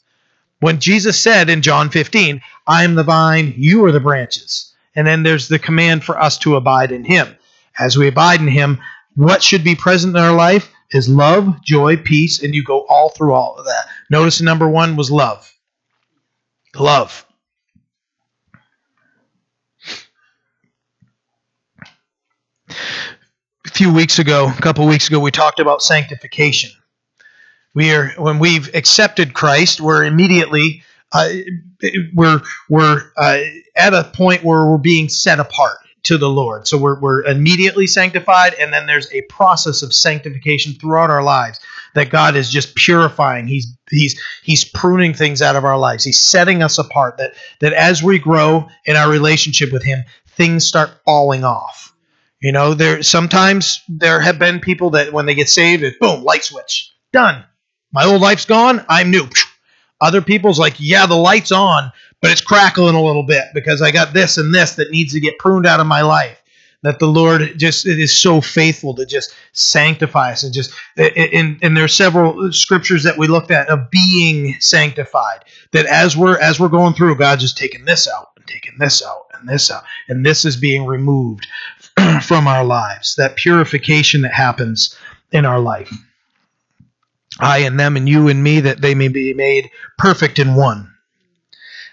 When 0.60 0.80
Jesus 0.80 1.20
said 1.20 1.50
in 1.50 1.62
John 1.62 1.90
15, 1.90 2.42
I 2.66 2.84
am 2.84 2.96
the 2.96 3.04
vine, 3.04 3.54
you 3.58 3.86
are 3.86 3.92
the 3.92 4.00
branches. 4.00 4.74
And 4.98 5.08
then 5.08 5.24
there's 5.24 5.48
the 5.48 5.60
command 5.60 6.04
for 6.04 6.20
us 6.20 6.38
to 6.40 6.58
abide 6.58 6.92
in 6.92 7.06
him. 7.06 7.38
As 7.80 7.98
we 7.98 8.10
abide 8.10 8.42
in 8.42 8.48
him, 8.48 8.82
what 9.16 9.42
should 9.42 9.64
be 9.64 9.76
present 9.76 10.18
in 10.18 10.22
our 10.22 10.36
life? 10.36 10.70
is 10.92 11.10
love, 11.10 11.62
joy, 11.64 11.98
peace, 11.98 12.42
and 12.42 12.56
you 12.56 12.64
go 12.64 12.86
all 12.88 13.10
through 13.10 13.34
all 13.34 13.56
of 13.58 13.66
that. 13.66 13.88
Notice 14.10 14.42
number 14.42 14.68
one 14.68 14.96
was 14.96 15.12
love. 15.12 15.54
Love. 16.76 17.26
A 22.70 23.70
few 23.72 23.94
weeks 23.94 24.20
ago, 24.20 24.48
a 24.48 24.62
couple 24.62 24.88
weeks 24.88 25.08
ago, 25.08 25.20
we 25.20 25.32
talked 25.32 25.60
about 25.60 25.82
sanctification. 25.82 26.72
We 27.74 27.92
are 27.94 28.10
when 28.18 28.40
we've 28.40 28.74
accepted 28.74 29.34
Christ, 29.34 29.82
we're 29.82 30.06
immediately 30.06 30.84
uh, 31.12 31.30
we're 32.16 32.42
we're 32.70 33.12
uh, 33.18 33.40
at 33.78 33.94
a 33.94 34.04
point 34.04 34.44
where 34.44 34.66
we're 34.66 34.78
being 34.78 35.10
set 35.10 35.40
apart 35.40 35.78
to 36.04 36.18
the 36.18 36.30
Lord. 36.30 36.68
So 36.68 36.78
we're, 36.78 37.00
we're 37.00 37.24
immediately 37.26 37.86
sanctified, 37.86 38.54
and 38.54 38.72
then 38.72 38.86
there's 38.86 39.12
a 39.12 39.22
process 39.24 39.82
of 39.82 39.94
sanctification 39.94 40.74
throughout 40.74 41.10
our 41.10 41.24
lives 41.24 41.60
that 41.96 42.10
God 42.10 42.36
is 42.36 42.50
just 42.50 42.76
purifying. 42.76 43.48
He's 43.48 43.74
He's 43.90 44.20
He's 44.44 44.66
pruning 44.66 45.14
things 45.14 45.42
out 45.42 45.56
of 45.56 45.66
our 45.66 45.78
lives. 45.78 46.04
He's 46.04 46.22
setting 46.22 46.62
us 46.62 46.78
apart. 46.78 47.18
That 47.18 47.34
that 47.60 47.74
as 47.74 48.04
we 48.04 48.20
grow 48.20 48.68
in 48.86 48.96
our 48.96 49.10
relationship 49.10 49.72
with 49.72 49.84
Him, 49.84 50.04
things 50.28 50.66
start 50.66 50.92
falling 51.06 51.44
off. 51.44 51.94
You 52.42 52.52
know, 52.52 52.74
there 52.74 53.02
sometimes 53.02 53.82
there 53.88 54.20
have 54.20 54.38
been 54.40 54.60
people 54.60 54.92
that 54.92 55.12
when 55.12 55.26
they 55.26 55.36
get 55.36 55.50
saved, 55.50 55.84
it 55.84 56.00
boom, 56.00 56.24
light 56.24 56.44
switch, 56.44 56.94
done. 57.12 57.44
My 57.92 58.06
old 58.06 58.22
life's 58.22 58.46
gone. 58.46 58.86
I'm 58.88 59.10
new. 59.10 59.28
Other 60.00 60.22
people's 60.22 60.60
like, 60.60 60.76
yeah, 60.78 61.08
the 61.08 61.16
light's 61.16 61.52
on, 61.52 61.92
but 62.22 62.32
it's 62.32 62.42
crackling 62.42 62.96
a 62.96 63.04
little 63.04 63.24
bit 63.24 63.46
because 63.54 63.82
I 63.82 63.92
got 63.92 64.14
this 64.14 64.38
and 64.38 64.54
this 64.54 64.76
that 64.76 64.92
needs 64.92 65.14
to 65.14 65.20
get 65.20 65.38
pruned 65.38 65.66
out 65.66 65.80
of 65.80 65.88
my 65.88 66.02
life. 66.02 66.42
That 66.84 67.00
the 67.00 67.08
Lord 67.08 67.58
just 67.58 67.88
it 67.88 68.00
is 68.00 68.16
so 68.16 68.40
faithful 68.40 68.94
to 68.96 69.06
just 69.06 69.34
sanctify 69.52 70.34
us 70.34 70.44
and 70.44 70.54
just 70.54 70.72
and, 70.96 71.58
and 71.62 71.76
there 71.76 71.84
are 71.84 71.90
several 71.90 72.54
scriptures 72.54 73.04
that 73.04 73.18
we 73.18 73.28
looked 73.28 73.50
at 73.50 73.70
of 73.70 73.90
being 73.90 74.56
sanctified. 74.60 75.44
That 75.72 75.88
as 75.88 76.16
we're 76.16 76.40
as 76.40 76.60
we're 76.60 76.70
going 76.70 76.94
through, 76.94 77.18
God's 77.18 77.42
just 77.42 77.58
taking 77.58 77.86
this 77.86 78.08
out 78.08 78.30
and 78.38 78.46
taking 78.46 78.78
this 78.78 79.04
out 79.04 79.26
and 79.34 79.50
this 79.50 79.72
out, 79.72 79.84
and 80.08 80.24
this 80.24 80.46
is 80.46 80.56
being 80.56 80.86
removed 80.86 81.48
from 82.22 82.48
our 82.48 82.64
lives. 82.64 83.16
That 83.16 83.36
purification 83.36 84.22
that 84.22 84.34
happens 84.34 84.96
in 85.32 85.46
our 85.46 85.60
life. 85.60 85.92
I 87.40 87.60
and 87.60 87.80
them 87.80 87.98
and 87.98 88.08
you 88.08 88.28
and 88.28 88.44
me, 88.44 88.62
that 88.62 88.82
they 88.82 88.96
may 88.96 89.08
be 89.08 89.34
made 89.34 89.72
perfect 89.98 90.40
in 90.40 90.56
one. 90.56 90.94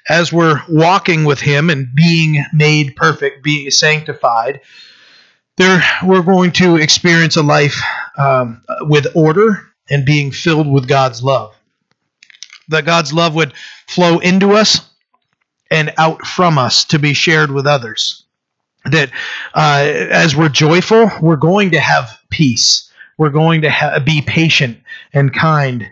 As 0.08 0.32
we're 0.32 0.62
walking 0.68 1.24
with 1.24 1.40
Him 1.40 1.70
and 1.70 1.94
being 1.94 2.44
made 2.52 2.96
perfect, 2.96 3.42
being 3.44 3.70
sanctified, 3.70 4.60
there 5.56 5.82
we're 6.04 6.22
going 6.22 6.52
to 6.52 6.76
experience 6.76 7.36
a 7.36 7.42
life 7.42 7.80
um, 8.18 8.62
with 8.82 9.06
order 9.14 9.60
and 9.90 10.04
being 10.06 10.30
filled 10.32 10.70
with 10.70 10.88
God's 10.88 11.22
love. 11.22 11.54
that 12.68 12.84
God's 12.86 13.12
love 13.12 13.34
would 13.34 13.52
flow 13.88 14.18
into 14.18 14.52
us 14.52 14.80
and 15.70 15.92
out 15.98 16.22
from 16.26 16.58
us 16.58 16.84
to 16.86 16.98
be 16.98 17.14
shared 17.14 17.50
with 17.50 17.66
others. 17.66 18.24
That 18.86 19.10
uh, 19.54 19.84
as 20.10 20.36
we're 20.36 20.48
joyful, 20.50 21.10
we're 21.20 21.36
going 21.36 21.72
to 21.72 21.80
have 21.80 22.18
peace. 22.30 22.90
We're 23.18 23.30
going 23.30 23.62
to 23.62 23.70
ha- 23.70 23.98
be 24.00 24.22
patient 24.22 24.78
and 25.12 25.32
kind. 25.32 25.88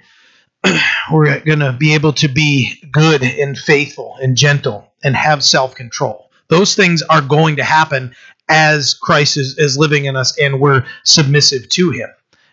we're 1.13 1.41
going 1.41 1.59
to 1.59 1.73
be 1.73 1.95
able 1.95 2.13
to 2.15 2.29
be 2.29 2.75
good 2.91 3.23
and 3.23 3.59
faithful 3.59 4.17
and 4.21 4.37
gentle 4.37 4.93
and 5.03 5.17
have 5.17 5.43
self 5.43 5.75
control. 5.75 6.31
Those 6.49 6.75
things 6.75 7.03
are 7.03 7.23
going 7.23 7.57
to 7.57 7.65
happen 7.65 8.15
as 8.49 8.95
Christ 8.95 9.37
is, 9.37 9.57
is 9.59 9.79
living 9.79 10.05
in 10.05 10.17
us 10.17 10.39
and 10.39 10.61
we're 10.61 10.85
submissive 11.05 11.69
to 11.71 11.91
Him 11.91 12.11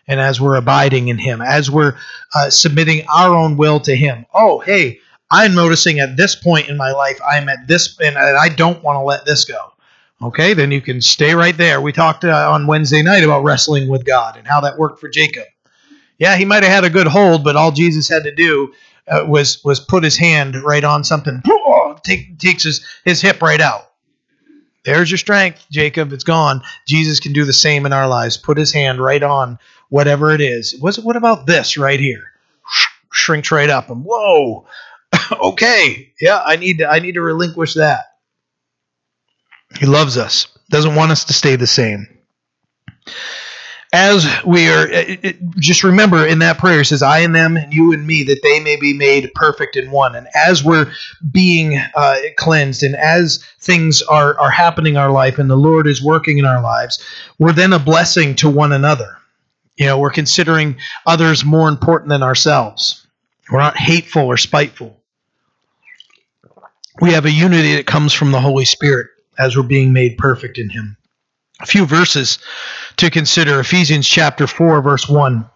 and 0.08 0.20
as 0.20 0.42
we're 0.42 0.56
abiding 0.56 1.10
in 1.10 1.18
Him, 1.18 1.42
as 1.42 1.70
we're 1.70 1.96
uh, 2.34 2.50
submitting 2.50 3.06
our 3.14 3.36
own 3.36 3.58
will 3.58 3.80
to 3.82 3.96
Him. 3.96 4.26
Oh, 4.34 4.60
hey, 4.60 5.00
I'm 5.32 5.54
noticing 5.54 6.00
at 6.00 6.18
this 6.18 6.36
point 6.36 6.70
in 6.70 6.78
my 6.78 6.92
life, 6.92 7.20
I'm 7.30 7.50
at 7.50 7.68
this, 7.68 8.00
and 8.00 8.18
I 8.18 8.50
don't 8.50 8.84
want 8.84 8.96
to 8.96 9.04
let 9.04 9.26
this 9.26 9.46
go. 9.46 9.74
Okay, 10.22 10.54
then 10.54 10.72
you 10.72 10.82
can 10.82 11.00
stay 11.00 11.34
right 11.34 11.56
there. 11.56 11.80
We 11.80 11.94
talked 11.94 12.26
uh, 12.26 12.52
on 12.52 12.68
Wednesday 12.68 13.02
night 13.04 13.24
about 13.24 13.44
wrestling 13.44 13.88
with 13.88 14.04
God 14.04 14.36
and 14.36 14.48
how 14.48 14.60
that 14.62 14.78
worked 14.78 15.00
for 15.00 15.08
Jacob. 15.08 15.46
Yeah, 16.20 16.36
he 16.36 16.46
might 16.46 16.64
have 16.64 16.72
had 16.72 16.84
a 16.84 16.90
good 16.90 17.08
hold, 17.08 17.44
but 17.44 17.56
all 17.56 17.72
Jesus 17.72 18.10
had 18.10 18.24
to 18.26 18.36
do 18.36 18.74
uh, 19.08 19.26
was 19.28 19.64
was 19.64 19.80
put 19.80 20.04
his 20.04 20.18
hand 20.18 20.56
right 20.56 20.84
on 20.84 21.04
something. 21.04 21.42
Take, 22.04 22.38
takes 22.38 22.64
his, 22.64 22.86
his 23.04 23.22
hip 23.22 23.42
right 23.42 23.60
out. 23.60 23.92
There's 24.86 25.12
your 25.12 25.18
strength, 25.18 25.66
Jacob. 25.72 26.14
It's 26.14 26.24
gone. 26.24 26.62
Jesus 26.88 27.20
can 27.20 27.34
do 27.34 27.46
the 27.46 27.54
same 27.54 27.86
in 27.86 27.94
our 27.94 28.08
lives. 28.08 28.38
Put 28.38 28.58
his 28.58 28.72
hand 28.72 29.00
right 29.00 29.22
on 29.22 29.60
whatever 29.90 30.32
it 30.32 30.40
is. 30.40 30.76
What's, 30.80 30.98
what 31.00 31.16
about 31.16 31.46
this 31.46 31.78
right 31.78 32.00
here? 32.00 32.32
Shrinks 33.12 33.52
right 33.52 33.70
up 33.70 33.90
and 33.90 34.06
whoa. 34.06 34.68
okay. 35.32 36.14
Yeah, 36.22 36.42
I 36.46 36.56
need 36.56 36.78
to 36.78 36.88
I 36.90 37.00
need 37.00 37.14
to 37.14 37.22
relinquish 37.22 37.74
that. 37.74 38.06
He 39.80 39.86
loves 39.86 40.18
us. 40.18 40.48
Doesn't 40.70 40.96
want 40.96 41.12
us 41.12 41.26
to 41.26 41.34
stay 41.34 41.56
the 41.56 41.68
same 41.68 42.08
as 43.92 44.28
we 44.46 44.70
are 44.70 44.88
just 45.58 45.84
remember 45.84 46.26
in 46.26 46.40
that 46.40 46.60
prayer 46.60 46.82
it 46.82 46.86
says 46.86 47.02
i 47.02 47.20
and 47.20 47.34
them 47.34 47.58
and 47.58 47.74
you 47.74 47.92
and 47.92 48.06
me 48.06 48.22
that 48.24 48.42
they 48.44 48.60
may 48.60 48.76
be 48.76 48.94
made 48.94 49.32
perfect 49.34 49.76
in 49.76 49.90
one. 49.90 50.16
And 50.16 50.28
as 50.36 50.64
we're 50.64 50.92
being 51.32 51.82
uh, 51.96 52.18
cleansed 52.38 52.84
and 52.84 52.96
as 52.96 53.44
things 53.60 54.02
are 54.04 54.40
are 54.40 54.52
happening 54.52 54.94
in 54.94 54.98
our 54.98 55.12
life 55.12 55.40
and 55.40 55.50
the 55.50 55.58
lord 55.58 55.88
is 55.88 56.04
working 56.04 56.38
in 56.38 56.46
our 56.46 56.62
lives 56.62 57.04
we're 57.40 57.52
then 57.52 57.74
a 57.74 57.80
blessing 57.80 58.36
to 58.36 58.50
one 58.50 58.72
another. 58.72 59.18
You 59.78 59.88
know 59.88 59.98
we're 59.98 60.12
considering 60.12 60.78
others 61.08 61.44
more 61.44 61.68
important 61.68 62.10
than 62.10 62.22
ourselves. 62.22 63.08
We're 63.52 63.60
not 63.60 63.78
hateful 63.78 64.24
or 64.24 64.38
spiteful. 64.38 65.02
We 67.02 67.14
have 67.14 67.26
a 67.26 67.32
unity 67.32 67.76
that 67.76 67.88
comes 67.88 68.14
from 68.14 68.32
the 68.32 68.42
holy 68.42 68.66
spirit 68.66 69.08
as 69.40 69.56
we're 69.56 69.64
being 69.64 69.94
made 69.94 70.18
perfect 70.18 70.60
in 70.60 70.70
him 70.70 70.98
a 71.62 71.66
few 71.66 71.86
verses 71.86 72.40
to 72.98 73.10
consider 73.10 73.60
Ephesians 73.60 74.08
chapter 74.08 74.48
4, 74.48 74.82
verse 74.82 75.08
1 75.10 75.50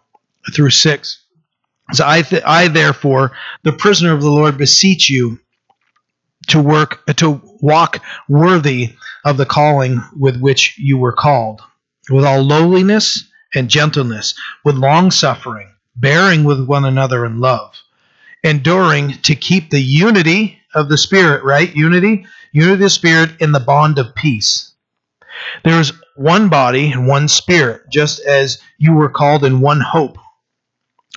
through 0.54 0.70
6. 0.70 1.20
So 1.94 2.04
I, 2.08 2.22
th- 2.22 2.44
I 2.46 2.68
therefore, 2.68 3.34
the 3.64 3.74
prisoner 3.74 4.14
of 4.14 4.22
the 4.22 4.30
Lord, 4.32 4.58
beseech 4.58 5.10
you 5.10 5.40
to 6.48 6.62
work 6.62 7.06
to 7.16 7.42
walk 7.62 8.04
worthy 8.28 8.94
of 9.24 9.38
the 9.38 9.46
calling 9.46 10.02
with 10.18 10.40
which 10.40 10.78
you 10.78 10.98
were 10.98 11.14
called, 11.14 11.62
with 12.10 12.26
all 12.26 12.42
lowliness 12.42 13.30
and 13.56 13.70
gentleness, 13.70 14.36
with 14.66 14.76
long 14.76 15.12
suffering, 15.12 15.70
bearing 15.96 16.44
with 16.44 16.66
one 16.66 16.86
another 16.86 17.26
in 17.26 17.40
love, 17.40 17.76
enduring 18.44 19.14
to 19.22 19.36
keep 19.36 19.70
the 19.70 19.82
unity 19.82 20.60
of 20.74 20.90
the 20.90 20.98
Spirit, 20.98 21.44
right? 21.44 21.74
Unity, 21.76 22.26
unity 22.52 22.74
of 22.74 22.80
the 22.80 22.90
Spirit 22.90 23.32
in 23.40 23.52
the 23.52 23.60
bond 23.60 24.00
of 24.00 24.16
peace. 24.16 24.73
There 25.64 25.80
is 25.80 25.94
one 26.16 26.50
body 26.50 26.92
and 26.92 27.08
one 27.08 27.28
spirit, 27.28 27.84
just 27.92 28.20
as 28.22 28.60
you 28.78 28.94
were 28.94 29.10
called 29.10 29.44
in 29.44 29.62
one 29.62 29.82
hope 29.82 30.18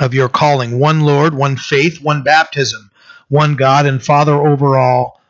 of 0.00 0.14
your 0.14 0.28
calling, 0.28 0.78
one 0.78 1.00
Lord, 1.00 1.34
one 1.34 1.56
faith, 1.56 2.00
one 2.02 2.22
baptism, 2.22 2.90
one 3.28 3.56
God 3.56 3.86
and 3.86 4.02
Father 4.02 4.34
over 4.34 4.76
all, 4.78 5.20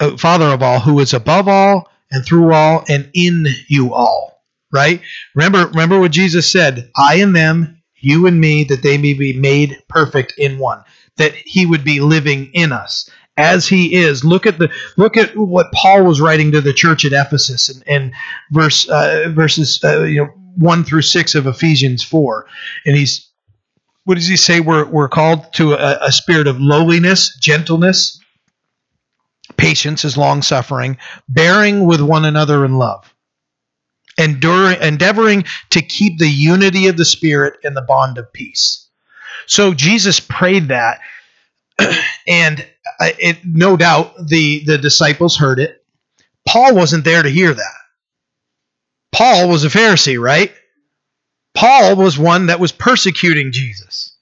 uh, 0.00 0.16
Father 0.16 0.46
of 0.46 0.62
all, 0.62 0.80
who 0.80 1.00
is 1.00 1.14
above 1.14 1.48
all 1.48 1.90
and 2.10 2.24
through 2.24 2.52
all 2.52 2.84
and 2.88 3.10
in 3.14 3.46
you 3.68 3.94
all. 3.94 4.42
Right? 4.70 5.00
Remember, 5.34 5.66
remember 5.68 5.98
what 5.98 6.12
Jesus 6.12 6.50
said: 6.50 6.90
"I 6.96 7.16
and 7.16 7.34
them, 7.34 7.82
you 7.96 8.26
and 8.26 8.38
me, 8.38 8.64
that 8.64 8.82
they 8.82 8.98
may 8.98 9.14
be 9.14 9.32
made 9.32 9.78
perfect 9.88 10.34
in 10.36 10.58
one." 10.58 10.84
That 11.16 11.34
He 11.34 11.64
would 11.64 11.84
be 11.84 12.00
living 12.00 12.50
in 12.52 12.70
us 12.70 13.08
as 13.38 13.66
he 13.66 13.94
is. 13.94 14.24
Look 14.24 14.44
at 14.44 14.58
the 14.58 14.70
look 14.96 15.16
at 15.16 15.34
what 15.36 15.72
Paul 15.72 16.04
was 16.04 16.20
writing 16.20 16.52
to 16.52 16.60
the 16.60 16.74
church 16.74 17.04
at 17.06 17.12
Ephesus 17.12 17.70
and, 17.70 17.82
and 17.86 18.12
verse 18.50 18.86
uh, 18.88 19.30
verses 19.30 19.80
uh, 19.82 20.02
you 20.02 20.24
know 20.24 20.30
one 20.56 20.84
through 20.84 21.02
six 21.02 21.34
of 21.34 21.46
Ephesians 21.46 22.02
four, 22.02 22.46
and 22.84 22.96
he's 22.96 23.30
what 24.04 24.16
does 24.16 24.26
he 24.26 24.36
say? 24.36 24.60
We're 24.60 24.84
we're 24.84 25.08
called 25.08 25.52
to 25.54 25.74
a, 25.74 25.98
a 26.06 26.12
spirit 26.12 26.48
of 26.48 26.60
lowliness, 26.60 27.34
gentleness, 27.38 28.20
patience 29.56 30.04
is 30.04 30.16
long 30.16 30.42
suffering, 30.42 30.98
bearing 31.28 31.86
with 31.86 32.00
one 32.00 32.24
another 32.24 32.64
in 32.64 32.76
love. 32.76 33.14
Enduring, 34.18 34.82
endeavoring 34.82 35.44
to 35.70 35.80
keep 35.80 36.18
the 36.18 36.28
unity 36.28 36.88
of 36.88 36.96
the 36.96 37.04
Spirit 37.04 37.54
in 37.62 37.74
the 37.74 37.82
bond 37.82 38.18
of 38.18 38.32
peace. 38.32 38.88
So 39.46 39.74
Jesus 39.74 40.18
prayed 40.18 40.68
that 40.68 41.00
and 42.28 42.66
it, 43.00 43.38
no 43.44 43.76
doubt 43.76 44.14
the, 44.26 44.64
the 44.64 44.78
disciples 44.78 45.36
heard 45.36 45.58
it. 45.58 45.84
Paul 46.46 46.74
wasn't 46.74 47.04
there 47.04 47.22
to 47.22 47.28
hear 47.28 47.52
that. 47.52 47.74
Paul 49.12 49.48
was 49.48 49.64
a 49.64 49.68
Pharisee, 49.68 50.20
right? 50.20 50.52
Paul 51.54 51.96
was 51.96 52.18
one 52.18 52.46
that 52.46 52.60
was 52.60 52.72
persecuting 52.72 53.52
Jesus. 53.52 54.16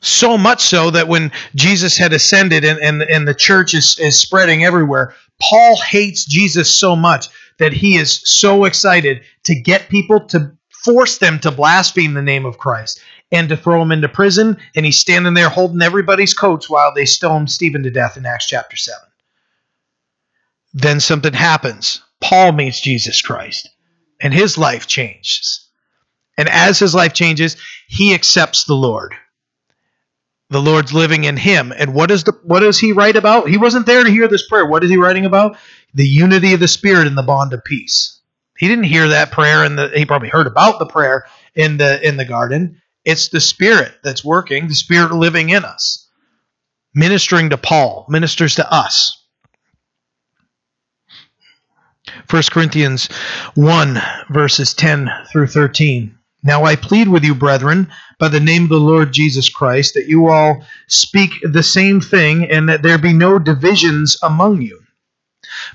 So 0.00 0.36
much 0.36 0.60
so 0.60 0.90
that 0.90 1.08
when 1.08 1.32
Jesus 1.54 1.96
had 1.96 2.12
ascended 2.12 2.64
and, 2.64 2.78
and, 2.78 3.02
and 3.02 3.26
the 3.26 3.34
church 3.34 3.72
is, 3.72 3.98
is 3.98 4.20
spreading 4.20 4.64
everywhere, 4.64 5.14
Paul 5.40 5.80
hates 5.80 6.24
Jesus 6.24 6.70
so 6.70 6.94
much 6.94 7.28
that 7.58 7.72
he 7.72 7.96
is 7.96 8.20
so 8.24 8.64
excited 8.64 9.22
to 9.44 9.54
get 9.54 9.88
people 9.88 10.20
to 10.26 10.52
force 10.70 11.18
them 11.18 11.38
to 11.40 11.50
blaspheme 11.50 12.12
the 12.12 12.22
name 12.22 12.44
of 12.44 12.58
Christ 12.58 13.00
and 13.32 13.48
to 13.48 13.56
throw 13.56 13.82
him 13.82 13.92
into 13.92 14.08
prison. 14.08 14.56
And 14.76 14.84
he's 14.84 14.98
standing 14.98 15.34
there 15.34 15.48
holding 15.48 15.82
everybody's 15.82 16.34
coats 16.34 16.68
while 16.68 16.92
they 16.94 17.04
stone 17.06 17.46
Stephen 17.46 17.82
to 17.84 17.90
death 17.90 18.16
in 18.16 18.26
Acts 18.26 18.46
chapter 18.46 18.76
7. 18.76 18.98
Then 20.72 21.00
something 21.00 21.32
happens. 21.32 22.02
Paul 22.20 22.52
meets 22.52 22.80
Jesus 22.80 23.22
Christ, 23.22 23.68
and 24.20 24.32
his 24.32 24.58
life 24.58 24.86
changes. 24.86 25.68
And 26.36 26.48
as 26.48 26.78
his 26.78 26.94
life 26.94 27.12
changes, 27.12 27.56
he 27.86 28.14
accepts 28.14 28.64
the 28.64 28.74
Lord. 28.74 29.14
The 30.50 30.60
Lord's 30.60 30.92
living 30.92 31.24
in 31.24 31.36
him. 31.36 31.72
And 31.76 31.94
what 31.94 32.10
is 32.10 32.24
the 32.24 32.32
what 32.42 32.60
does 32.60 32.78
he 32.78 32.92
write 32.92 33.16
about? 33.16 33.48
He 33.48 33.56
wasn't 33.56 33.86
there 33.86 34.04
to 34.04 34.10
hear 34.10 34.28
this 34.28 34.46
prayer. 34.46 34.66
What 34.66 34.84
is 34.84 34.90
he 34.90 34.96
writing 34.96 35.24
about? 35.24 35.56
The 35.94 36.06
unity 36.06 36.54
of 36.54 36.60
the 36.60 36.68
Spirit 36.68 37.06
and 37.06 37.16
the 37.16 37.22
bond 37.22 37.52
of 37.52 37.64
peace. 37.64 38.20
He 38.58 38.68
didn't 38.68 38.84
hear 38.84 39.08
that 39.08 39.32
prayer 39.32 39.64
and 39.64 39.78
he 39.94 40.04
probably 40.04 40.28
heard 40.28 40.46
about 40.46 40.78
the 40.78 40.86
prayer 40.86 41.26
in 41.54 41.76
the 41.76 42.06
in 42.06 42.16
the 42.16 42.24
garden. 42.24 42.80
It's 43.04 43.28
the 43.28 43.40
Spirit 43.40 43.92
that's 44.02 44.24
working, 44.24 44.68
the 44.68 44.74
Spirit 44.74 45.12
living 45.12 45.50
in 45.50 45.64
us, 45.64 46.08
ministering 46.94 47.50
to 47.50 47.58
Paul, 47.58 48.06
ministers 48.08 48.54
to 48.56 48.72
us. 48.72 49.24
1 52.30 52.42
Corinthians 52.50 53.08
1, 53.54 54.00
verses 54.30 54.74
10 54.74 55.10
through 55.30 55.48
13. 55.48 56.16
Now 56.42 56.64
I 56.64 56.76
plead 56.76 57.08
with 57.08 57.24
you, 57.24 57.34
brethren, 57.34 57.90
by 58.18 58.28
the 58.28 58.40
name 58.40 58.64
of 58.64 58.68
the 58.68 58.76
Lord 58.76 59.12
Jesus 59.12 59.48
Christ, 59.48 59.94
that 59.94 60.06
you 60.06 60.28
all 60.28 60.64
speak 60.86 61.32
the 61.42 61.62
same 61.62 62.00
thing, 62.00 62.50
and 62.50 62.68
that 62.68 62.82
there 62.82 62.98
be 62.98 63.12
no 63.12 63.38
divisions 63.38 64.18
among 64.22 64.62
you, 64.62 64.82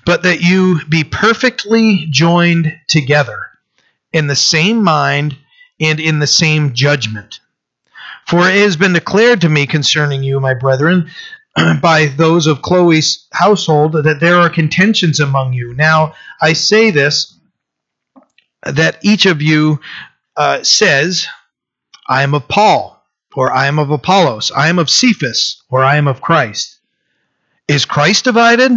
but 0.06 0.24
that 0.24 0.42
you 0.42 0.80
be 0.88 1.04
perfectly 1.04 2.08
joined 2.10 2.72
together 2.88 3.48
in 4.14 4.28
the 4.28 4.36
same 4.36 4.84
mind 4.84 5.38
and 5.80 6.00
in 6.00 6.20
the 6.20 6.28
same 6.28 6.74
judgment. 6.74 7.40
For 8.28 8.48
it 8.48 8.56
has 8.56 8.76
been 8.76 8.94
declared 8.94 9.42
to 9.42 9.50
me 9.50 9.66
concerning 9.66 10.24
you, 10.24 10.40
my 10.40 10.54
brethren, 10.54 11.10
by 11.82 12.06
those 12.06 12.48
of 12.48 12.62
Chloe's 12.62 13.28
household, 13.32 13.94
that 13.94 14.20
there 14.20 14.36
are 14.36 14.50
contentions 14.50 15.20
among 15.20 15.54
you. 15.54 15.74
Now, 15.74 16.14
I 16.42 16.54
say 16.54 16.92
this 16.92 17.36
that 18.64 18.98
each 19.04 19.26
of 19.26 19.42
you 19.42 19.80
uh, 20.36 20.64
says, 20.64 21.28
I 22.08 22.24
am 22.24 22.34
of 22.34 22.48
Paul, 22.48 23.02
or 23.34 23.52
I 23.52 23.68
am 23.68 23.80
of 23.80 23.90
Apollos, 23.90 24.52
I 24.52 24.68
am 24.68 24.80
of 24.80 24.90
Cephas, 24.90 25.64
or 25.70 25.84
I 25.84 25.96
am 25.96 26.08
of 26.08 26.22
Christ. 26.22 26.78
Is 27.68 27.86
Christ 27.86 28.26
divided? 28.26 28.72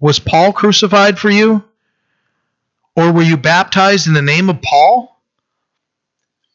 Was 0.00 0.18
Paul 0.18 0.52
crucified 0.52 1.18
for 1.18 1.30
you? 1.30 1.62
Or 2.96 3.12
were 3.12 3.22
you 3.22 3.36
baptized 3.36 4.06
in 4.06 4.14
the 4.14 4.22
name 4.22 4.50
of 4.50 4.62
Paul? 4.62 5.13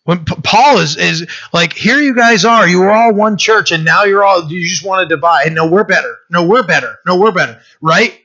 When 0.10 0.26
P- 0.26 0.34
Paul 0.42 0.80
is 0.80 0.98
is 0.98 1.28
like, 1.54 1.74
here 1.74 2.02
you 2.02 2.16
guys 2.16 2.44
are, 2.44 2.68
you 2.68 2.80
were 2.80 2.90
all 2.90 3.14
one 3.14 3.38
church, 3.38 3.72
and 3.72 3.86
now 3.86 4.06
you're 4.06 4.24
all 4.24 4.52
you 4.52 4.68
just 4.68 4.84
want 4.84 5.08
to 5.08 5.16
divide. 5.16 5.54
No, 5.54 5.68
we're 5.68 5.84
better. 5.84 6.18
No, 6.32 6.48
we're 6.48 6.66
better. 6.66 6.98
No, 7.06 7.20
we're 7.20 7.32
better. 7.32 7.62
Right? 7.80 8.20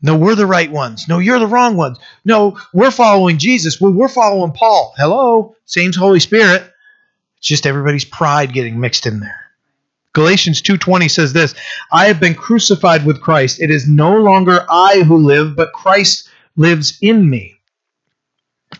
No, 0.00 0.16
we're 0.16 0.34
the 0.34 0.46
right 0.46 0.70
ones. 0.70 1.06
No, 1.06 1.18
you're 1.18 1.38
the 1.38 1.46
wrong 1.46 1.76
ones. 1.76 1.98
No, 2.24 2.58
we're 2.72 2.90
following 2.90 3.36
Jesus. 3.36 3.78
Well, 3.78 3.92
we're 3.92 4.08
following 4.08 4.52
Paul. 4.52 4.94
Hello, 4.96 5.54
same 5.66 5.92
Holy 5.92 6.18
Spirit. 6.18 6.62
It's 7.36 7.48
just 7.48 7.66
everybody's 7.66 8.06
pride 8.06 8.54
getting 8.54 8.80
mixed 8.80 9.04
in 9.04 9.20
there. 9.20 9.50
Galatians 10.14 10.62
2:20 10.62 11.10
says 11.10 11.34
this, 11.34 11.54
I 11.92 12.06
have 12.06 12.20
been 12.20 12.34
crucified 12.34 13.04
with 13.04 13.20
Christ. 13.20 13.60
It 13.60 13.70
is 13.70 13.86
no 13.86 14.16
longer 14.16 14.64
I 14.70 15.02
who 15.02 15.18
live, 15.18 15.56
but 15.56 15.74
Christ 15.74 16.26
lives 16.56 16.96
in 17.02 17.28
me. 17.28 17.58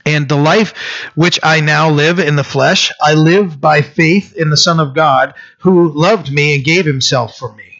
And 0.04 0.28
the 0.28 0.36
life 0.36 0.74
which 1.14 1.38
I 1.42 1.60
now 1.60 1.90
live 1.90 2.18
in 2.18 2.36
the 2.36 2.44
flesh, 2.44 2.92
I 3.00 3.14
live 3.14 3.60
by 3.60 3.82
faith 3.82 4.34
in 4.36 4.50
the 4.50 4.56
Son 4.56 4.80
of 4.80 4.94
God, 4.94 5.34
who 5.58 5.90
loved 5.92 6.32
me 6.32 6.56
and 6.56 6.64
gave 6.64 6.84
himself 6.84 7.36
for 7.36 7.54
me. 7.54 7.72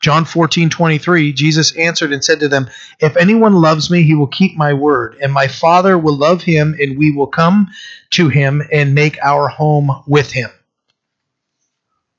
John 0.00 0.24
14, 0.24 0.70
23, 0.70 1.32
Jesus 1.32 1.76
answered 1.76 2.12
and 2.12 2.22
said 2.22 2.40
to 2.40 2.48
them, 2.48 2.68
If 3.00 3.16
anyone 3.16 3.54
loves 3.54 3.90
me, 3.90 4.04
he 4.04 4.14
will 4.14 4.28
keep 4.28 4.56
my 4.56 4.72
word, 4.72 5.16
and 5.20 5.32
my 5.32 5.48
Father 5.48 5.98
will 5.98 6.16
love 6.16 6.42
him, 6.42 6.76
and 6.80 6.96
we 6.96 7.10
will 7.10 7.26
come 7.26 7.68
to 8.10 8.28
him 8.28 8.62
and 8.72 8.94
make 8.94 9.18
our 9.22 9.48
home 9.48 9.90
with 10.06 10.30
him. 10.30 10.50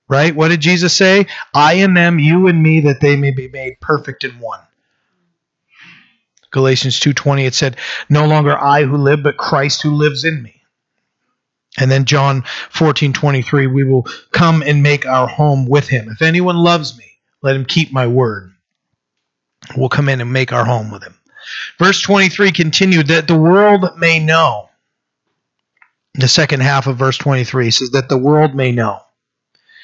Right? 0.10 0.36
What 0.36 0.50
did 0.50 0.60
Jesus 0.60 0.94
say? 0.94 1.28
I 1.54 1.74
and 1.76 1.96
them, 1.96 2.20
you 2.20 2.48
and 2.48 2.62
me, 2.62 2.82
that 2.82 3.00
they 3.00 3.16
may 3.16 3.32
be 3.32 3.48
made 3.48 3.80
perfect 3.80 4.24
in 4.24 4.32
one. 4.40 4.60
Galatians 6.52 7.00
2:20 7.00 7.46
it 7.46 7.56
said, 7.56 7.78
"No 8.10 8.26
longer 8.26 8.58
I 8.58 8.84
who 8.84 8.98
live, 8.98 9.24
but 9.24 9.38
Christ 9.38 9.82
who 9.82 9.92
lives 9.92 10.24
in 10.24 10.42
me." 10.42 10.62
And 11.78 11.92
then 11.92 12.06
John 12.06 12.44
14:23, 12.72 13.68
"We 13.68 13.84
will 13.84 14.08
come 14.32 14.64
and 14.64 14.82
make 14.82 15.06
our 15.06 15.28
home 15.28 15.68
with 15.68 15.88
him. 15.88 16.10
If 16.10 16.22
anyone 16.22 16.58
loves 16.58 16.98
me, 16.98 17.06
let 17.42 17.56
him 17.56 17.66
keep 17.66 17.92
my 17.92 18.08
word. 18.08 18.54
We'll 19.76 19.90
come 19.90 20.10
in 20.10 20.22
and 20.22 20.34
make 20.34 20.52
our 20.52 20.66
home 20.66 20.90
with 20.92 21.04
him." 21.04 21.16
Verse 21.78 22.02
23 22.02 22.52
continued 22.52 23.08
that 23.08 23.28
the 23.28 23.38
world 23.38 23.98
may 23.98 24.20
know. 24.20 24.70
The 26.16 26.28
second 26.28 26.62
half 26.62 26.88
of 26.88 26.98
verse 26.98 27.18
23 27.18 27.72
says 27.72 27.92
that 27.92 28.10
the 28.10 28.18
world 28.18 28.56
may 28.56 28.72
know. 28.72 29.02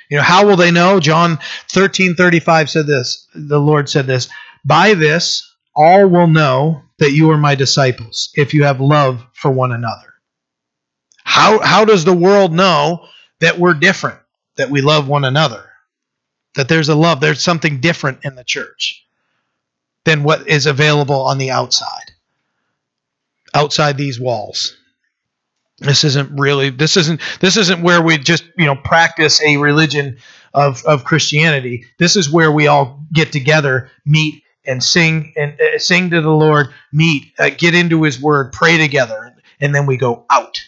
You 0.10 0.18
know, 0.18 0.24
how 0.24 0.46
will 0.46 0.56
they 0.56 0.72
know? 0.72 1.00
John 1.00 1.40
13:35 1.72 2.70
said 2.70 2.88
this. 2.88 3.28
The 3.34 3.60
Lord 3.60 3.90
said 3.90 4.08
this, 4.08 4.30
"By 4.64 4.94
this 4.94 5.55
all 5.76 6.08
will 6.08 6.28
know 6.28 6.82
that 7.00 7.12
you 7.12 7.30
are 7.32 7.38
my 7.38 7.56
disciples 7.56 8.30
if 8.36 8.54
you 8.54 8.64
have 8.64 8.80
love 8.80 9.26
for 9.34 9.52
one 9.52 9.72
another. 9.72 10.14
How, 11.24 11.60
how 11.60 11.86
does 11.86 12.06
the 12.06 12.14
world 12.14 12.54
know 12.54 13.08
that 13.40 13.60
we're 13.60 13.74
different, 13.74 14.20
that 14.56 14.70
we 14.70 14.82
love 14.82 15.08
one 15.08 15.26
another, 15.26 15.70
that 16.56 16.70
there's 16.70 16.90
a 16.90 16.96
love, 16.96 17.20
there's 17.20 17.42
something 17.42 17.82
different 17.82 18.20
in 18.24 18.36
the 18.36 18.44
church 18.44 19.06
than 20.06 20.24
what 20.24 20.48
is 20.48 20.66
available 20.66 21.22
on 21.22 21.38
the 21.38 21.52
outside, 21.52 22.12
outside 23.54 23.98
these 23.98 24.20
walls? 24.20 24.78
This 25.80 26.06
isn't 26.06 26.40
really 26.40 26.70
this 26.70 26.96
isn't 26.96 27.20
this 27.42 27.58
isn't 27.58 27.82
where 27.82 28.02
we 28.02 28.18
just 28.18 28.46
you 28.58 28.66
know 28.66 28.78
practice 28.78 29.42
a 29.42 29.58
religion 29.58 30.18
of, 30.54 30.82
of 30.86 31.04
Christianity. 31.04 31.86
This 32.00 32.16
is 32.16 32.30
where 32.30 32.50
we 32.50 32.68
all 32.68 33.02
get 33.12 33.34
together, 33.34 33.92
meet, 34.06 34.42
and 34.68 34.84
sing 34.84 35.34
and 35.36 35.60
uh, 35.60 35.78
sing 35.78 36.10
to 36.12 36.22
the 36.22 36.30
Lord, 36.30 36.68
meet, 36.92 37.34
uh, 37.40 37.50
get 37.50 37.76
into 37.76 38.04
His 38.04 38.22
Word, 38.22 38.52
pray 38.52 38.78
together, 38.78 39.36
and 39.60 39.74
then 39.74 39.86
we 39.86 39.98
go 39.98 40.26
out, 40.30 40.60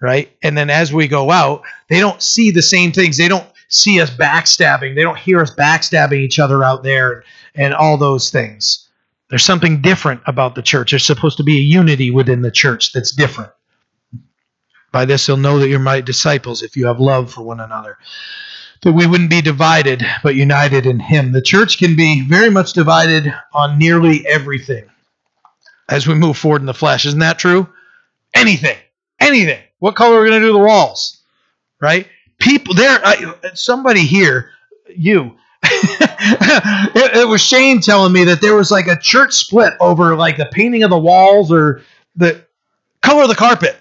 right? 0.00 0.30
And 0.42 0.56
then 0.56 0.70
as 0.70 0.92
we 0.92 1.08
go 1.08 1.30
out, 1.30 1.62
they 1.88 2.00
don't 2.00 2.22
see 2.22 2.50
the 2.50 2.62
same 2.62 2.92
things. 2.92 3.16
They 3.16 3.28
don't 3.28 3.46
see 3.68 4.00
us 4.00 4.10
backstabbing. 4.10 4.94
They 4.94 5.02
don't 5.02 5.18
hear 5.18 5.40
us 5.40 5.54
backstabbing 5.54 6.18
each 6.18 6.38
other 6.38 6.64
out 6.64 6.82
there 6.82 7.24
and 7.54 7.74
all 7.74 7.96
those 7.96 8.30
things. 8.30 8.88
There's 9.28 9.44
something 9.44 9.80
different 9.80 10.22
about 10.26 10.56
the 10.56 10.62
church. 10.62 10.90
There's 10.90 11.06
supposed 11.06 11.36
to 11.36 11.44
be 11.44 11.58
a 11.58 11.62
unity 11.62 12.10
within 12.10 12.42
the 12.42 12.50
church 12.50 12.92
that's 12.92 13.12
different. 13.12 13.52
By 14.92 15.04
this, 15.04 15.24
they'll 15.24 15.36
know 15.36 15.60
that 15.60 15.68
you're 15.68 15.78
my 15.78 16.00
disciples 16.00 16.62
if 16.62 16.76
you 16.76 16.86
have 16.86 16.98
love 16.98 17.32
for 17.32 17.42
one 17.42 17.60
another 17.60 17.96
that 18.82 18.92
we 18.92 19.06
wouldn't 19.06 19.30
be 19.30 19.42
divided, 19.42 20.04
but 20.22 20.34
united 20.34 20.86
in 20.86 20.98
Him. 20.98 21.32
The 21.32 21.42
church 21.42 21.78
can 21.78 21.96
be 21.96 22.22
very 22.22 22.50
much 22.50 22.72
divided 22.72 23.32
on 23.52 23.78
nearly 23.78 24.26
everything 24.26 24.84
as 25.88 26.06
we 26.06 26.14
move 26.14 26.38
forward 26.38 26.62
in 26.62 26.66
the 26.66 26.74
flesh. 26.74 27.04
Isn't 27.04 27.18
that 27.20 27.38
true? 27.38 27.68
Anything. 28.34 28.76
Anything. 29.18 29.60
What 29.80 29.96
color 29.96 30.18
are 30.18 30.22
we 30.22 30.28
going 30.28 30.40
to 30.40 30.46
do 30.46 30.52
the 30.52 30.58
walls? 30.58 31.18
Right? 31.80 32.08
People, 32.38 32.74
there, 32.74 33.00
somebody 33.54 34.00
here, 34.00 34.50
you, 34.88 35.36
it, 35.62 37.16
it, 37.18 37.28
was 37.28 37.42
Shane 37.42 37.80
telling 37.82 38.14
me 38.14 38.24
that 38.24 38.40
there 38.40 38.54
was 38.54 38.70
like 38.70 38.86
a 38.86 38.98
church 38.98 39.34
split 39.34 39.74
over 39.78 40.16
like 40.16 40.38
the 40.38 40.46
painting 40.46 40.82
of 40.84 40.90
the 40.90 40.98
walls 40.98 41.52
or 41.52 41.82
the 42.16 42.42
color 43.02 43.22
of 43.22 43.28
the 43.28 43.34
carpet. 43.34 43.76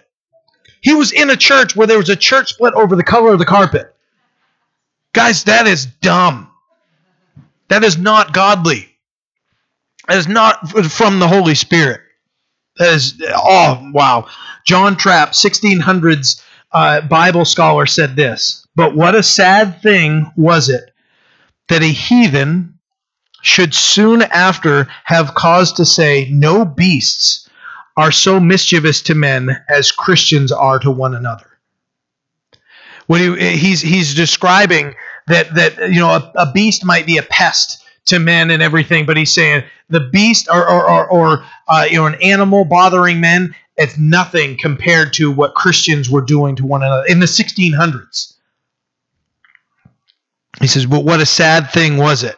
He 0.81 0.93
was 0.93 1.13
in 1.13 1.29
a 1.29 1.37
church 1.37 1.75
where 1.75 1.87
there 1.87 1.97
was 1.97 2.09
a 2.09 2.17
church 2.17 2.49
split 2.49 2.73
over 2.73 2.97
the 2.97 3.03
color 3.03 3.31
of 3.31 3.39
the 3.39 3.45
carpet. 3.45 3.95
Guys, 5.13 5.43
that 5.45 5.67
is 5.67 5.85
dumb. 5.85 6.51
That 7.69 7.83
is 7.83 7.97
not 7.97 8.33
godly. 8.33 8.89
That 10.07 10.17
is 10.17 10.27
not 10.27 10.69
from 10.69 11.19
the 11.19 11.27
Holy 11.27 11.55
Spirit. 11.55 12.01
That 12.77 12.93
is, 12.93 13.21
oh, 13.35 13.89
wow. 13.93 14.27
John 14.65 14.97
Trapp, 14.97 15.31
1600s 15.31 16.41
uh, 16.71 17.01
Bible 17.01 17.45
scholar, 17.45 17.85
said 17.85 18.15
this 18.15 18.65
But 18.75 18.95
what 18.95 19.15
a 19.15 19.23
sad 19.23 19.81
thing 19.81 20.31
was 20.35 20.69
it 20.69 20.91
that 21.67 21.83
a 21.83 21.87
heathen 21.87 22.79
should 23.41 23.73
soon 23.73 24.21
after 24.21 24.87
have 25.03 25.35
cause 25.35 25.73
to 25.73 25.85
say, 25.85 26.27
No 26.31 26.65
beasts 26.65 27.49
are 27.97 28.11
so 28.11 28.39
mischievous 28.39 29.01
to 29.03 29.15
men 29.15 29.49
as 29.69 29.91
Christians 29.91 30.51
are 30.51 30.79
to 30.79 30.91
one 30.91 31.15
another. 31.15 31.48
He, 33.17 33.57
he's 33.57 33.81
he's 33.81 34.13
describing 34.13 34.95
that 35.27 35.53
that 35.55 35.91
you 35.91 35.99
know 35.99 36.09
a, 36.09 36.31
a, 36.35 36.51
beast 36.51 36.85
might 36.85 37.05
be 37.05 37.17
a 37.17 37.23
pest 37.23 37.83
to 38.05 38.19
men 38.19 38.51
and 38.51 38.61
everything, 38.61 39.05
but 39.05 39.17
he's 39.17 39.33
saying 39.33 39.63
the 39.89 39.99
beast 39.99 40.47
or 40.51 40.69
or, 40.69 40.87
or, 40.87 41.07
or 41.07 41.45
uh, 41.67 41.87
you 41.89 41.97
know 41.97 42.05
an 42.05 42.15
animal 42.21 42.65
bothering 42.65 43.19
men 43.19 43.55
it's 43.79 43.97
nothing 43.97 44.57
compared 44.57 45.13
to 45.13 45.31
what 45.31 45.55
Christians 45.55 46.09
were 46.09 46.21
doing 46.21 46.57
to 46.57 46.65
one 46.65 46.83
another 46.83 47.05
in 47.07 47.21
the 47.21 47.25
1600s. 47.25 48.33
He 50.59 50.67
says, 50.67 50.85
but 50.85 51.05
what 51.05 51.21
a 51.21 51.25
sad 51.25 51.71
thing 51.71 51.95
was 51.95 52.23
it 52.23 52.35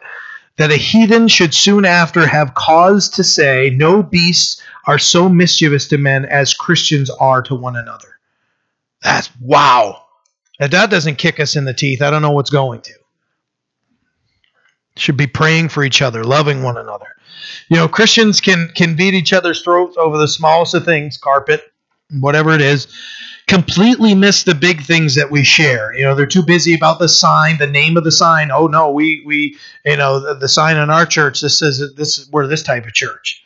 that 0.56 0.70
a 0.70 0.76
heathen 0.76 1.26
should 1.26 1.52
soon 1.52 1.84
after 1.84 2.26
have 2.26 2.54
cause 2.54 3.08
to 3.08 3.24
say, 3.24 3.70
No 3.70 4.02
beasts 4.02 4.62
are 4.86 4.98
so 4.98 5.28
mischievous 5.28 5.88
to 5.88 5.98
men 5.98 6.26
as 6.26 6.54
Christians 6.54 7.10
are 7.10 7.42
to 7.42 7.54
one 7.56 7.74
another. 7.74 8.18
That's 9.02 9.28
wow. 9.40 10.04
If 10.62 10.70
that 10.70 10.90
doesn't 10.90 11.16
kick 11.16 11.40
us 11.40 11.56
in 11.56 11.64
the 11.64 11.74
teeth, 11.74 12.02
I 12.02 12.10
don't 12.10 12.22
know 12.22 12.30
what's 12.30 12.50
going 12.50 12.82
to. 12.82 12.92
Should 14.96 15.16
be 15.16 15.26
praying 15.26 15.70
for 15.70 15.82
each 15.82 16.00
other, 16.02 16.22
loving 16.22 16.62
one 16.62 16.76
another. 16.76 17.06
You 17.68 17.76
know, 17.76 17.88
Christians 17.88 18.40
can 18.40 18.68
can 18.74 18.94
beat 18.94 19.14
each 19.14 19.32
other's 19.32 19.62
throats 19.62 19.96
over 19.96 20.18
the 20.18 20.28
smallest 20.28 20.74
of 20.74 20.84
things, 20.84 21.18
carpet, 21.18 21.62
whatever 22.20 22.50
it 22.50 22.60
is, 22.60 22.86
completely 23.48 24.14
miss 24.14 24.44
the 24.44 24.54
big 24.54 24.82
things 24.82 25.16
that 25.16 25.30
we 25.30 25.42
share. 25.42 25.92
You 25.94 26.04
know, 26.04 26.14
they're 26.14 26.26
too 26.26 26.44
busy 26.44 26.74
about 26.74 27.00
the 27.00 27.08
sign, 27.08 27.58
the 27.58 27.66
name 27.66 27.96
of 27.96 28.04
the 28.04 28.12
sign. 28.12 28.50
Oh 28.52 28.68
no, 28.68 28.92
we 28.92 29.22
we 29.26 29.58
you 29.84 29.96
know 29.96 30.20
the, 30.20 30.34
the 30.34 30.48
sign 30.48 30.76
in 30.76 30.90
our 30.90 31.06
church. 31.06 31.40
This 31.40 31.58
says 31.58 31.82
this 31.96 32.28
we're 32.30 32.46
this 32.46 32.62
type 32.62 32.86
of 32.86 32.92
church. 32.92 33.44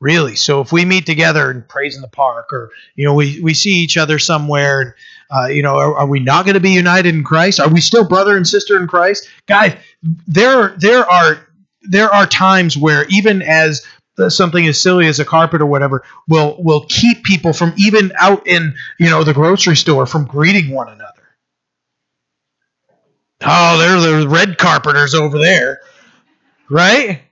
Really. 0.00 0.36
So 0.36 0.60
if 0.60 0.70
we 0.70 0.84
meet 0.84 1.06
together 1.06 1.50
and 1.50 1.66
praise 1.66 1.96
in 1.96 2.02
the 2.02 2.08
park, 2.08 2.52
or 2.52 2.70
you 2.94 3.04
know 3.04 3.14
we 3.14 3.40
we 3.40 3.54
see 3.54 3.72
each 3.72 3.96
other 3.96 4.18
somewhere 4.18 4.96
uh, 5.30 5.46
you 5.46 5.62
know, 5.62 5.76
are, 5.76 5.94
are 5.96 6.06
we 6.06 6.20
not 6.20 6.44
going 6.44 6.54
to 6.54 6.60
be 6.60 6.70
united 6.70 7.14
in 7.14 7.22
Christ? 7.22 7.60
Are 7.60 7.68
we 7.68 7.80
still 7.80 8.06
brother 8.06 8.36
and 8.36 8.46
sister 8.46 8.78
in 8.78 8.86
Christ? 8.86 9.28
Guys, 9.46 9.76
there 10.26 10.74
there 10.78 11.04
are 11.04 11.46
there 11.82 12.12
are 12.12 12.26
times 12.26 12.76
where 12.76 13.04
even 13.08 13.42
as 13.42 13.86
something 14.28 14.66
as 14.66 14.80
silly 14.80 15.06
as 15.06 15.20
a 15.20 15.24
carpet 15.24 15.60
or 15.60 15.66
whatever 15.66 16.02
will 16.28 16.56
will 16.58 16.84
keep 16.88 17.22
people 17.24 17.52
from 17.52 17.72
even 17.76 18.10
out 18.18 18.46
in 18.46 18.74
you 18.98 19.08
know 19.08 19.22
the 19.22 19.34
grocery 19.34 19.76
store 19.76 20.06
from 20.06 20.24
greeting 20.24 20.70
one 20.70 20.88
another. 20.88 21.12
Oh, 23.42 23.78
they're 23.78 24.22
the 24.22 24.28
red 24.28 24.58
carpeters 24.58 25.14
over 25.14 25.38
there, 25.38 25.80
right? 26.68 27.22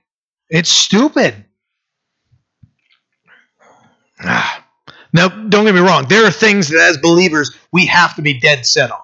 It's 0.49 0.69
stupid. 0.69 1.45
Ah. 4.23 4.66
Now, 5.13 5.29
don't 5.29 5.65
get 5.65 5.75
me 5.75 5.81
wrong. 5.81 6.05
There 6.07 6.25
are 6.25 6.31
things 6.31 6.69
that, 6.69 6.79
as 6.79 6.97
believers, 6.97 7.55
we 7.71 7.85
have 7.85 8.15
to 8.15 8.21
be 8.21 8.39
dead 8.39 8.65
set 8.65 8.91
on. 8.91 9.01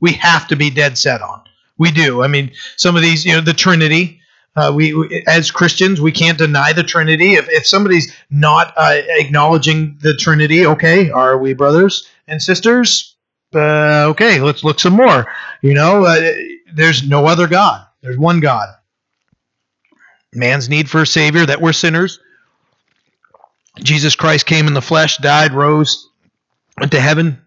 We 0.00 0.12
have 0.12 0.48
to 0.48 0.56
be 0.56 0.70
dead 0.70 0.98
set 0.98 1.22
on. 1.22 1.42
We 1.78 1.90
do. 1.90 2.22
I 2.22 2.28
mean, 2.28 2.52
some 2.76 2.96
of 2.96 3.02
these, 3.02 3.24
you 3.24 3.32
know, 3.32 3.40
the 3.40 3.52
Trinity. 3.52 4.20
Uh, 4.54 4.72
we, 4.74 4.94
we, 4.94 5.22
as 5.26 5.50
Christians, 5.50 6.00
we 6.00 6.12
can't 6.12 6.38
deny 6.38 6.72
the 6.72 6.82
Trinity. 6.82 7.34
If, 7.34 7.48
if 7.50 7.66
somebody's 7.66 8.14
not 8.30 8.72
uh, 8.76 9.02
acknowledging 9.08 9.98
the 10.00 10.16
Trinity, 10.16 10.64
okay, 10.66 11.10
are 11.10 11.36
we 11.36 11.52
brothers 11.52 12.08
and 12.26 12.42
sisters, 12.42 13.16
uh, 13.54 14.06
okay, 14.08 14.40
let's 14.40 14.64
look 14.64 14.80
some 14.80 14.94
more. 14.94 15.26
You 15.62 15.74
know, 15.74 16.04
uh, 16.04 16.32
there's 16.72 17.06
no 17.06 17.26
other 17.26 17.46
God. 17.46 17.86
There's 18.00 18.18
one 18.18 18.40
God. 18.40 18.68
Man's 20.32 20.68
need 20.68 20.88
for 20.88 21.02
a 21.02 21.06
Savior, 21.06 21.46
that 21.46 21.60
we're 21.60 21.72
sinners. 21.72 22.18
Jesus 23.78 24.16
Christ 24.16 24.46
came 24.46 24.66
in 24.66 24.74
the 24.74 24.82
flesh, 24.82 25.18
died, 25.18 25.52
rose, 25.52 26.08
went 26.78 26.92
to 26.92 27.00
heaven, 27.00 27.42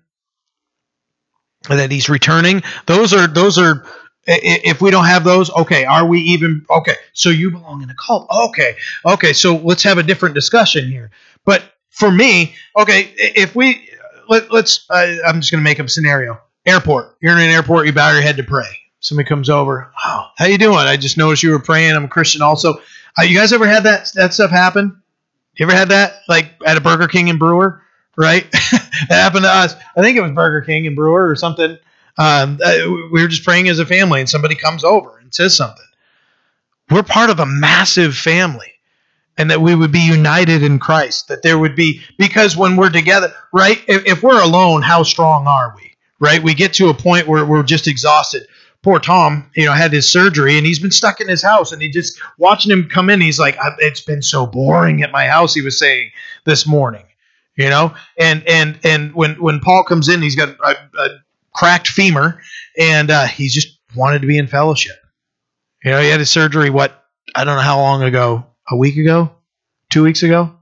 and 1.70 1.80
that 1.80 1.92
he's 1.92 2.10
returning. 2.10 2.64
Those 2.86 3.14
are 3.14 3.28
those 3.28 3.58
are 3.58 3.86
if 4.28 4.82
we 4.82 4.92
don't 4.92 5.06
have 5.06 5.24
those, 5.24 5.50
okay, 5.52 5.86
are 5.86 6.06
we 6.06 6.20
even 6.20 6.66
okay? 6.70 6.96
So 7.14 7.30
you 7.30 7.52
belong 7.52 7.82
in 7.82 7.90
a 7.90 7.96
cult. 7.96 8.28
Okay, 8.50 8.76
okay, 9.06 9.34
so 9.34 9.56
let's 9.58 9.84
have 9.84 9.98
a 9.98 10.04
different 10.04 10.36
discussion 10.36 10.90
here. 10.90 11.10
But 11.46 11.64
for 11.90 12.12
me, 12.12 12.56
okay, 12.78 13.12
if 13.18 13.56
we 13.56 13.90
let, 14.28 14.52
us 14.54 14.86
uh, 14.90 15.16
I'm 15.26 15.42
just 15.42 15.52
going 15.52 15.60
to 15.60 15.64
make 15.64 15.80
up 15.80 15.88
a 15.88 15.90
scenario. 15.90 16.40
Airport. 16.66 17.18
You're 17.22 17.34
in 17.34 17.40
an 17.40 17.50
airport. 17.50 17.88
You 17.88 17.94
bow 17.94 18.12
your 18.12 18.22
head 18.22 18.38
to 18.38 18.44
pray. 18.44 18.68
Somebody 19.00 19.28
comes 19.28 19.50
over. 19.50 19.92
Oh, 20.06 20.28
how 20.38 20.46
you 20.46 20.58
doing? 20.58 20.78
I 20.78 20.98
just 20.98 21.18
noticed 21.18 21.42
you 21.42 21.52
were 21.52 21.60
praying. 21.60 21.96
I'm 21.96 22.04
a 22.04 22.10
Christian 22.10 22.42
also. 22.42 22.76
Uh, 23.18 23.24
you 23.24 23.36
guys 23.36 23.54
ever 23.54 23.66
had 23.68 23.84
that 23.84 24.12
that 24.16 24.34
stuff 24.34 24.52
happen? 24.52 25.02
You 25.60 25.66
ever 25.66 25.76
had 25.76 25.90
that 25.90 26.22
like 26.28 26.54
at 26.66 26.78
a 26.78 26.82
Burger 26.82 27.08
King 27.08 27.30
and 27.30 27.38
Brewer? 27.38 27.82
Right? 28.16 28.50
that 28.52 29.08
happened 29.10 29.44
to 29.44 29.50
us. 29.50 29.76
I 29.96 30.02
think 30.02 30.18
it 30.18 30.22
was 30.22 30.32
Burger 30.32 30.62
King 30.62 30.88
and 30.88 30.96
Brewer 30.96 31.30
or 31.30 31.36
something. 31.36 31.78
Um, 32.18 32.60
uh, 32.64 32.76
we 33.12 33.22
were 33.22 33.28
just 33.28 33.44
praying 33.44 33.70
as 33.70 33.80
a 33.80 33.86
family, 33.86 34.20
and 34.20 34.30
somebody 34.30 34.56
comes 34.56 34.84
over 34.84 35.20
and 35.20 35.34
says 35.34 35.56
something. 35.56 35.86
We're 36.90 37.04
part 37.04 37.30
of 37.30 37.40
a 37.40 37.46
massive 37.46 38.16
family 38.16 38.74
and 39.38 39.52
that 39.52 39.62
we 39.62 39.74
would 39.76 39.92
be 39.92 40.00
united 40.00 40.64
in 40.64 40.80
Christ. 40.80 41.30
That 41.30 41.44
there 41.44 41.58
would 41.58 41.76
be, 41.76 42.02
because 42.18 42.58
when 42.58 42.76
we're 42.76 42.90
together, 42.90 43.34
right? 43.54 43.82
If, 43.88 44.06
if, 44.06 44.24
we're 44.24 44.42
alone, 44.42 44.82
how 44.82 45.04
strong 45.04 45.48
are 45.48 45.74
we, 45.78 45.96
right? 46.20 46.44
We 46.44 46.54
get 46.56 46.74
to 46.76 46.90
a 46.90 46.94
point 46.94 47.28
where 47.28 47.46
we're 47.46 47.64
just 47.64 47.88
exhausted. 47.88 48.48
Poor 48.90 49.00
Tom, 49.00 49.48
you 49.56 49.66
know, 49.66 49.74
had 49.74 49.94
his 49.94 50.12
surgery 50.12 50.58
and 50.58 50.66
he's 50.66 50.80
been 50.80 50.90
stuck 50.90 51.22
in 51.22 51.28
his 51.28 51.44
house 51.44 51.72
and 51.72 51.80
he 51.80 51.90
just 51.90 52.20
watching 52.40 52.72
him 52.72 52.90
come 52.90 53.08
in. 53.12 53.22
He's 53.22 53.38
like, 53.38 53.56
it's 53.78 54.02
been 54.02 54.24
so 54.24 54.48
boring 54.48 55.04
at 55.04 55.12
my 55.12 55.28
house. 55.28 55.54
He 55.54 55.62
was 55.62 55.78
saying 55.78 56.10
this 56.46 56.66
morning, 56.66 57.06
you 57.56 57.70
know, 57.70 57.94
and 58.18 58.44
and 58.48 58.80
and 58.84 59.14
when 59.14 59.36
when 59.36 59.60
Paul 59.60 59.84
comes 59.84 60.10
in, 60.10 60.24
he's 60.24 60.36
got 60.36 60.50
a, 60.50 60.76
a 61.00 61.10
cracked 61.54 61.88
femur 61.88 62.42
and 62.80 63.12
uh, 63.12 63.28
he's 63.28 63.54
just 63.54 63.78
wanted 63.96 64.22
to 64.22 64.28
be 64.28 64.40
in 64.40 64.48
fellowship. 64.48 64.98
You 65.84 65.92
know, 65.92 66.02
he 66.02 66.10
had 66.10 66.20
his 66.20 66.32
surgery. 66.32 66.72
What 66.72 67.06
I 67.36 67.44
don't 67.44 67.58
know 67.58 67.62
how 67.62 67.78
long 67.78 68.02
ago 68.02 68.44
a 68.72 68.76
week 68.76 68.98
ago, 68.98 69.30
two 69.92 70.02
weeks 70.02 70.24
ago. 70.24 70.58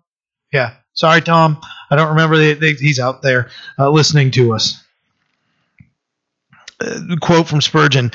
Yeah. 0.52 0.74
Sorry, 0.92 1.22
Tom. 1.22 1.62
I 1.90 1.96
don't 1.96 2.10
remember. 2.10 2.36
The, 2.36 2.56
the, 2.56 2.74
he's 2.74 3.00
out 3.00 3.22
there 3.22 3.52
uh, 3.80 3.90
listening 3.90 4.32
to 4.32 4.54
us. 4.54 4.84
Uh, 6.80 7.16
quote 7.22 7.48
from 7.48 7.60
Spurgeon 7.60 8.12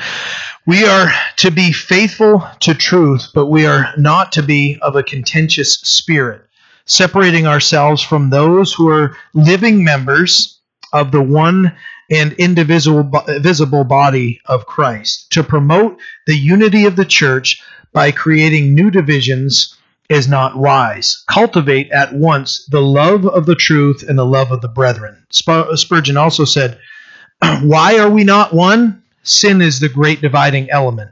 We 0.67 0.85
are 0.85 1.11
to 1.39 1.51
be 1.51 1.73
faithful 1.73 2.47
to 2.61 2.75
truth, 2.75 3.29
but 3.35 3.47
we 3.47 3.67
are 3.67 3.93
not 3.99 4.31
to 4.33 4.43
be 4.43 4.79
of 4.83 4.95
a 4.95 5.03
contentious 5.03 5.75
spirit, 5.81 6.43
separating 6.85 7.47
ourselves 7.47 8.03
from 8.03 8.31
those 8.31 8.73
who 8.73 8.89
are 8.89 9.17
living 9.35 9.83
members 9.83 10.61
of 10.93 11.11
the 11.11 11.23
one 11.23 11.75
and 12.09 12.35
indivisible 12.35 13.11
visible 13.41 13.83
body 13.83 14.41
of 14.47 14.67
Christ, 14.67 15.33
to 15.33 15.43
promote 15.43 15.99
the 16.29 16.37
unity 16.37 16.85
of 16.85 16.95
the 16.95 17.05
church 17.05 17.61
by 17.93 18.13
creating 18.13 18.75
new 18.75 18.93
divisions 18.93 19.77
is 20.09 20.29
not 20.29 20.57
wise. 20.57 21.25
Cultivate 21.27 21.91
at 21.91 22.15
once 22.15 22.65
the 22.71 22.83
love 22.83 23.27
of 23.27 23.47
the 23.47 23.57
truth 23.57 24.05
and 24.09 24.17
the 24.17 24.27
love 24.27 24.53
of 24.53 24.61
the 24.61 24.69
brethren. 24.69 25.27
Spurgeon 25.31 26.17
also 26.17 26.45
said, 26.45 26.79
Why 27.63 27.99
are 27.99 28.11
we 28.11 28.25
not 28.25 28.53
one? 28.53 29.03
Sin 29.23 29.61
is 29.61 29.81
the 29.81 29.89
great 29.89 30.21
dividing 30.21 30.71
element. 30.71 31.11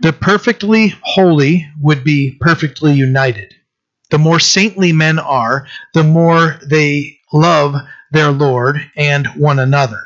The 0.00 0.12
perfectly 0.12 0.94
holy 1.02 1.68
would 1.80 2.04
be 2.04 2.36
perfectly 2.40 2.92
united. 2.92 3.54
The 4.10 4.18
more 4.18 4.40
saintly 4.40 4.92
men 4.92 5.18
are, 5.18 5.66
the 5.94 6.04
more 6.04 6.58
they 6.66 7.18
love 7.32 7.74
their 8.10 8.30
Lord 8.30 8.78
and 8.96 9.26
one 9.28 9.58
another. 9.58 10.02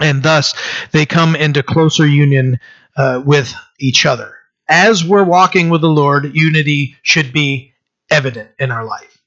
And 0.00 0.22
thus 0.22 0.54
they 0.92 1.06
come 1.06 1.36
into 1.36 1.62
closer 1.62 2.06
union 2.06 2.58
uh, 2.96 3.22
with 3.24 3.54
each 3.78 4.06
other 4.06 4.36
as 4.68 5.04
we're 5.04 5.24
walking 5.24 5.68
with 5.68 5.80
the 5.80 5.88
Lord, 5.88 6.34
unity 6.34 6.96
should 7.02 7.32
be 7.32 7.72
evident 8.10 8.50
in 8.58 8.70
our 8.70 8.84
life. 8.84 9.18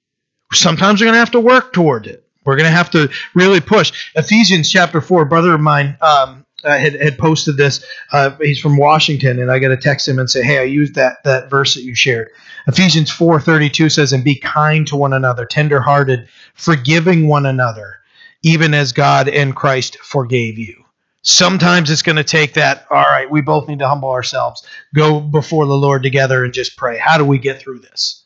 Sometimes 0.53 0.99
we're 0.99 1.05
going 1.05 1.13
to 1.13 1.19
have 1.19 1.32
to 1.32 1.39
work 1.39 1.73
toward 1.73 2.07
it. 2.07 2.25
We're 2.45 2.55
going 2.55 2.69
to 2.69 2.75
have 2.75 2.89
to 2.91 3.09
really 3.35 3.59
push. 3.59 4.11
Ephesians 4.15 4.69
chapter 4.69 5.01
4, 5.01 5.25
brother 5.25 5.53
of 5.53 5.61
mine 5.61 5.97
um, 6.01 6.45
uh, 6.63 6.77
had, 6.77 6.93
had 6.95 7.17
posted 7.17 7.57
this. 7.57 7.83
Uh, 8.11 8.31
he's 8.41 8.59
from 8.59 8.77
Washington, 8.77 9.39
and 9.39 9.51
I 9.51 9.59
got 9.59 9.69
to 9.69 9.77
text 9.77 10.07
him 10.07 10.19
and 10.19 10.29
say, 10.29 10.43
hey, 10.43 10.59
I 10.59 10.63
used 10.63 10.95
that, 10.95 11.23
that 11.25 11.49
verse 11.49 11.75
that 11.75 11.83
you 11.83 11.95
shared. 11.95 12.29
Ephesians 12.67 13.11
4.32 13.11 13.91
says, 13.91 14.13
and 14.13 14.23
be 14.23 14.35
kind 14.35 14.87
to 14.87 14.95
one 14.95 15.13
another, 15.13 15.45
tenderhearted, 15.45 16.27
forgiving 16.53 17.27
one 17.27 17.45
another, 17.45 17.97
even 18.43 18.73
as 18.73 18.91
God 18.91 19.27
and 19.27 19.55
Christ 19.55 19.97
forgave 19.99 20.57
you. 20.57 20.85
Sometimes 21.21 21.91
it's 21.91 22.01
going 22.01 22.15
to 22.15 22.23
take 22.23 22.53
that, 22.53 22.85
all 22.89 23.03
right, 23.03 23.29
we 23.29 23.41
both 23.41 23.67
need 23.67 23.79
to 23.79 23.87
humble 23.87 24.11
ourselves, 24.11 24.65
go 24.95 25.19
before 25.19 25.65
the 25.65 25.73
Lord 25.73 26.01
together 26.01 26.45
and 26.45 26.53
just 26.53 26.77
pray. 26.77 26.97
How 26.97 27.17
do 27.17 27.25
we 27.25 27.37
get 27.37 27.59
through 27.59 27.79
this? 27.79 28.23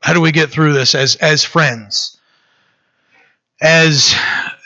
How 0.00 0.12
do 0.12 0.20
we 0.20 0.30
get 0.30 0.50
through 0.50 0.74
this 0.74 0.94
as 0.94 1.16
as 1.16 1.42
friends? 1.42 2.17
As 3.60 4.14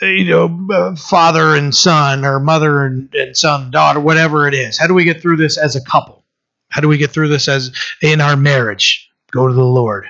you 0.01 0.25
know, 0.25 0.67
uh, 0.71 0.95
father 0.95 1.55
and 1.55 1.73
son 1.73 2.25
or 2.25 2.39
mother 2.39 2.85
and, 2.85 3.13
and 3.15 3.35
son, 3.35 3.71
daughter, 3.71 3.99
whatever 3.99 4.47
it 4.47 4.53
is. 4.53 4.77
How 4.77 4.87
do 4.87 4.93
we 4.93 5.03
get 5.03 5.21
through 5.21 5.37
this 5.37 5.57
as 5.57 5.75
a 5.75 5.83
couple? 5.83 6.23
How 6.69 6.81
do 6.81 6.87
we 6.87 6.97
get 6.97 7.11
through 7.11 7.29
this 7.29 7.47
as 7.47 7.71
in 8.01 8.21
our 8.21 8.35
marriage? 8.35 9.09
Go 9.31 9.47
to 9.47 9.53
the 9.53 9.63
Lord 9.63 10.05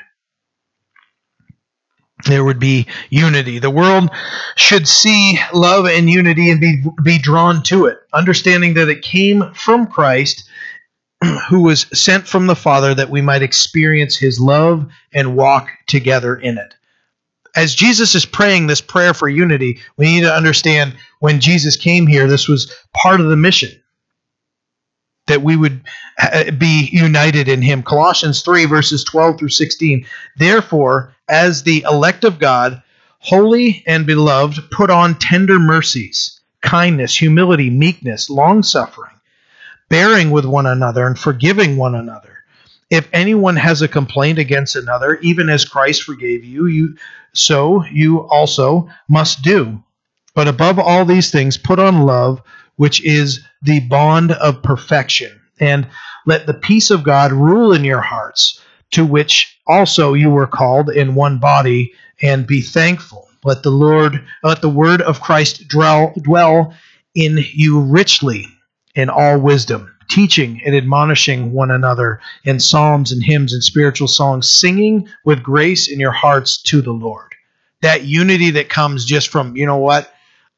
there 2.25 2.43
would 2.43 2.59
be 2.59 2.88
unity. 3.09 3.59
The 3.59 3.69
world 3.69 4.09
should 4.55 4.88
see 4.88 5.39
love 5.53 5.86
and 5.86 6.09
unity 6.09 6.49
and 6.49 6.61
be, 6.61 6.84
be 7.03 7.17
drawn 7.17 7.63
to 7.63 7.86
it, 7.86 7.99
understanding 8.13 8.75
that 8.75 8.89
it 8.89 9.01
came 9.01 9.53
from 9.53 9.88
Christ, 9.88 10.49
who 11.49 11.61
was 11.61 11.81
sent 11.93 12.27
from 12.27 12.47
the 12.47 12.55
Father 12.55 12.93
that 12.93 13.09
we 13.09 13.21
might 13.21 13.41
experience 13.41 14.17
his 14.17 14.39
love 14.39 14.89
and 15.13 15.36
walk 15.36 15.69
together 15.88 16.36
in 16.36 16.57
it. 16.57 16.73
As 17.55 17.75
Jesus 17.75 18.15
is 18.15 18.25
praying 18.25 18.67
this 18.67 18.81
prayer 18.81 19.13
for 19.13 19.29
unity, 19.29 19.79
we 19.97 20.05
need 20.05 20.21
to 20.21 20.33
understand 20.33 20.95
when 21.19 21.39
Jesus 21.39 21.77
came 21.77 22.07
here, 22.07 22.27
this 22.27 22.47
was 22.47 22.73
part 22.93 23.21
of 23.21 23.27
the 23.27 23.35
mission 23.35 23.71
that 25.27 25.41
we 25.41 25.55
would 25.55 25.81
be 26.57 26.89
united 26.91 27.47
in 27.47 27.61
him. 27.61 27.83
Colossians 27.83 28.41
3, 28.41 28.65
verses 28.65 29.03
12 29.03 29.39
through 29.39 29.49
16. 29.49 30.05
Therefore, 30.35 31.15
as 31.29 31.63
the 31.63 31.85
elect 31.89 32.23
of 32.23 32.39
God, 32.39 32.81
holy 33.19 33.83
and 33.87 34.05
beloved, 34.05 34.69
put 34.69 34.89
on 34.89 35.17
tender 35.17 35.59
mercies, 35.59 36.41
kindness, 36.61 37.15
humility, 37.15 37.69
meekness, 37.69 38.29
long 38.29 38.63
suffering, 38.63 39.15
bearing 39.89 40.31
with 40.31 40.45
one 40.45 40.65
another, 40.65 41.07
and 41.07 41.17
forgiving 41.17 41.77
one 41.77 41.95
another. 41.95 42.39
If 42.89 43.07
anyone 43.13 43.55
has 43.55 43.81
a 43.81 43.87
complaint 43.87 44.39
against 44.39 44.75
another, 44.75 45.15
even 45.15 45.49
as 45.49 45.65
Christ 45.65 46.03
forgave 46.03 46.43
you, 46.43 46.65
you 46.65 46.97
so 47.34 47.84
you 47.86 48.27
also 48.29 48.89
must 49.09 49.41
do. 49.41 49.84
But 50.36 50.47
above 50.47 50.79
all 50.79 51.05
these 51.05 51.31
things, 51.31 51.57
put 51.57 51.79
on 51.79 52.03
love 52.03 52.41
which 52.75 53.03
is 53.03 53.43
the 53.61 53.79
bond 53.81 54.31
of 54.31 54.63
perfection. 54.63 55.39
And 55.59 55.88
let 56.25 56.47
the 56.47 56.53
peace 56.53 56.89
of 56.89 57.03
God 57.03 57.31
rule 57.31 57.73
in 57.73 57.84
your 57.84 58.01
hearts, 58.01 58.59
to 58.91 59.05
which 59.05 59.59
also 59.67 60.13
you 60.13 60.29
were 60.29 60.47
called 60.47 60.89
in 60.89 61.15
one 61.15 61.39
body, 61.39 61.93
and 62.21 62.47
be 62.47 62.61
thankful. 62.61 63.27
Let 63.43 63.63
the 63.63 63.71
Lord, 63.71 64.25
let 64.43 64.61
the 64.61 64.69
word 64.69 65.01
of 65.01 65.21
Christ 65.21 65.67
dwell, 65.67 66.13
dwell 66.21 66.73
in 67.13 67.39
you 67.53 67.81
richly 67.81 68.47
in 68.95 69.09
all 69.09 69.39
wisdom, 69.39 69.92
teaching 70.14 70.61
and 70.64 70.76
admonishing 70.76 71.53
one 71.53 71.72
another 71.72 72.20
in 72.43 72.59
psalms 72.59 73.11
and 73.11 73.24
hymns 73.24 73.51
and 73.51 73.64
spiritual 73.64 74.07
songs, 74.07 74.47
singing 74.47 75.09
with 75.26 75.41
grace 75.41 75.91
in 75.91 75.99
your 75.99 76.11
hearts 76.11 76.61
to 76.61 76.82
the 76.84 76.91
Lord. 76.91 77.34
That 77.82 78.03
unity 78.03 78.51
that 78.51 78.70
comes 78.70 79.05
just 79.05 79.30
from, 79.30 79.57
you 79.57 79.66
know 79.66 79.78
what? 79.78 80.14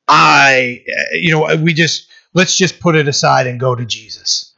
I, 0.09 0.83
you 1.13 1.31
know, 1.31 1.55
we 1.55 1.73
just 1.73 2.09
let's 2.33 2.57
just 2.57 2.81
put 2.81 2.95
it 2.95 3.07
aside 3.07 3.47
and 3.47 3.59
go 3.59 3.73
to 3.73 3.85
Jesus. 3.85 4.51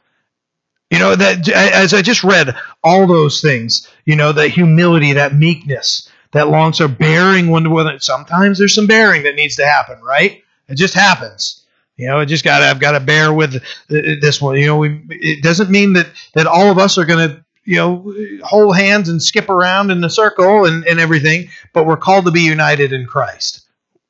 You 0.90 0.98
know 0.98 1.14
that 1.14 1.48
as 1.48 1.94
I 1.94 2.02
just 2.02 2.24
read 2.24 2.56
all 2.82 3.06
those 3.06 3.40
things, 3.40 3.86
you 4.04 4.16
know 4.16 4.32
that 4.32 4.48
humility, 4.48 5.12
that 5.12 5.34
meekness, 5.34 6.10
that 6.32 6.48
long 6.48 6.72
so 6.72 6.88
bearing 6.88 7.48
one 7.48 7.64
to 7.64 7.78
another. 7.78 7.98
Sometimes 8.00 8.58
there's 8.58 8.74
some 8.74 8.86
bearing 8.86 9.22
that 9.22 9.36
needs 9.36 9.56
to 9.56 9.66
happen, 9.66 10.00
right? 10.02 10.42
It 10.66 10.74
just 10.74 10.94
happens. 10.94 11.57
You 11.98 12.08
know, 12.08 12.20
it 12.20 12.26
just 12.26 12.44
got 12.44 12.62
I've 12.62 12.80
got 12.80 12.92
to 12.92 13.00
bear 13.00 13.32
with 13.34 13.62
this 13.88 14.42
one. 14.42 14.56
You 14.56 14.66
know, 14.68 14.78
we, 14.78 15.02
it 15.10 15.42
doesn't 15.44 15.70
mean 15.70 15.94
that 15.94 16.08
that 16.34 16.46
all 16.48 16.70
of 16.70 16.78
us 16.78 16.98
are 16.98 17.06
going 17.06 17.28
to 17.30 17.44
you 17.64 17.76
know 17.76 18.14
hold 18.44 18.76
hands 18.78 19.10
and 19.10 19.22
skip 19.22 19.50
around 19.50 19.90
in 19.92 20.02
the 20.02 20.10
circle 20.10 20.66
and, 20.66 20.86
and 20.86 21.00
everything, 21.00 21.50
but 21.74 21.86
we're 21.86 21.98
called 21.98 22.26
to 22.26 22.32
be 22.32 22.42
united 22.42 22.92
in 22.94 23.06
Christ 23.06 23.62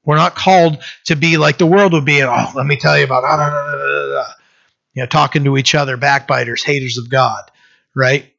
We're 0.05 0.17
not 0.17 0.37
called 0.37 0.83
to 1.07 1.17
be 1.17 1.39
like 1.39 1.59
the 1.59 1.67
world 1.67 1.95
would 1.95 2.07
be. 2.07 2.23
Oh, 2.25 2.53
let 2.57 2.67
me 2.67 2.77
tell 2.77 2.99
you 2.99 3.05
about, 3.05 3.25
ah, 3.27 4.37
you 4.95 5.03
know, 5.03 5.07
talking 5.07 5.45
to 5.45 5.59
each 5.59 5.75
other, 5.77 5.97
backbiters, 5.97 6.65
haters 6.65 6.99
of 6.99 7.11
God, 7.11 7.51
right? 7.97 8.33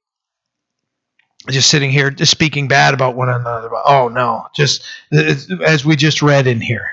Just 1.49 1.69
sitting 1.69 1.91
here, 1.91 2.11
just 2.11 2.31
speaking 2.31 2.67
bad 2.67 2.93
about 2.93 3.15
one 3.15 3.29
another. 3.29 3.69
Oh 3.85 4.09
no, 4.09 4.47
just 4.55 4.83
as 5.11 5.85
we 5.85 5.95
just 5.95 6.21
read 6.21 6.47
in 6.47 6.61
here, 6.61 6.87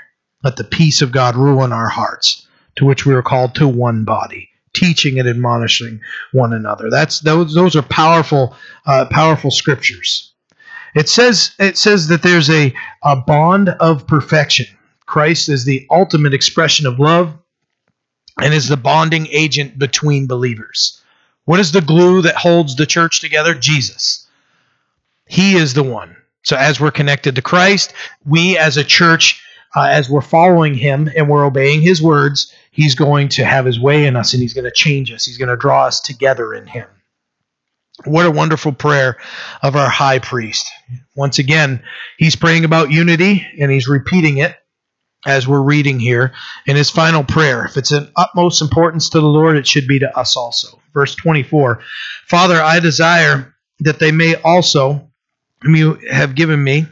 let 0.45 0.57
the 0.57 0.65
peace 0.65 1.03
of 1.03 1.13
God 1.13 1.37
rule 1.37 1.65
in 1.65 1.73
our 1.73 1.89
hearts, 1.89 2.46
to 2.77 2.85
which 2.85 3.07
we 3.07 3.15
are 3.15 3.23
called 3.23 3.55
to 3.57 3.69
one 3.69 4.05
body 4.05 4.51
teaching 4.73 5.19
and 5.19 5.29
admonishing 5.29 6.01
one 6.33 6.53
another. 6.53 6.91
That's 6.91 7.21
those 7.21 7.55
those 7.55 7.75
are 7.75 7.83
powerful 7.83 8.55
uh, 8.85 9.07
powerful 9.11 9.51
scriptures. 9.51 10.33
It 10.95 11.09
says 11.09 11.55
it 11.59 11.77
says 11.77 12.09
that 12.09 12.23
there's 12.23 12.51
a, 12.51 12.75
a 13.03 13.17
bond 13.17 13.69
of 13.69 14.07
perfection. 14.07 14.67
Christ 15.07 15.49
is 15.49 15.65
the 15.65 15.87
ultimate 15.91 16.35
expression 16.35 16.87
of 16.87 16.99
love 16.99 17.35
and 18.41 18.53
is 18.53 18.69
the 18.69 18.77
bonding 18.77 19.27
agent 19.31 19.79
between 19.79 20.27
believers. 20.27 21.03
What 21.45 21.61
is 21.61 21.73
the 21.73 21.81
glue 21.81 22.23
that 22.23 22.35
holds 22.35 22.77
the 22.77 22.87
church 22.87 23.21
together? 23.21 23.55
Jesus. 23.55 24.27
He 25.27 25.57
is 25.57 25.75
the 25.75 25.83
one. 25.83 26.17
So 26.43 26.57
as 26.57 26.81
we're 26.81 26.91
connected 26.91 27.35
to 27.35 27.43
Christ, 27.43 27.93
we 28.25 28.57
as 28.57 28.77
a 28.77 28.85
church, 28.85 29.43
uh, 29.75 29.89
as 29.91 30.09
we're 30.09 30.21
following 30.21 30.75
Him 30.75 31.11
and 31.17 31.29
we're 31.29 31.45
obeying 31.45 31.83
His 31.83 32.03
words, 32.03 32.53
He's 32.71 32.95
going 32.95 33.29
to 33.31 33.45
have 33.45 33.65
His 33.65 33.81
way 33.81 34.07
in 34.07 34.17
us 34.17 34.33
and 34.33 34.43
He's 34.43 34.55
going 34.55 34.65
to 34.65 34.71
change 34.71 35.13
us. 35.13 35.25
He's 35.25 35.39
going 35.39 35.49
to 35.49 35.57
draw 35.57 35.87
us 35.87 36.01
together 36.01 36.55
in 36.55 36.67
Him. 36.67 36.87
What 38.05 38.27
a 38.27 38.31
wonderful 38.31 38.73
prayer 38.73 39.17
of 39.63 39.75
our 39.75 39.89
high 39.89 40.19
priest. 40.19 40.71
Once 41.15 41.39
again, 41.39 41.83
he's 42.19 42.37
praying 42.37 42.65
about 42.65 42.91
unity 42.91 43.47
and 43.59 43.71
he's 43.71 43.89
repeating 43.89 44.37
it 44.37 44.55
as 45.25 45.49
we're 45.49 45.63
reading 45.63 45.99
here 45.99 46.33
in 46.67 46.77
his 46.77 46.91
final 46.91 47.25
prayer. 47.25 47.65
If 47.65 47.77
it's 47.79 47.93
an 47.93 48.11
utmost 48.15 48.61
importance 48.61 49.09
to 49.11 49.21
the 49.21 49.27
Lord, 49.27 49.57
it 49.57 49.67
should 49.67 49.89
be 49.89 49.99
to 50.01 50.17
us 50.17 50.37
also. 50.37 50.81
Verse 50.93 51.15
24 51.15 51.81
Father, 52.27 52.61
I 52.61 52.81
desire 52.81 53.55
that 53.81 53.99
they 53.99 54.13
may 54.13 54.35
also, 54.37 55.11
whom 55.63 55.77
you 55.77 55.95
have 56.11 56.35
given 56.35 56.63
me, 56.63 56.87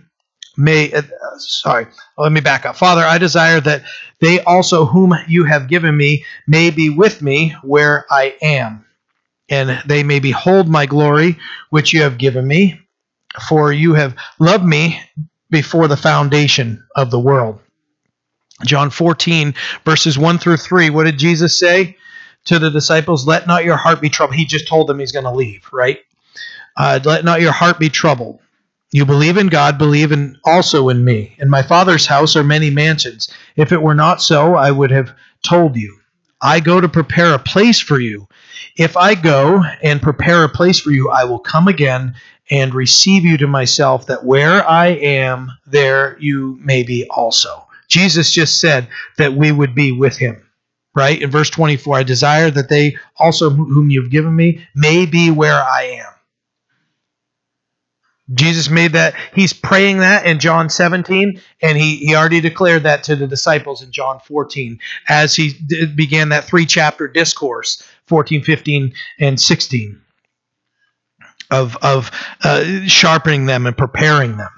may, 0.57 0.93
uh, 0.93 1.03
sorry, 1.39 1.87
let 2.19 2.33
me 2.33 2.41
back 2.41 2.67
up. 2.67 2.77
Father, 2.77 3.03
I 3.03 3.19
desire 3.19 3.61
that 3.61 3.85
they 4.21 4.41
also, 4.43 4.87
whom 4.87 5.15
you 5.29 5.45
have 5.45 5.69
given 5.69 5.97
me, 5.97 6.25
may 6.47 6.71
be 6.71 6.91
with 6.91 7.23
me 7.23 7.57
where 7.63 8.07
I 8.11 8.37
am 8.43 8.81
and 9.49 9.83
they 9.87 10.03
may 10.03 10.19
behold 10.19 10.69
my 10.69 10.87
glory, 10.87 11.39
which 11.71 11.93
you 11.93 12.03
have 12.03 12.19
given 12.19 12.47
me, 12.47 12.81
for 13.49 13.73
you 13.73 13.95
have 13.95 14.17
loved 14.39 14.65
me 14.65 15.01
before 15.51 15.89
the 15.89 15.97
foundation 15.97 16.85
of 16.97 17.11
the 17.11 17.21
world. 17.21 17.61
John 18.65 18.91
14, 18.91 19.55
verses 19.85 20.19
1 20.19 20.39
through 20.39 20.59
3, 20.59 20.91
what 20.91 21.05
did 21.05 21.19
Jesus 21.19 21.59
say 21.59 21.97
to 22.47 22.59
the 22.59 22.71
disciples? 22.71 23.27
Let 23.27 23.47
not 23.47 23.65
your 23.65 23.77
heart 23.77 24.01
be 24.01 24.11
troubled. 24.11 24.37
He 24.39 24.47
just 24.47 24.69
told 24.69 24.89
them 24.89 24.99
he's 25.01 25.13
going 25.13 25.25
to 25.27 25.33
leave, 25.33 25.69
right? 25.73 26.01
Uh, 26.77 27.01
Let 27.05 27.25
not 27.25 27.41
your 27.41 27.53
heart 27.53 27.79
be 27.79 27.91
troubled. 27.91 28.41
You 28.95 29.05
believe 29.05 29.39
in 29.39 29.49
God, 29.49 29.77
believe 29.77 30.13
in 30.13 30.39
also 30.45 30.89
in 30.89 31.05
me. 31.05 31.35
In 31.41 31.51
my 31.51 31.63
Father's 31.63 32.07
house 32.07 32.37
are 32.37 32.45
many 32.45 32.71
mansions. 32.71 33.29
If 33.57 33.73
it 33.73 33.83
were 33.83 33.97
not 33.97 34.23
so, 34.23 34.55
I 34.55 34.71
would 34.71 34.93
have 34.93 35.13
told 35.43 35.75
you. 35.75 35.99
I 36.41 36.61
go 36.61 36.81
to 36.81 36.89
prepare 36.89 37.35
a 37.35 37.41
place 37.41 37.81
for 37.81 37.99
you. 37.99 38.29
If 38.79 38.97
I 38.97 39.17
go 39.17 39.65
and 39.83 40.01
prepare 40.01 40.45
a 40.45 40.49
place 40.49 40.79
for 40.79 40.93
you, 40.93 41.11
I 41.11 41.25
will 41.25 41.41
come 41.41 41.67
again 41.67 42.15
and 42.53 42.73
receive 42.73 43.25
you 43.25 43.37
to 43.39 43.49
myself, 43.49 44.07
that 44.07 44.25
where 44.25 44.65
I 44.65 44.91
am, 44.91 45.51
there 45.67 46.17
you 46.21 46.57
may 46.63 46.85
be 46.85 47.09
also. 47.11 47.67
Jesus 47.89 48.31
just 48.31 48.61
said 48.61 48.87
that 49.19 49.35
we 49.35 49.51
would 49.51 49.75
be 49.75 49.91
with 49.91 50.17
him, 50.17 50.41
right? 50.95 51.21
In 51.21 51.33
verse 51.33 51.51
24, 51.51 51.97
I 51.97 52.03
desire 52.05 52.51
that 52.53 52.69
they 52.69 52.97
also, 53.19 53.51
whom 53.51 53.91
you've 53.91 54.13
given 54.13 54.37
me, 54.37 54.65
may 54.77 55.05
be 55.05 55.33
where 55.33 55.61
I 55.61 56.01
am. 56.01 56.14
Jesus 58.33 58.71
made 58.71 58.93
that, 58.93 59.15
he's 59.35 59.53
praying 59.53 59.99
that 59.99 60.25
in 60.25 60.39
John 60.39 60.71
17, 60.71 61.41
and 61.61 61.79
he, 61.79 61.97
he 61.97 62.15
already 62.15 62.41
declared 62.41 62.85
that 62.85 63.05
to 63.05 63.17
the 63.17 63.27
disciples 63.27 63.83
in 63.83 63.93
John 63.93 64.19
14 64.21 64.79
as 65.09 65.37
he 65.37 65.53
began 65.95 66.31
that 66.31 66.45
three 66.45 66.65
chapter 66.65 67.07
discourse 67.07 67.83
14, 68.07 68.43
15, 68.43 68.95
and 69.21 69.39
16 69.39 70.01
of, 71.51 71.77
of 71.83 72.11
uh, 72.43 72.65
sharpening 72.87 73.45
them 73.45 73.67
and 73.67 73.77
preparing 73.77 74.39
them. 74.39 74.51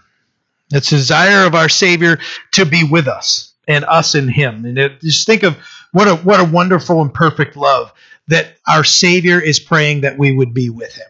It's 0.73 0.91
the 0.91 0.97
desire 0.97 1.47
of 1.47 1.55
our 1.55 1.69
Savior 1.69 2.19
to 2.53 2.67
be 2.67 2.85
with 2.85 3.09
us 3.09 3.53
and 3.69 3.85
us 3.85 4.14
in 4.14 4.29
Him. 4.29 4.64
And 4.64 4.79
it, 4.79 5.01
just 5.01 5.27
think 5.27 5.43
of 5.43 5.57
what 5.93 6.09
a, 6.09 6.17
what 6.17 6.41
a 6.41 6.45
wonderful 6.45 7.03
and 7.03 7.12
perfect 7.12 7.57
love 7.57 7.93
that 8.29 8.57
our 8.67 8.85
Savior 8.85 9.41
is 9.41 9.61
praying 9.61 10.03
that 10.03 10.19
we 10.19 10.33
would 10.33 10.55
be 10.55 10.71
with 10.71 10.95
Him. 10.95 11.07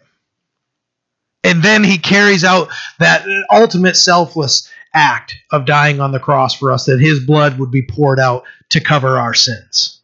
And 1.46 1.62
then 1.62 1.84
He 1.84 1.98
carries 1.98 2.44
out 2.44 2.68
that 2.98 3.26
ultimate 3.50 3.96
selfless 3.96 4.70
act 4.92 5.36
of 5.50 5.66
dying 5.66 6.00
on 6.00 6.12
the 6.12 6.20
cross 6.20 6.54
for 6.54 6.72
us, 6.72 6.86
that 6.86 7.00
His 7.00 7.24
blood 7.24 7.58
would 7.58 7.70
be 7.70 7.82
poured 7.82 8.18
out 8.18 8.44
to 8.70 8.80
cover 8.80 9.18
our 9.18 9.34
sins 9.34 9.96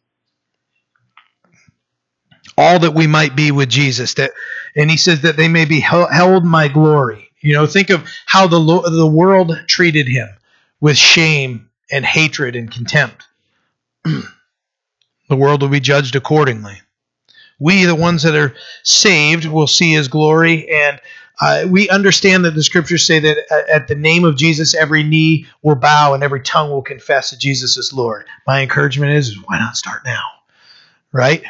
all 2.57 2.79
that 2.79 2.93
we 2.93 3.07
might 3.07 3.35
be 3.35 3.51
with 3.51 3.69
Jesus. 3.69 4.15
That, 4.15 4.31
and 4.75 4.89
he 4.89 4.97
says 4.97 5.21
that 5.21 5.37
they 5.37 5.47
may 5.47 5.65
be 5.65 5.79
held 5.79 6.43
my 6.43 6.67
glory. 6.67 7.29
You 7.41 7.53
know, 7.53 7.65
think 7.65 7.89
of 7.89 8.07
how 8.25 8.47
the 8.47 8.59
the 8.89 9.07
world 9.07 9.53
treated 9.67 10.07
him 10.07 10.29
with 10.79 10.97
shame 10.97 11.69
and 11.91 12.05
hatred 12.05 12.55
and 12.55 12.71
contempt. 12.71 13.25
the 14.03 15.35
world 15.35 15.61
will 15.61 15.69
be 15.69 15.79
judged 15.79 16.15
accordingly. 16.15 16.79
We, 17.59 17.85
the 17.85 17.95
ones 17.95 18.23
that 18.23 18.35
are 18.35 18.55
saved, 18.83 19.45
will 19.45 19.67
see 19.67 19.93
his 19.93 20.07
glory, 20.07 20.69
and 20.69 20.99
uh, 21.41 21.65
we 21.67 21.89
understand 21.89 22.45
that 22.45 22.55
the 22.55 22.63
scriptures 22.63 23.05
say 23.05 23.19
that 23.19 23.67
at 23.69 23.87
the 23.87 23.95
name 23.95 24.23
of 24.23 24.37
Jesus, 24.37 24.75
every 24.75 25.03
knee 25.03 25.47
will 25.61 25.75
bow 25.75 26.13
and 26.13 26.23
every 26.23 26.41
tongue 26.41 26.69
will 26.69 26.81
confess 26.81 27.31
that 27.31 27.39
Jesus 27.39 27.77
is 27.77 27.93
Lord. 27.93 28.25
My 28.45 28.61
encouragement 28.61 29.13
is, 29.13 29.35
why 29.47 29.59
not 29.59 29.75
start 29.75 30.05
now? 30.05 30.23
Right? 31.11 31.43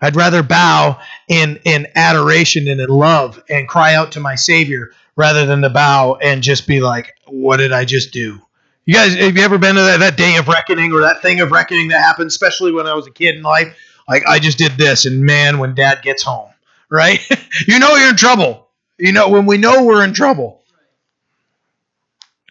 I'd 0.00 0.16
rather 0.16 0.42
bow 0.42 1.00
in, 1.28 1.60
in 1.64 1.86
adoration 1.94 2.68
and 2.68 2.80
in 2.80 2.88
love 2.88 3.42
and 3.48 3.68
cry 3.68 3.94
out 3.94 4.12
to 4.12 4.20
my 4.20 4.34
Savior 4.34 4.90
rather 5.16 5.46
than 5.46 5.62
to 5.62 5.70
bow 5.70 6.18
and 6.22 6.42
just 6.42 6.66
be 6.66 6.80
like, 6.80 7.14
what 7.26 7.56
did 7.56 7.72
I 7.72 7.84
just 7.84 8.12
do? 8.12 8.40
You 8.84 8.94
guys, 8.94 9.14
have 9.16 9.36
you 9.36 9.42
ever 9.42 9.58
been 9.58 9.74
to 9.74 9.82
that, 9.82 10.00
that 10.00 10.16
day 10.16 10.36
of 10.36 10.48
reckoning 10.48 10.92
or 10.92 11.00
that 11.00 11.20
thing 11.20 11.40
of 11.40 11.50
reckoning 11.50 11.88
that 11.88 12.00
happened, 12.00 12.28
especially 12.28 12.72
when 12.72 12.86
I 12.86 12.94
was 12.94 13.06
a 13.06 13.10
kid 13.10 13.34
in 13.34 13.42
life? 13.42 13.76
Like, 14.08 14.24
I 14.26 14.38
just 14.38 14.56
did 14.56 14.72
this, 14.72 15.04
and 15.04 15.20
man, 15.20 15.58
when 15.58 15.74
dad 15.74 16.00
gets 16.02 16.22
home, 16.22 16.48
right? 16.90 17.20
you 17.68 17.78
know 17.78 17.94
you're 17.96 18.10
in 18.10 18.16
trouble. 18.16 18.67
You 18.98 19.12
know, 19.12 19.28
when 19.28 19.46
we 19.46 19.58
know 19.58 19.84
we're 19.84 20.04
in 20.04 20.14
trouble. 20.14 20.62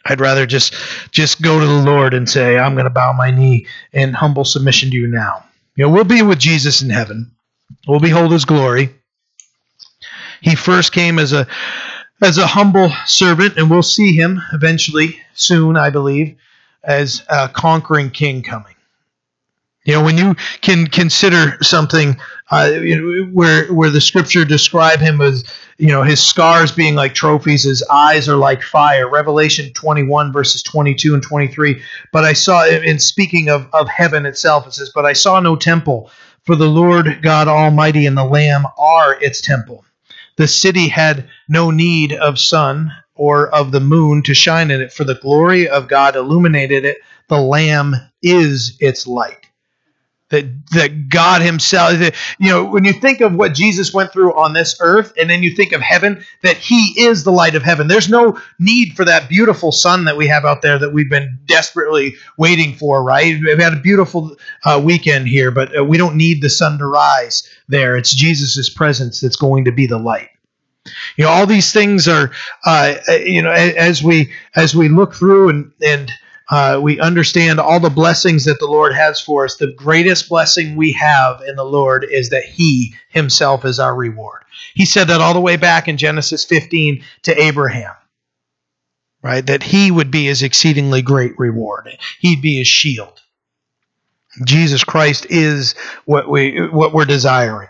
I'd 0.09 0.21
rather 0.21 0.45
just 0.45 0.73
just 1.11 1.41
go 1.41 1.59
to 1.59 1.65
the 1.65 1.81
Lord 1.83 2.13
and 2.13 2.29
say, 2.29 2.57
I'm 2.57 2.75
going 2.75 2.85
to 2.85 2.89
bow 2.89 3.11
my 3.11 3.29
knee 3.29 3.67
in 3.91 4.13
humble 4.13 4.45
submission 4.45 4.89
to 4.91 4.95
you 4.95 5.07
now. 5.07 5.43
You 5.75 5.85
know, 5.85 5.91
we'll 5.91 6.05
be 6.05 6.21
with 6.21 6.39
Jesus 6.39 6.81
in 6.81 6.89
heaven 6.89 7.31
We'll 7.87 7.99
behold 7.99 8.31
his 8.31 8.45
glory. 8.45 8.93
He 10.41 10.55
first 10.55 10.91
came 10.91 11.19
as 11.19 11.33
a 11.33 11.47
as 12.21 12.37
a 12.37 12.47
humble 12.47 12.91
servant, 13.05 13.57
and 13.57 13.69
we'll 13.69 13.83
see 13.83 14.13
him 14.13 14.41
eventually, 14.51 15.19
soon, 15.33 15.77
I 15.77 15.91
believe, 15.91 16.35
as 16.83 17.23
a 17.29 17.47
conquering 17.47 18.09
king 18.09 18.41
coming. 18.41 18.73
You 19.85 19.93
know, 19.93 20.03
when 20.03 20.17
you 20.17 20.35
can 20.61 20.87
consider 20.87 21.57
something 21.61 22.17
uh, 22.49 22.71
you 22.81 22.95
know, 22.95 23.25
where 23.33 23.67
where 23.73 23.89
the 23.89 23.99
scripture 23.99 24.45
describe 24.45 24.99
him 24.99 25.19
as 25.19 25.43
you 25.77 25.87
know 25.87 26.03
his 26.03 26.23
scars 26.23 26.71
being 26.71 26.95
like 26.95 27.13
trophies, 27.13 27.63
his 27.63 27.83
eyes 27.89 28.29
are 28.29 28.37
like 28.37 28.63
fire. 28.63 29.09
Revelation 29.09 29.73
21 29.73 30.31
verses 30.31 30.63
22 30.63 31.13
and 31.13 31.23
23. 31.23 31.81
But 32.13 32.23
I 32.23 32.33
saw, 32.33 32.65
in 32.65 32.99
speaking 32.99 33.49
of 33.49 33.67
of 33.73 33.89
heaven 33.89 34.25
itself, 34.25 34.65
it 34.65 34.73
says, 34.73 34.91
"But 34.93 35.05
I 35.05 35.13
saw 35.13 35.39
no 35.39 35.55
temple." 35.55 36.09
For 36.45 36.55
the 36.55 36.69
Lord 36.69 37.21
God 37.21 37.49
Almighty 37.49 38.05
and 38.05 38.17
the 38.17 38.23
Lamb 38.23 38.65
are 38.77 39.21
its 39.21 39.41
temple. 39.41 39.83
The 40.37 40.47
city 40.47 40.87
had 40.87 41.27
no 41.49 41.71
need 41.71 42.13
of 42.13 42.39
sun 42.39 42.93
or 43.15 43.53
of 43.53 43.71
the 43.73 43.81
moon 43.81 44.23
to 44.23 44.33
shine 44.33 44.71
in 44.71 44.79
it, 44.79 44.93
for 44.93 45.03
the 45.03 45.15
glory 45.15 45.67
of 45.67 45.89
God 45.89 46.15
illuminated 46.15 46.85
it. 46.85 46.99
The 47.27 47.41
Lamb 47.41 47.97
is 48.23 48.77
its 48.79 49.05
light 49.05 49.46
that 50.29 50.45
that 50.71 51.09
God 51.09 51.41
Himself, 51.41 51.99
that, 51.99 52.15
you 52.37 52.49
know, 52.49 52.65
when 52.65 52.83
you 52.83 52.93
think 52.93 53.21
of 53.21 53.35
what 53.35 53.53
Jesus 53.53 53.93
went 53.93 54.11
through 54.11 54.33
on 54.33 54.53
this 54.53 54.77
earth, 54.81 55.13
and 55.19 55.29
then 55.29 55.43
you 55.43 55.55
think 55.55 55.71
of 55.71 55.81
heaven, 55.81 56.23
that 56.43 56.57
He 56.57 56.93
is 56.97 57.23
the 57.23 57.31
light 57.31 57.55
of 57.55 57.63
heaven. 57.63 57.87
There's 57.87 58.09
no 58.09 58.37
need 58.59 58.93
for 58.95 59.05
that 59.05 59.29
beautiful 59.29 59.71
sun 59.71 60.05
that 60.05 60.17
we 60.17 60.27
have 60.27 60.45
out 60.45 60.61
there 60.61 60.77
that 60.79 60.93
we've 60.93 61.09
been 61.09 61.39
desperately 61.45 62.15
waiting 62.37 62.73
for. 62.73 63.03
Right? 63.03 63.39
We've 63.41 63.59
had 63.59 63.73
a 63.73 63.79
beautiful 63.79 64.35
uh, 64.65 64.81
weekend 64.83 65.27
here, 65.27 65.51
but 65.51 65.77
uh, 65.77 65.83
we 65.85 65.97
don't 65.97 66.17
need 66.17 66.41
the 66.41 66.49
sun 66.49 66.77
to 66.79 66.85
rise 66.85 67.49
there. 67.67 67.95
It's 67.95 68.13
Jesus' 68.13 68.69
presence 68.69 69.21
that's 69.21 69.37
going 69.37 69.65
to 69.65 69.71
be 69.71 69.87
the 69.87 69.97
light. 69.97 70.29
You 71.17 71.25
know, 71.25 71.31
all 71.31 71.45
these 71.45 71.73
things 71.73 72.07
are, 72.07 72.31
uh, 72.65 72.95
you 73.09 73.41
know, 73.41 73.51
as 73.51 74.03
we 74.03 74.31
as 74.55 74.75
we 74.75 74.89
look 74.89 75.13
through 75.13 75.49
and 75.49 75.71
and 75.81 76.11
uh, 76.49 76.79
we 76.81 76.99
understand 76.99 77.59
all 77.59 77.79
the 77.79 77.89
blessings 77.89 78.45
that 78.45 78.59
the 78.59 78.67
Lord 78.67 78.93
has 78.93 79.19
for 79.19 79.43
us. 79.43 79.57
The 79.57 79.73
greatest 79.73 80.29
blessing 80.29 80.75
we 80.75 80.93
have 80.93 81.41
in 81.41 81.55
the 81.55 81.65
Lord 81.65 82.05
is 82.09 82.29
that 82.29 82.45
He 82.45 82.95
Himself 83.09 83.65
is 83.65 83.79
our 83.79 83.95
reward. 83.95 84.43
He 84.73 84.85
said 84.85 85.09
that 85.09 85.21
all 85.21 85.33
the 85.33 85.41
way 85.41 85.57
back 85.57 85.87
in 85.87 85.97
Genesis 85.97 86.45
15 86.45 87.03
to 87.23 87.41
Abraham, 87.41 87.93
right? 89.21 89.45
That 89.45 89.63
He 89.63 89.91
would 89.91 90.09
be 90.09 90.25
His 90.25 90.41
exceedingly 90.41 91.01
great 91.01 91.37
reward, 91.37 91.89
He'd 92.19 92.41
be 92.41 92.57
His 92.57 92.67
shield. 92.67 93.21
Jesus 94.45 94.83
Christ 94.83 95.25
is 95.29 95.73
what 96.05 96.29
we 96.29 96.67
what 96.67 96.93
we're 96.93 97.05
desiring. 97.05 97.69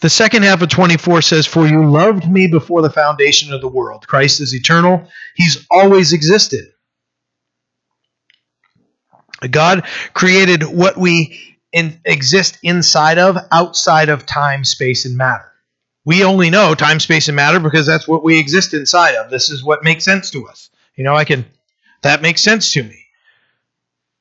The 0.00 0.08
second 0.08 0.44
half 0.44 0.62
of 0.62 0.68
24 0.68 1.22
says, 1.22 1.44
For 1.44 1.66
you 1.66 1.84
loved 1.84 2.30
me 2.30 2.46
before 2.46 2.82
the 2.82 2.90
foundation 2.90 3.52
of 3.52 3.60
the 3.60 3.68
world. 3.68 4.06
Christ 4.06 4.40
is 4.40 4.54
eternal, 4.54 5.08
He's 5.34 5.66
always 5.70 6.12
existed. 6.12 6.72
God 9.48 9.86
created 10.14 10.62
what 10.62 10.96
we 10.96 11.56
in, 11.72 12.00
exist 12.04 12.58
inside 12.62 13.18
of, 13.18 13.36
outside 13.52 14.08
of 14.08 14.26
time, 14.26 14.64
space, 14.64 15.04
and 15.04 15.16
matter. 15.16 15.52
We 16.04 16.24
only 16.24 16.50
know 16.50 16.74
time, 16.74 17.00
space, 17.00 17.28
and 17.28 17.36
matter 17.36 17.60
because 17.60 17.86
that's 17.86 18.06
what 18.06 18.22
we 18.22 18.38
exist 18.38 18.74
inside 18.74 19.14
of. 19.16 19.30
This 19.30 19.50
is 19.50 19.64
what 19.64 19.84
makes 19.84 20.04
sense 20.04 20.30
to 20.30 20.46
us. 20.48 20.70
You 20.94 21.04
know, 21.04 21.14
I 21.14 21.24
can, 21.24 21.44
that 22.02 22.22
makes 22.22 22.42
sense 22.42 22.72
to 22.74 22.82
me. 22.82 23.04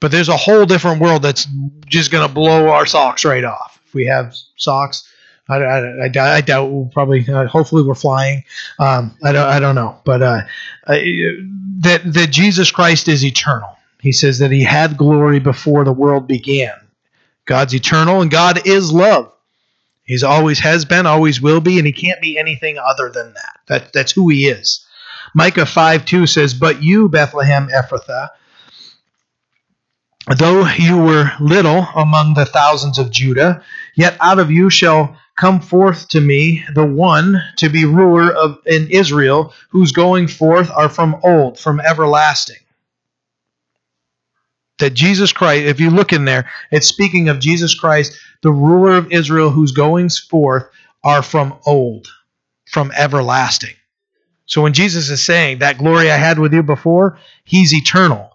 But 0.01 0.11
there's 0.11 0.29
a 0.29 0.37
whole 0.37 0.65
different 0.65 0.99
world 0.99 1.21
that's 1.21 1.47
just 1.85 2.11
going 2.11 2.27
to 2.27 2.33
blow 2.33 2.69
our 2.69 2.85
socks 2.85 3.23
right 3.23 3.43
off. 3.43 3.79
If 3.87 3.93
we 3.93 4.07
have 4.07 4.35
socks, 4.57 5.09
I, 5.47 5.57
I, 5.57 6.07
I, 6.07 6.35
I 6.35 6.41
doubt 6.41 6.71
we'll 6.71 6.89
probably, 6.91 7.25
uh, 7.31 7.45
hopefully 7.47 7.83
we're 7.83 7.95
flying. 7.95 8.43
Um, 8.79 9.15
I, 9.23 9.31
don't, 9.31 9.47
I 9.47 9.59
don't 9.59 9.75
know. 9.75 10.01
But 10.03 10.21
uh, 10.21 10.41
that, 10.87 12.01
that 12.03 12.27
Jesus 12.31 12.71
Christ 12.71 13.07
is 13.07 13.23
eternal. 13.23 13.74
He 14.05 14.11
says 14.11 14.37
that 14.37 14.51
he 14.51 14.61
had 14.61 14.97
glory 14.97 15.39
before 15.39 15.83
the 15.83 15.91
world 15.91 16.27
began. 16.27 16.75
God's 17.45 17.73
eternal 17.73 18.21
and 18.21 18.29
God 18.29 18.67
is 18.67 18.91
love. 18.91 19.33
He's 20.03 20.21
always 20.23 20.59
has 20.59 20.85
been, 20.85 21.07
always 21.07 21.41
will 21.41 21.59
be, 21.59 21.79
and 21.79 21.87
he 21.87 21.91
can't 21.91 22.21
be 22.21 22.37
anything 22.37 22.77
other 22.77 23.09
than 23.09 23.33
that. 23.33 23.59
that 23.65 23.93
that's 23.93 24.11
who 24.11 24.29
he 24.29 24.45
is. 24.45 24.85
Micah 25.33 25.65
5 25.65 26.05
2 26.05 26.27
says, 26.27 26.53
But 26.53 26.83
you, 26.83 27.09
Bethlehem 27.09 27.67
Ephrathah, 27.69 28.29
though 30.37 30.67
you 30.67 30.99
were 30.99 31.31
little 31.39 31.87
among 31.95 32.35
the 32.35 32.45
thousands 32.45 32.99
of 32.99 33.09
Judah, 33.09 33.63
yet 33.95 34.17
out 34.19 34.37
of 34.37 34.51
you 34.51 34.69
shall 34.69 35.17
come 35.35 35.59
forth 35.59 36.09
to 36.09 36.21
me 36.21 36.63
the 36.75 36.85
one 36.85 37.41
to 37.55 37.69
be 37.69 37.85
ruler 37.85 38.31
of 38.31 38.59
in 38.67 38.87
Israel, 38.91 39.51
whose 39.69 39.91
going 39.93 40.27
forth 40.27 40.69
are 40.69 40.89
from 40.89 41.15
old, 41.23 41.57
from 41.57 41.79
everlasting. 41.79 42.57
That 44.79 44.93
Jesus 44.93 45.31
Christ, 45.31 45.65
if 45.65 45.79
you 45.79 45.89
look 45.89 46.11
in 46.11 46.25
there, 46.25 46.49
it's 46.71 46.87
speaking 46.87 47.29
of 47.29 47.39
Jesus 47.39 47.73
Christ, 47.73 48.17
the 48.41 48.51
ruler 48.51 48.97
of 48.97 49.11
Israel, 49.11 49.49
whose 49.49 49.71
goings 49.71 50.19
forth 50.19 50.65
are 51.03 51.21
from 51.23 51.57
old, 51.65 52.07
from 52.67 52.91
everlasting. 52.97 53.75
So 54.47 54.61
when 54.61 54.73
Jesus 54.73 55.09
is 55.09 55.23
saying 55.23 55.59
that 55.59 55.77
glory 55.77 56.11
I 56.11 56.17
had 56.17 56.39
with 56.39 56.53
you 56.53 56.61
before, 56.61 57.17
he's 57.43 57.73
eternal. 57.73 58.31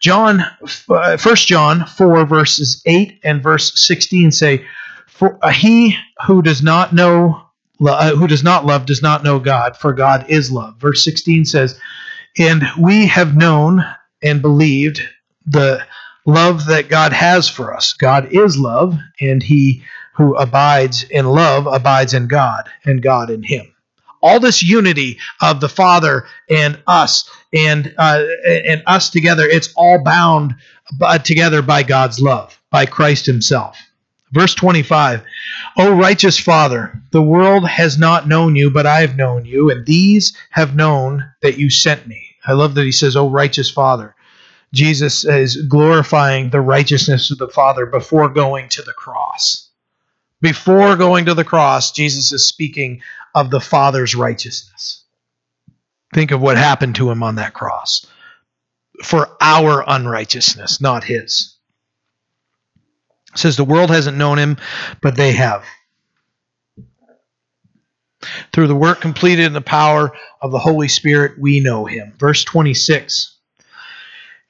John, 0.00 0.40
uh, 0.88 1.16
1 1.16 1.36
John 1.36 1.86
4, 1.86 2.26
verses 2.26 2.82
8 2.84 3.20
and 3.24 3.42
verse 3.42 3.72
16 3.86 4.32
say, 4.32 4.66
For 5.06 5.38
uh, 5.42 5.50
he 5.50 5.96
who 6.26 6.42
does 6.42 6.62
not 6.62 6.92
know, 6.92 7.42
uh, 7.84 8.14
who 8.14 8.26
does 8.26 8.42
not 8.42 8.66
love, 8.66 8.86
does 8.86 9.02
not 9.02 9.24
know 9.24 9.38
God, 9.38 9.76
for 9.76 9.92
God 9.92 10.26
is 10.28 10.50
love. 10.50 10.76
Verse 10.78 11.02
16 11.04 11.44
says, 11.44 11.78
And 12.38 12.64
we 12.78 13.06
have 13.06 13.36
known 13.36 13.84
and 14.22 14.42
believed 14.42 15.00
the 15.46 15.84
love 16.26 16.66
that 16.66 16.88
God 16.88 17.12
has 17.12 17.48
for 17.48 17.74
us. 17.74 17.92
God 17.94 18.28
is 18.32 18.58
love, 18.58 18.98
and 19.20 19.42
he 19.42 19.84
who 20.14 20.34
abides 20.34 21.04
in 21.04 21.26
love 21.26 21.66
abides 21.66 22.14
in 22.14 22.26
God, 22.26 22.68
and 22.84 23.02
God 23.02 23.30
in 23.30 23.42
him. 23.42 23.72
All 24.22 24.40
this 24.40 24.62
unity 24.62 25.18
of 25.40 25.60
the 25.60 25.68
Father 25.68 26.26
and 26.50 26.78
us, 26.86 27.30
and 27.52 27.94
uh, 27.98 28.24
and 28.46 28.82
us 28.86 29.10
together, 29.10 29.46
it's 29.46 29.72
all 29.76 30.02
bound 30.02 30.54
together 31.22 31.62
by 31.62 31.82
God's 31.82 32.20
love, 32.20 32.58
by 32.70 32.86
Christ 32.86 33.26
Himself. 33.26 33.78
Verse 34.32 34.54
25, 34.54 35.22
O 35.78 35.92
righteous 35.92 36.38
Father, 36.38 37.00
the 37.12 37.22
world 37.22 37.68
has 37.68 37.96
not 37.96 38.26
known 38.26 38.56
you, 38.56 38.70
but 38.70 38.86
I 38.86 39.00
have 39.00 39.16
known 39.16 39.44
you, 39.44 39.70
and 39.70 39.86
these 39.86 40.36
have 40.50 40.74
known 40.74 41.24
that 41.42 41.58
you 41.58 41.70
sent 41.70 42.08
me. 42.08 42.22
I 42.44 42.52
love 42.52 42.74
that 42.74 42.84
he 42.84 42.92
says, 42.92 43.16
O 43.16 43.28
righteous 43.28 43.70
Father. 43.70 44.15
Jesus 44.76 45.24
is 45.24 45.56
glorifying 45.56 46.50
the 46.50 46.60
righteousness 46.60 47.30
of 47.30 47.38
the 47.38 47.48
Father 47.48 47.86
before 47.86 48.28
going 48.28 48.68
to 48.68 48.82
the 48.82 48.92
cross. 48.92 49.70
Before 50.42 50.96
going 50.96 51.24
to 51.24 51.34
the 51.34 51.44
cross, 51.44 51.92
Jesus 51.92 52.30
is 52.30 52.46
speaking 52.46 53.00
of 53.34 53.50
the 53.50 53.60
Father's 53.60 54.14
righteousness. 54.14 55.04
Think 56.14 56.30
of 56.30 56.42
what 56.42 56.58
happened 56.58 56.94
to 56.96 57.10
him 57.10 57.22
on 57.22 57.36
that 57.36 57.54
cross 57.54 58.06
for 59.02 59.28
our 59.40 59.82
unrighteousness, 59.86 60.80
not 60.80 61.04
his. 61.04 61.56
It 63.32 63.38
says 63.38 63.56
the 63.56 63.64
world 63.64 63.90
hasn't 63.90 64.18
known 64.18 64.38
him, 64.38 64.56
but 65.00 65.16
they 65.16 65.32
have. 65.32 65.64
Through 68.52 68.68
the 68.68 68.74
work 68.74 69.00
completed 69.00 69.46
in 69.46 69.52
the 69.52 69.60
power 69.60 70.12
of 70.40 70.50
the 70.50 70.58
Holy 70.58 70.88
Spirit, 70.88 71.38
we 71.38 71.60
know 71.60 71.84
him. 71.86 72.14
Verse 72.18 72.44
26. 72.44 73.35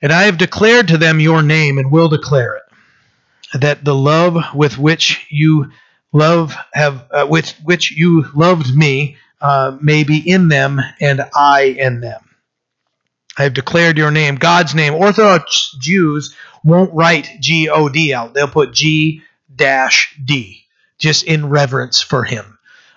And 0.03 0.13
I 0.13 0.25
have 0.25 0.39
declared 0.39 0.89
to 0.89 0.99
them 0.99 1.21
your 1.21 1.43
name 1.43 1.79
and 1.79 1.91
will 1.91 2.09
declare 2.09 2.57
it, 2.57 3.61
that 3.61 3.85
the 3.85 3.95
love 3.95 4.37
with 4.55 4.79
which 4.79 5.27
you 5.31 5.71
love 6.13 6.55
have 6.75 7.07
uh, 7.11 7.27
with 7.29 7.51
which 7.65 7.93
you 7.93 8.27
loved 8.35 8.75
me 8.75 9.17
uh, 9.41 9.77
may 9.81 10.05
be 10.05 10.19
in 10.19 10.49
them 10.49 10.81
and 11.01 11.23
I 11.35 11.77
in 11.79 12.01
them. 12.01 12.21
I 13.39 13.43
have 13.43 13.55
declared 13.55 13.99
your 13.99 14.11
name, 14.11 14.37
God's 14.37 14.75
name. 14.75 14.95
Orthodox 14.95 15.77
Jews 15.81 16.35
won't 16.65 16.95
write 16.95 17.29
G 17.41 17.69
O 17.69 17.89
D 17.89 18.13
out; 18.15 18.35
they'll 18.35 18.49
put 18.49 18.73
G 18.73 19.23
dash 19.55 20.15
D, 20.23 20.65
just 20.99 21.25
in 21.25 21.49
reverence 21.49 22.01
for 22.01 22.25
Him 22.25 22.56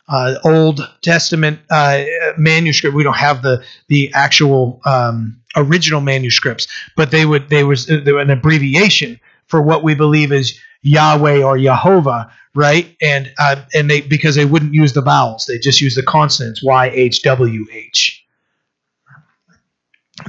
uh, 0.09 0.35
Old 0.43 0.81
Testament 1.01 1.59
uh, 1.69 2.03
manuscript. 2.37 2.95
We 2.95 3.03
don't 3.03 3.17
have 3.17 3.41
the 3.41 3.63
the 3.87 4.11
actual 4.13 4.81
um, 4.85 5.39
original 5.55 6.01
manuscripts, 6.01 6.67
but 6.95 7.11
they 7.11 7.25
would 7.25 7.49
they 7.49 7.63
was 7.63 7.89
uh, 7.89 8.17
an 8.17 8.29
abbreviation 8.29 9.19
for 9.47 9.61
what 9.61 9.83
we 9.83 9.95
believe 9.95 10.31
is 10.31 10.59
Yahweh 10.81 11.43
or 11.43 11.57
Jehovah, 11.57 12.31
right? 12.55 12.95
And 13.01 13.31
uh, 13.37 13.63
and 13.73 13.89
they 13.89 14.01
because 14.01 14.35
they 14.35 14.45
wouldn't 14.45 14.73
use 14.73 14.93
the 14.93 15.01
vowels, 15.01 15.45
they 15.45 15.59
just 15.59 15.79
use 15.79 15.95
the 15.95 16.03
consonants 16.03 16.63
Y 16.63 16.87
H 16.87 17.21
W 17.21 17.65
H. 17.71 18.25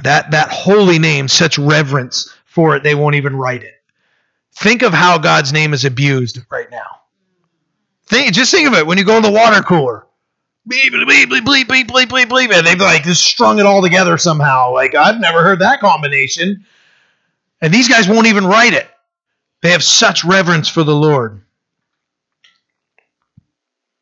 That 0.03 0.31
that 0.31 0.49
holy 0.49 0.99
name, 0.99 1.27
such 1.27 1.57
reverence 1.57 2.31
for 2.45 2.75
it, 2.75 2.83
they 2.83 2.95
won't 2.95 3.15
even 3.15 3.35
write 3.35 3.63
it. 3.63 3.73
Think 4.53 4.83
of 4.83 4.93
how 4.93 5.17
God's 5.17 5.51
name 5.51 5.73
is 5.73 5.85
abused 5.85 6.39
right 6.51 6.69
now 6.69 7.00
Think, 8.11 8.33
just 8.33 8.51
think 8.51 8.67
of 8.67 8.73
it 8.73 8.85
when 8.85 8.97
you 8.97 9.05
go 9.05 9.15
in 9.15 9.23
the 9.23 9.31
water 9.31 9.63
cooler. 9.63 10.05
Bleep, 10.69 10.89
bleep, 10.89 11.27
bleep, 11.27 11.41
bleep, 11.41 11.63
bleep, 11.63 11.87
bleep, 11.87 12.07
bleep, 12.07 12.25
bleep, 12.25 12.53
and 12.53 12.67
they've 12.67 12.77
like 12.77 13.03
just 13.03 13.23
strung 13.23 13.57
it 13.57 13.65
all 13.65 13.81
together 13.81 14.17
somehow. 14.17 14.73
Like 14.73 14.95
I've 14.95 15.21
never 15.21 15.41
heard 15.41 15.59
that 15.59 15.79
combination. 15.79 16.65
And 17.61 17.73
these 17.73 17.87
guys 17.87 18.09
won't 18.09 18.27
even 18.27 18.45
write 18.45 18.73
it. 18.73 18.85
They 19.61 19.71
have 19.71 19.81
such 19.81 20.25
reverence 20.25 20.67
for 20.67 20.83
the 20.83 20.93
Lord. 20.93 21.41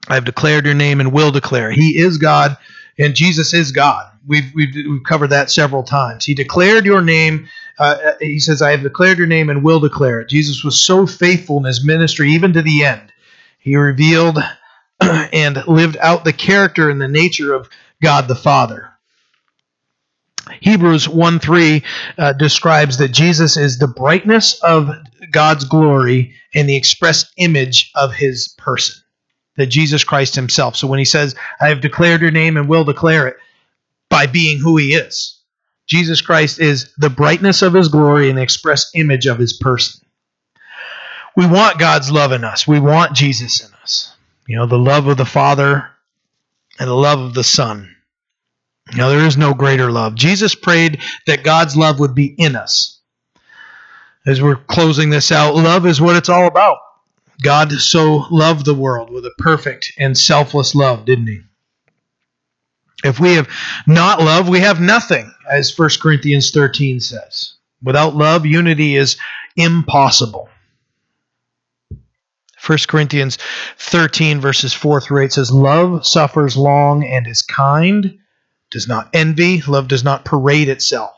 I 0.07 0.15
have 0.15 0.25
declared 0.25 0.65
your 0.65 0.73
name 0.73 0.99
and 0.99 1.13
will 1.13 1.29
declare. 1.29 1.69
He 1.69 1.95
is 1.95 2.17
God 2.17 2.57
and 2.97 3.13
Jesus 3.13 3.53
is 3.53 3.71
God. 3.71 4.11
We've, 4.27 4.51
we've, 4.55 4.73
we've 4.73 5.03
covered 5.03 5.29
that 5.29 5.51
several 5.51 5.83
times. 5.83 6.25
He 6.25 6.33
declared 6.33 6.83
your 6.83 7.03
name. 7.03 7.47
Uh, 7.77 8.13
he 8.19 8.39
says, 8.39 8.63
I 8.63 8.71
have 8.71 8.81
declared 8.81 9.19
your 9.19 9.27
name 9.27 9.51
and 9.51 9.63
will 9.63 9.79
declare 9.79 10.19
it. 10.19 10.29
Jesus 10.29 10.63
was 10.63 10.81
so 10.81 11.05
faithful 11.05 11.59
in 11.59 11.65
his 11.65 11.85
ministry, 11.85 12.31
even 12.31 12.53
to 12.53 12.63
the 12.63 12.85
end. 12.85 13.13
He 13.59 13.75
revealed 13.75 14.39
and 15.01 15.61
lived 15.67 15.97
out 15.97 16.23
the 16.23 16.33
character 16.33 16.89
and 16.89 16.99
the 16.99 17.07
nature 17.07 17.53
of 17.53 17.69
God 18.01 18.27
the 18.27 18.35
Father. 18.35 18.89
Hebrews 20.61 21.07
1 21.07 21.39
3 21.39 21.83
uh, 22.17 22.33
describes 22.33 22.97
that 22.97 23.09
Jesus 23.09 23.57
is 23.57 23.77
the 23.77 23.87
brightness 23.87 24.59
of 24.63 24.89
God's 25.31 25.65
glory 25.65 26.33
and 26.55 26.67
the 26.67 26.75
express 26.75 27.31
image 27.37 27.91
of 27.93 28.13
his 28.13 28.47
person, 28.57 28.95
that 29.57 29.67
Jesus 29.67 30.03
Christ 30.03 30.33
himself. 30.33 30.75
So 30.75 30.87
when 30.87 30.99
he 30.99 31.05
says, 31.05 31.35
I 31.61 31.67
have 31.67 31.81
declared 31.81 32.21
your 32.21 32.31
name 32.31 32.57
and 32.57 32.67
will 32.67 32.83
declare 32.83 33.27
it 33.27 33.37
by 34.09 34.25
being 34.25 34.57
who 34.57 34.77
he 34.77 34.95
is, 34.95 35.39
Jesus 35.85 36.21
Christ 36.21 36.59
is 36.59 36.91
the 36.97 37.09
brightness 37.09 37.61
of 37.61 37.73
his 37.73 37.89
glory 37.89 38.29
and 38.29 38.37
the 38.37 38.43
express 38.43 38.89
image 38.95 39.27
of 39.27 39.37
his 39.37 39.53
person 39.53 40.01
we 41.39 41.47
want 41.47 41.79
God's 41.79 42.11
love 42.11 42.33
in 42.33 42.43
us. 42.43 42.67
We 42.67 42.81
want 42.81 43.15
Jesus 43.15 43.61
in 43.61 43.73
us. 43.81 44.13
You 44.45 44.57
know, 44.57 44.65
the 44.65 44.77
love 44.77 45.07
of 45.07 45.15
the 45.15 45.23
Father 45.23 45.89
and 46.77 46.89
the 46.89 46.93
love 46.93 47.21
of 47.21 47.33
the 47.33 47.45
Son. 47.45 47.95
Now, 48.93 49.07
there 49.07 49.25
is 49.25 49.37
no 49.37 49.53
greater 49.53 49.89
love. 49.89 50.15
Jesus 50.15 50.53
prayed 50.53 51.01
that 51.27 51.45
God's 51.45 51.77
love 51.77 51.97
would 52.01 52.13
be 52.13 52.25
in 52.25 52.57
us. 52.57 52.99
As 54.27 54.41
we're 54.41 54.57
closing 54.57 55.11
this 55.11 55.31
out, 55.31 55.55
love 55.55 55.85
is 55.85 56.01
what 56.01 56.17
it's 56.17 56.27
all 56.27 56.45
about. 56.45 56.79
God 57.41 57.71
so 57.71 58.25
loved 58.29 58.65
the 58.65 58.73
world 58.73 59.09
with 59.09 59.25
a 59.25 59.31
perfect 59.37 59.93
and 59.97 60.17
selfless 60.17 60.75
love, 60.75 61.05
didn't 61.05 61.27
he? 61.27 61.39
If 63.05 63.17
we 63.21 63.35
have 63.35 63.47
not 63.87 64.19
love, 64.19 64.49
we 64.49 64.59
have 64.59 64.81
nothing, 64.81 65.33
as 65.49 65.77
1 65.77 65.89
Corinthians 66.01 66.51
13 66.51 66.99
says. 66.99 67.53
Without 67.81 68.13
love, 68.13 68.45
unity 68.45 68.97
is 68.97 69.15
impossible. 69.55 70.48
1 72.65 72.77
Corinthians 72.87 73.37
13, 73.77 74.39
verses 74.39 74.73
4 74.73 75.01
through 75.01 75.23
8 75.23 75.33
says, 75.33 75.51
Love 75.51 76.05
suffers 76.05 76.57
long 76.57 77.05
and 77.05 77.27
is 77.27 77.41
kind, 77.41 78.19
does 78.69 78.87
not 78.87 79.09
envy, 79.13 79.61
love 79.61 79.87
does 79.87 80.03
not 80.03 80.25
parade 80.25 80.69
itself, 80.69 81.15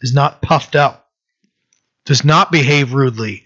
is 0.00 0.14
not 0.14 0.40
puffed 0.40 0.76
up, 0.76 1.08
does 2.04 2.24
not 2.24 2.52
behave 2.52 2.94
rudely 2.94 3.44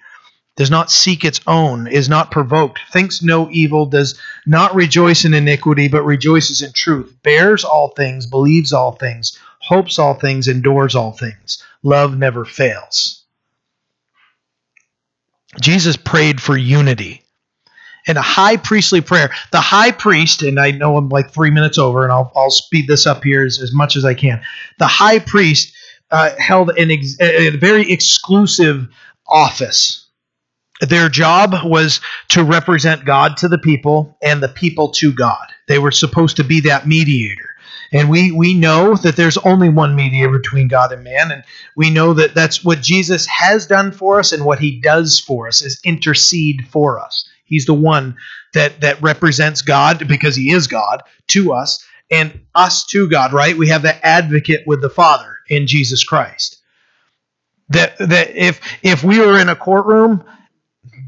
does 0.58 0.70
not 0.72 0.90
seek 0.90 1.24
its 1.24 1.40
own, 1.46 1.86
is 1.86 2.08
not 2.08 2.32
provoked, 2.32 2.80
thinks 2.90 3.22
no 3.22 3.48
evil, 3.52 3.86
does 3.86 4.20
not 4.44 4.74
rejoice 4.74 5.24
in 5.24 5.32
iniquity, 5.32 5.86
but 5.86 6.02
rejoices 6.02 6.62
in 6.62 6.72
truth, 6.72 7.14
bears 7.22 7.62
all 7.62 7.90
things, 7.96 8.26
believes 8.26 8.72
all 8.72 8.90
things, 8.90 9.38
hopes 9.60 10.00
all 10.00 10.14
things, 10.14 10.48
endures 10.48 10.96
all 10.96 11.12
things. 11.12 11.62
Love 11.84 12.18
never 12.18 12.44
fails. 12.44 13.22
Jesus 15.60 15.96
prayed 15.96 16.42
for 16.42 16.56
unity 16.56 17.22
in 18.08 18.16
a 18.16 18.22
high 18.22 18.56
priestly 18.56 19.00
prayer. 19.00 19.30
The 19.52 19.60
high 19.60 19.92
priest, 19.92 20.42
and 20.42 20.58
I 20.58 20.72
know 20.72 20.96
I'm 20.96 21.08
like 21.08 21.30
three 21.30 21.50
minutes 21.50 21.78
over, 21.78 22.02
and 22.02 22.12
I'll, 22.12 22.32
I'll 22.34 22.50
speed 22.50 22.88
this 22.88 23.06
up 23.06 23.22
here 23.22 23.44
as, 23.44 23.60
as 23.60 23.72
much 23.72 23.96
as 23.96 24.04
I 24.04 24.14
can. 24.14 24.40
The 24.78 24.86
high 24.86 25.20
priest 25.20 25.72
uh, 26.10 26.30
held 26.38 26.70
an 26.70 26.90
ex- 26.90 27.20
a 27.20 27.50
very 27.50 27.90
exclusive 27.92 28.88
office 29.26 30.06
their 30.80 31.08
job 31.08 31.54
was 31.64 32.00
to 32.30 32.44
represent 32.44 33.04
God 33.04 33.36
to 33.38 33.48
the 33.48 33.58
people 33.58 34.16
and 34.22 34.42
the 34.42 34.48
people 34.48 34.90
to 34.92 35.12
God. 35.12 35.46
They 35.66 35.78
were 35.78 35.90
supposed 35.90 36.36
to 36.36 36.44
be 36.44 36.60
that 36.60 36.86
mediator. 36.86 37.50
And 37.92 38.10
we, 38.10 38.30
we 38.30 38.54
know 38.54 38.94
that 38.96 39.16
there's 39.16 39.38
only 39.38 39.70
one 39.70 39.96
mediator 39.96 40.30
between 40.30 40.68
God 40.68 40.92
and 40.92 41.02
man. 41.02 41.32
And 41.32 41.42
we 41.74 41.90
know 41.90 42.12
that 42.14 42.34
that's 42.34 42.62
what 42.62 42.82
Jesus 42.82 43.26
has 43.26 43.66
done 43.66 43.92
for 43.92 44.18
us 44.18 44.32
and 44.32 44.44
what 44.44 44.58
he 44.58 44.80
does 44.80 45.18
for 45.18 45.48
us 45.48 45.62
is 45.62 45.80
intercede 45.84 46.68
for 46.68 47.00
us. 47.00 47.28
He's 47.48 47.66
the 47.66 47.74
one 47.74 48.16
that, 48.54 48.80
that 48.82 49.02
represents 49.02 49.62
God 49.62 50.06
because 50.06 50.36
he 50.36 50.52
is 50.52 50.66
God 50.66 51.02
to 51.28 51.52
us 51.52 51.84
and 52.10 52.40
us 52.54 52.86
to 52.86 53.08
God, 53.08 53.32
right? 53.32 53.56
We 53.56 53.68
have 53.68 53.82
that 53.82 54.00
advocate 54.02 54.66
with 54.66 54.80
the 54.80 54.90
Father 54.90 55.36
in 55.48 55.66
Jesus 55.66 56.04
Christ. 56.04 56.56
That, 57.70 57.98
that 57.98 58.34
if 58.34 58.60
if 58.82 59.04
we 59.04 59.18
were 59.18 59.38
in 59.38 59.50
a 59.50 59.56
courtroom 59.56 60.24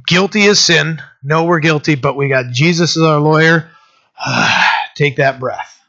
guilty 0.07 0.47
as 0.47 0.59
sin. 0.59 1.01
No, 1.23 1.45
we're 1.45 1.61
guilty, 1.61 1.95
but 1.95 2.17
we 2.17 2.29
got 2.29 2.51
Jesus 2.51 2.97
as 2.97 3.03
our 3.03 3.21
lawyer. 3.21 3.71
Take 4.95 5.17
that 5.17 5.39
breath. 5.41 5.81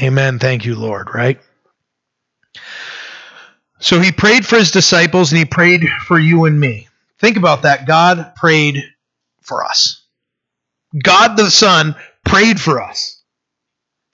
Amen. 0.00 0.38
Thank 0.38 0.64
you, 0.64 0.76
Lord, 0.76 1.08
right? 1.14 1.40
So 3.78 4.00
he 4.00 4.12
prayed 4.12 4.46
for 4.46 4.56
his 4.56 4.70
disciples 4.70 5.32
and 5.32 5.38
he 5.38 5.44
prayed 5.44 5.86
for 6.06 6.18
you 6.18 6.44
and 6.44 6.58
me. 6.58 6.85
Think 7.18 7.36
about 7.36 7.62
that. 7.62 7.86
God 7.86 8.32
prayed 8.36 8.84
for 9.42 9.64
us. 9.64 10.02
God 11.02 11.36
the 11.36 11.50
Son 11.50 11.94
prayed 12.24 12.60
for 12.60 12.82
us. 12.82 13.22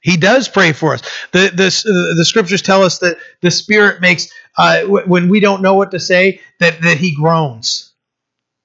He 0.00 0.16
does 0.16 0.48
pray 0.48 0.72
for 0.72 0.94
us. 0.94 1.02
The, 1.32 1.50
the, 1.54 2.14
the 2.16 2.24
scriptures 2.24 2.62
tell 2.62 2.82
us 2.82 2.98
that 2.98 3.18
the 3.40 3.50
Spirit 3.50 4.00
makes, 4.00 4.28
uh, 4.58 4.82
when 4.82 5.28
we 5.28 5.40
don't 5.40 5.62
know 5.62 5.74
what 5.74 5.92
to 5.92 6.00
say, 6.00 6.40
that, 6.58 6.80
that 6.82 6.98
He 6.98 7.14
groans 7.14 7.92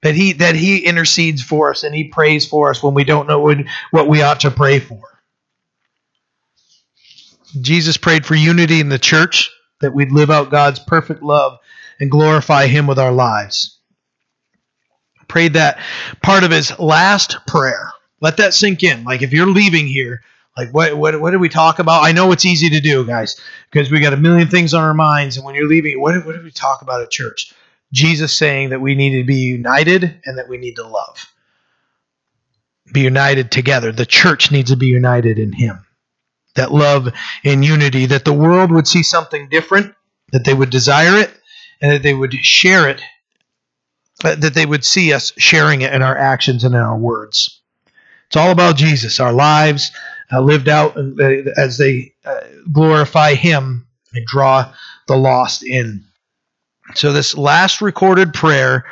that 0.02 0.14
he 0.14 0.32
that 0.34 0.54
he 0.54 0.78
intercedes 0.78 1.42
for 1.42 1.70
us 1.70 1.82
and 1.82 1.94
he 1.94 2.04
prays 2.04 2.46
for 2.46 2.70
us 2.70 2.82
when 2.82 2.94
we 2.94 3.04
don't 3.04 3.26
know 3.26 3.40
what, 3.40 3.58
what 3.90 4.08
we 4.08 4.22
ought 4.22 4.40
to 4.40 4.50
pray 4.50 4.78
for. 4.78 5.00
Jesus 7.60 7.96
prayed 7.96 8.26
for 8.26 8.34
unity 8.34 8.80
in 8.80 8.90
the 8.90 8.98
church, 8.98 9.50
that 9.80 9.94
we'd 9.94 10.12
live 10.12 10.30
out 10.30 10.50
God's 10.50 10.78
perfect 10.78 11.22
love 11.22 11.58
and 11.98 12.10
glorify 12.10 12.66
him 12.66 12.86
with 12.86 12.98
our 12.98 13.12
lives. 13.12 13.77
Prayed 15.28 15.54
that 15.54 15.78
part 16.22 16.44
of 16.44 16.50
his 16.50 16.78
last 16.78 17.36
prayer. 17.46 17.90
Let 18.20 18.38
that 18.38 18.54
sink 18.54 18.82
in. 18.82 19.04
Like 19.04 19.22
if 19.22 19.32
you're 19.32 19.46
leaving 19.46 19.86
here, 19.86 20.22
like 20.56 20.70
what 20.70 20.96
what 20.96 21.20
what 21.20 21.30
did 21.30 21.40
we 21.40 21.48
talk 21.48 21.78
about? 21.78 22.02
I 22.02 22.12
know 22.12 22.32
it's 22.32 22.44
easy 22.44 22.70
to 22.70 22.80
do, 22.80 23.06
guys, 23.06 23.40
because 23.70 23.90
we 23.90 24.00
got 24.00 24.12
a 24.12 24.16
million 24.16 24.48
things 24.48 24.74
on 24.74 24.82
our 24.82 24.94
minds, 24.94 25.36
and 25.36 25.46
when 25.46 25.54
you're 25.54 25.68
leaving, 25.68 26.00
what 26.00 26.26
what 26.26 26.32
did 26.32 26.42
we 26.42 26.50
talk 26.50 26.82
about 26.82 27.00
at 27.00 27.10
church? 27.10 27.52
Jesus 27.92 28.34
saying 28.34 28.70
that 28.70 28.80
we 28.80 28.94
need 28.94 29.18
to 29.18 29.24
be 29.24 29.36
united 29.36 30.20
and 30.24 30.38
that 30.38 30.48
we 30.48 30.58
need 30.58 30.76
to 30.76 30.86
love. 30.86 31.32
Be 32.92 33.02
united 33.02 33.50
together. 33.50 33.92
The 33.92 34.06
church 34.06 34.50
needs 34.50 34.70
to 34.70 34.76
be 34.76 34.86
united 34.86 35.38
in 35.38 35.52
Him. 35.52 35.86
That 36.56 36.72
love 36.72 37.08
and 37.44 37.64
unity, 37.64 38.06
that 38.06 38.24
the 38.24 38.32
world 38.32 38.72
would 38.72 38.88
see 38.88 39.02
something 39.02 39.48
different, 39.48 39.94
that 40.32 40.44
they 40.44 40.54
would 40.54 40.70
desire 40.70 41.18
it, 41.18 41.30
and 41.80 41.92
that 41.92 42.02
they 42.02 42.14
would 42.14 42.32
share 42.34 42.88
it, 42.88 43.00
that 44.22 44.54
they 44.54 44.66
would 44.66 44.84
see 44.84 45.12
us 45.12 45.32
sharing 45.38 45.82
it 45.82 45.92
in 45.92 46.02
our 46.02 46.16
actions 46.16 46.64
and 46.64 46.74
in 46.74 46.80
our 46.80 46.98
words. 46.98 47.60
It's 48.26 48.36
all 48.36 48.50
about 48.50 48.76
Jesus, 48.76 49.20
our 49.20 49.32
lives 49.32 49.92
uh, 50.32 50.40
lived 50.40 50.68
out 50.68 50.96
uh, 50.96 51.24
as 51.56 51.78
they 51.78 52.12
uh, 52.24 52.40
glorify 52.70 53.34
Him 53.34 53.86
and 54.12 54.26
draw 54.26 54.72
the 55.06 55.16
lost 55.16 55.62
in. 55.64 56.04
So, 56.94 57.12
this 57.12 57.36
last 57.36 57.80
recorded 57.80 58.34
prayer 58.34 58.84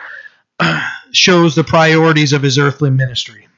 shows 1.13 1.55
the 1.55 1.65
priorities 1.65 2.33
of 2.33 2.43
his 2.43 2.59
earthly 2.59 2.91
ministry. 2.91 3.49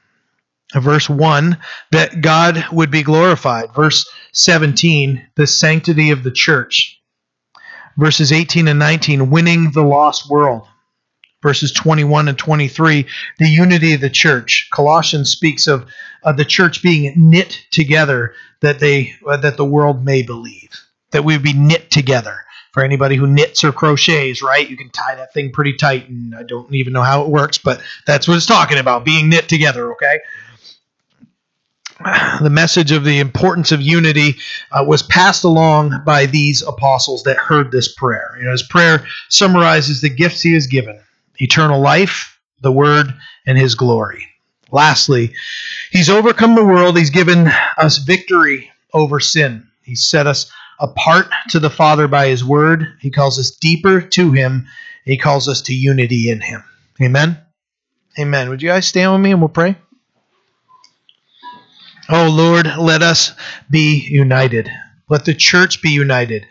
Verse 0.73 1.09
1, 1.09 1.57
that 1.91 2.21
God 2.21 2.63
would 2.71 2.91
be 2.91 3.03
glorified. 3.03 3.73
Verse 3.73 4.07
17, 4.33 5.27
the 5.35 5.47
sanctity 5.47 6.11
of 6.11 6.23
the 6.23 6.31
church. 6.31 7.01
Verses 7.97 8.31
18 8.31 8.67
and 8.67 8.79
19, 8.79 9.29
winning 9.29 9.71
the 9.71 9.83
lost 9.83 10.29
world. 10.29 10.67
Verses 11.41 11.71
21 11.71 12.27
and 12.27 12.37
23, 12.37 13.05
the 13.37 13.47
unity 13.47 13.93
of 13.93 14.01
the 14.01 14.09
church. 14.09 14.67
Colossians 14.73 15.29
speaks 15.29 15.67
of, 15.67 15.87
of 16.23 16.35
the 16.35 16.43
church 16.43 16.83
being 16.83 17.13
knit 17.15 17.65
together 17.71 18.33
that 18.61 18.79
they 18.79 19.13
uh, 19.25 19.37
that 19.37 19.55
the 19.55 19.65
world 19.65 20.03
may 20.03 20.21
believe. 20.21 20.69
That 21.11 21.23
we 21.23 21.35
would 21.35 21.43
be 21.43 21.53
knit 21.53 21.89
together 21.89 22.41
for 22.71 22.83
anybody 22.83 23.15
who 23.15 23.25
knits 23.25 23.63
or 23.63 23.71
crochets, 23.71 24.43
right? 24.43 24.69
You 24.69 24.77
can 24.77 24.89
tie 24.89 25.15
that 25.15 25.33
thing 25.33 25.51
pretty 25.51 25.73
tight, 25.73 26.07
and 26.09 26.35
I 26.35 26.43
don't 26.43 26.73
even 26.73 26.93
know 26.93 27.01
how 27.01 27.23
it 27.23 27.29
works, 27.29 27.57
but 27.57 27.81
that's 28.05 28.27
what 28.27 28.37
it's 28.37 28.45
talking 28.45 28.77
about 28.77 29.05
being 29.05 29.29
knit 29.29 29.49
together, 29.49 29.91
okay? 29.93 30.19
The 32.41 32.49
message 32.49 32.93
of 32.93 33.03
the 33.03 33.19
importance 33.19 33.73
of 33.73 33.81
unity 33.81 34.37
uh, 34.71 34.85
was 34.87 35.03
passed 35.03 35.43
along 35.43 36.03
by 36.05 36.27
these 36.27 36.61
apostles 36.61 37.23
that 37.23 37.35
heard 37.35 37.71
this 37.71 37.93
prayer. 37.93 38.35
You 38.37 38.45
know, 38.45 38.51
his 38.51 38.63
prayer 38.63 39.05
summarizes 39.27 39.99
the 39.99 40.09
gifts 40.09 40.41
he 40.41 40.53
has 40.53 40.67
given 40.67 41.01
eternal 41.39 41.81
life, 41.81 42.39
the 42.61 42.71
word, 42.71 43.13
and 43.45 43.57
his 43.57 43.75
glory. 43.75 44.27
Lastly, 44.71 45.33
he's 45.91 46.09
overcome 46.09 46.55
the 46.55 46.63
world, 46.63 46.97
he's 46.97 47.09
given 47.09 47.51
us 47.77 47.97
victory 47.97 48.71
over 48.93 49.19
sin. 49.19 49.67
He 49.81 49.95
set 49.95 50.27
us 50.27 50.51
apart 50.79 51.27
to 51.49 51.59
the 51.59 51.69
Father 51.69 52.07
by 52.07 52.27
His 52.27 52.43
Word. 52.43 52.87
He 52.99 53.09
calls 53.09 53.37
us 53.39 53.51
deeper 53.51 54.01
to 54.01 54.31
Him. 54.31 54.67
He 55.05 55.17
calls 55.17 55.47
us 55.47 55.61
to 55.63 55.73
unity 55.73 56.29
in 56.29 56.41
Him. 56.41 56.63
Amen. 57.01 57.37
Amen. 58.17 58.49
Would 58.49 58.61
you 58.61 58.69
guys 58.69 58.87
stand 58.87 59.11
with 59.11 59.21
me 59.21 59.31
and 59.31 59.41
we'll 59.41 59.49
pray? 59.49 59.75
Oh 62.09 62.29
Lord, 62.29 62.67
let 62.77 63.01
us 63.01 63.33
be 63.69 63.99
united. 64.09 64.69
Let 65.09 65.25
the 65.25 65.33
church 65.33 65.81
be 65.81 65.89
united. 65.89 66.45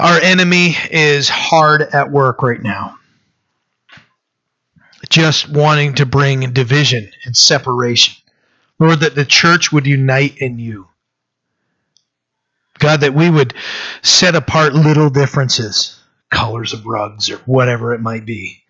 Our 0.00 0.18
enemy 0.18 0.76
is 0.90 1.28
hard 1.28 1.82
at 1.82 2.10
work 2.10 2.42
right 2.42 2.62
now, 2.62 2.96
just 5.12 5.46
wanting 5.48 5.94
to 5.94 6.06
bring 6.06 6.52
division 6.52 7.10
and 7.24 7.36
separation. 7.36 8.14
Lord, 8.78 9.00
that 9.00 9.14
the 9.14 9.26
church 9.26 9.70
would 9.70 9.86
unite 9.86 10.38
in 10.38 10.58
you. 10.58 10.88
God, 12.78 13.02
that 13.02 13.14
we 13.14 13.28
would 13.28 13.54
set 14.00 14.34
apart 14.34 14.72
little 14.72 15.10
differences, 15.10 16.00
colors 16.30 16.72
of 16.72 16.86
rugs 16.86 17.30
or 17.30 17.36
whatever 17.44 17.92
it 17.92 18.00
might 18.00 18.24
be. 18.24 18.62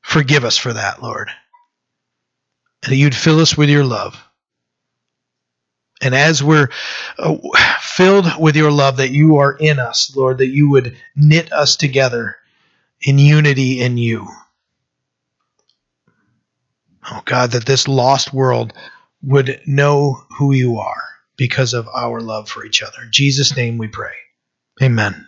Forgive 0.00 0.44
us 0.44 0.56
for 0.56 0.72
that, 0.72 1.02
Lord. 1.02 1.28
And 2.82 2.92
that 2.92 2.96
you'd 2.96 3.14
fill 3.14 3.40
us 3.40 3.56
with 3.56 3.68
your 3.68 3.84
love. 3.84 4.16
And 6.00 6.14
as 6.14 6.42
we're 6.42 6.70
uh, 7.18 7.36
filled 7.80 8.26
with 8.40 8.56
your 8.56 8.72
love 8.72 8.96
that 8.96 9.12
you 9.12 9.36
are 9.36 9.52
in 9.52 9.78
us, 9.78 10.16
Lord, 10.16 10.38
that 10.38 10.48
you 10.48 10.70
would 10.70 10.96
knit 11.14 11.52
us 11.52 11.76
together 11.76 12.36
in 13.02 13.18
unity 13.18 13.82
in 13.82 13.98
you. 13.98 14.26
Oh 17.10 17.22
God, 17.24 17.52
that 17.52 17.66
this 17.66 17.88
lost 17.88 18.32
world 18.32 18.72
would 19.22 19.60
know 19.66 20.24
who 20.38 20.52
you 20.52 20.78
are 20.78 21.02
because 21.36 21.74
of 21.74 21.88
our 21.94 22.20
love 22.20 22.48
for 22.48 22.64
each 22.64 22.82
other. 22.82 23.02
In 23.04 23.10
Jesus' 23.10 23.56
name 23.56 23.78
we 23.78 23.88
pray. 23.88 24.14
Amen. 24.82 25.26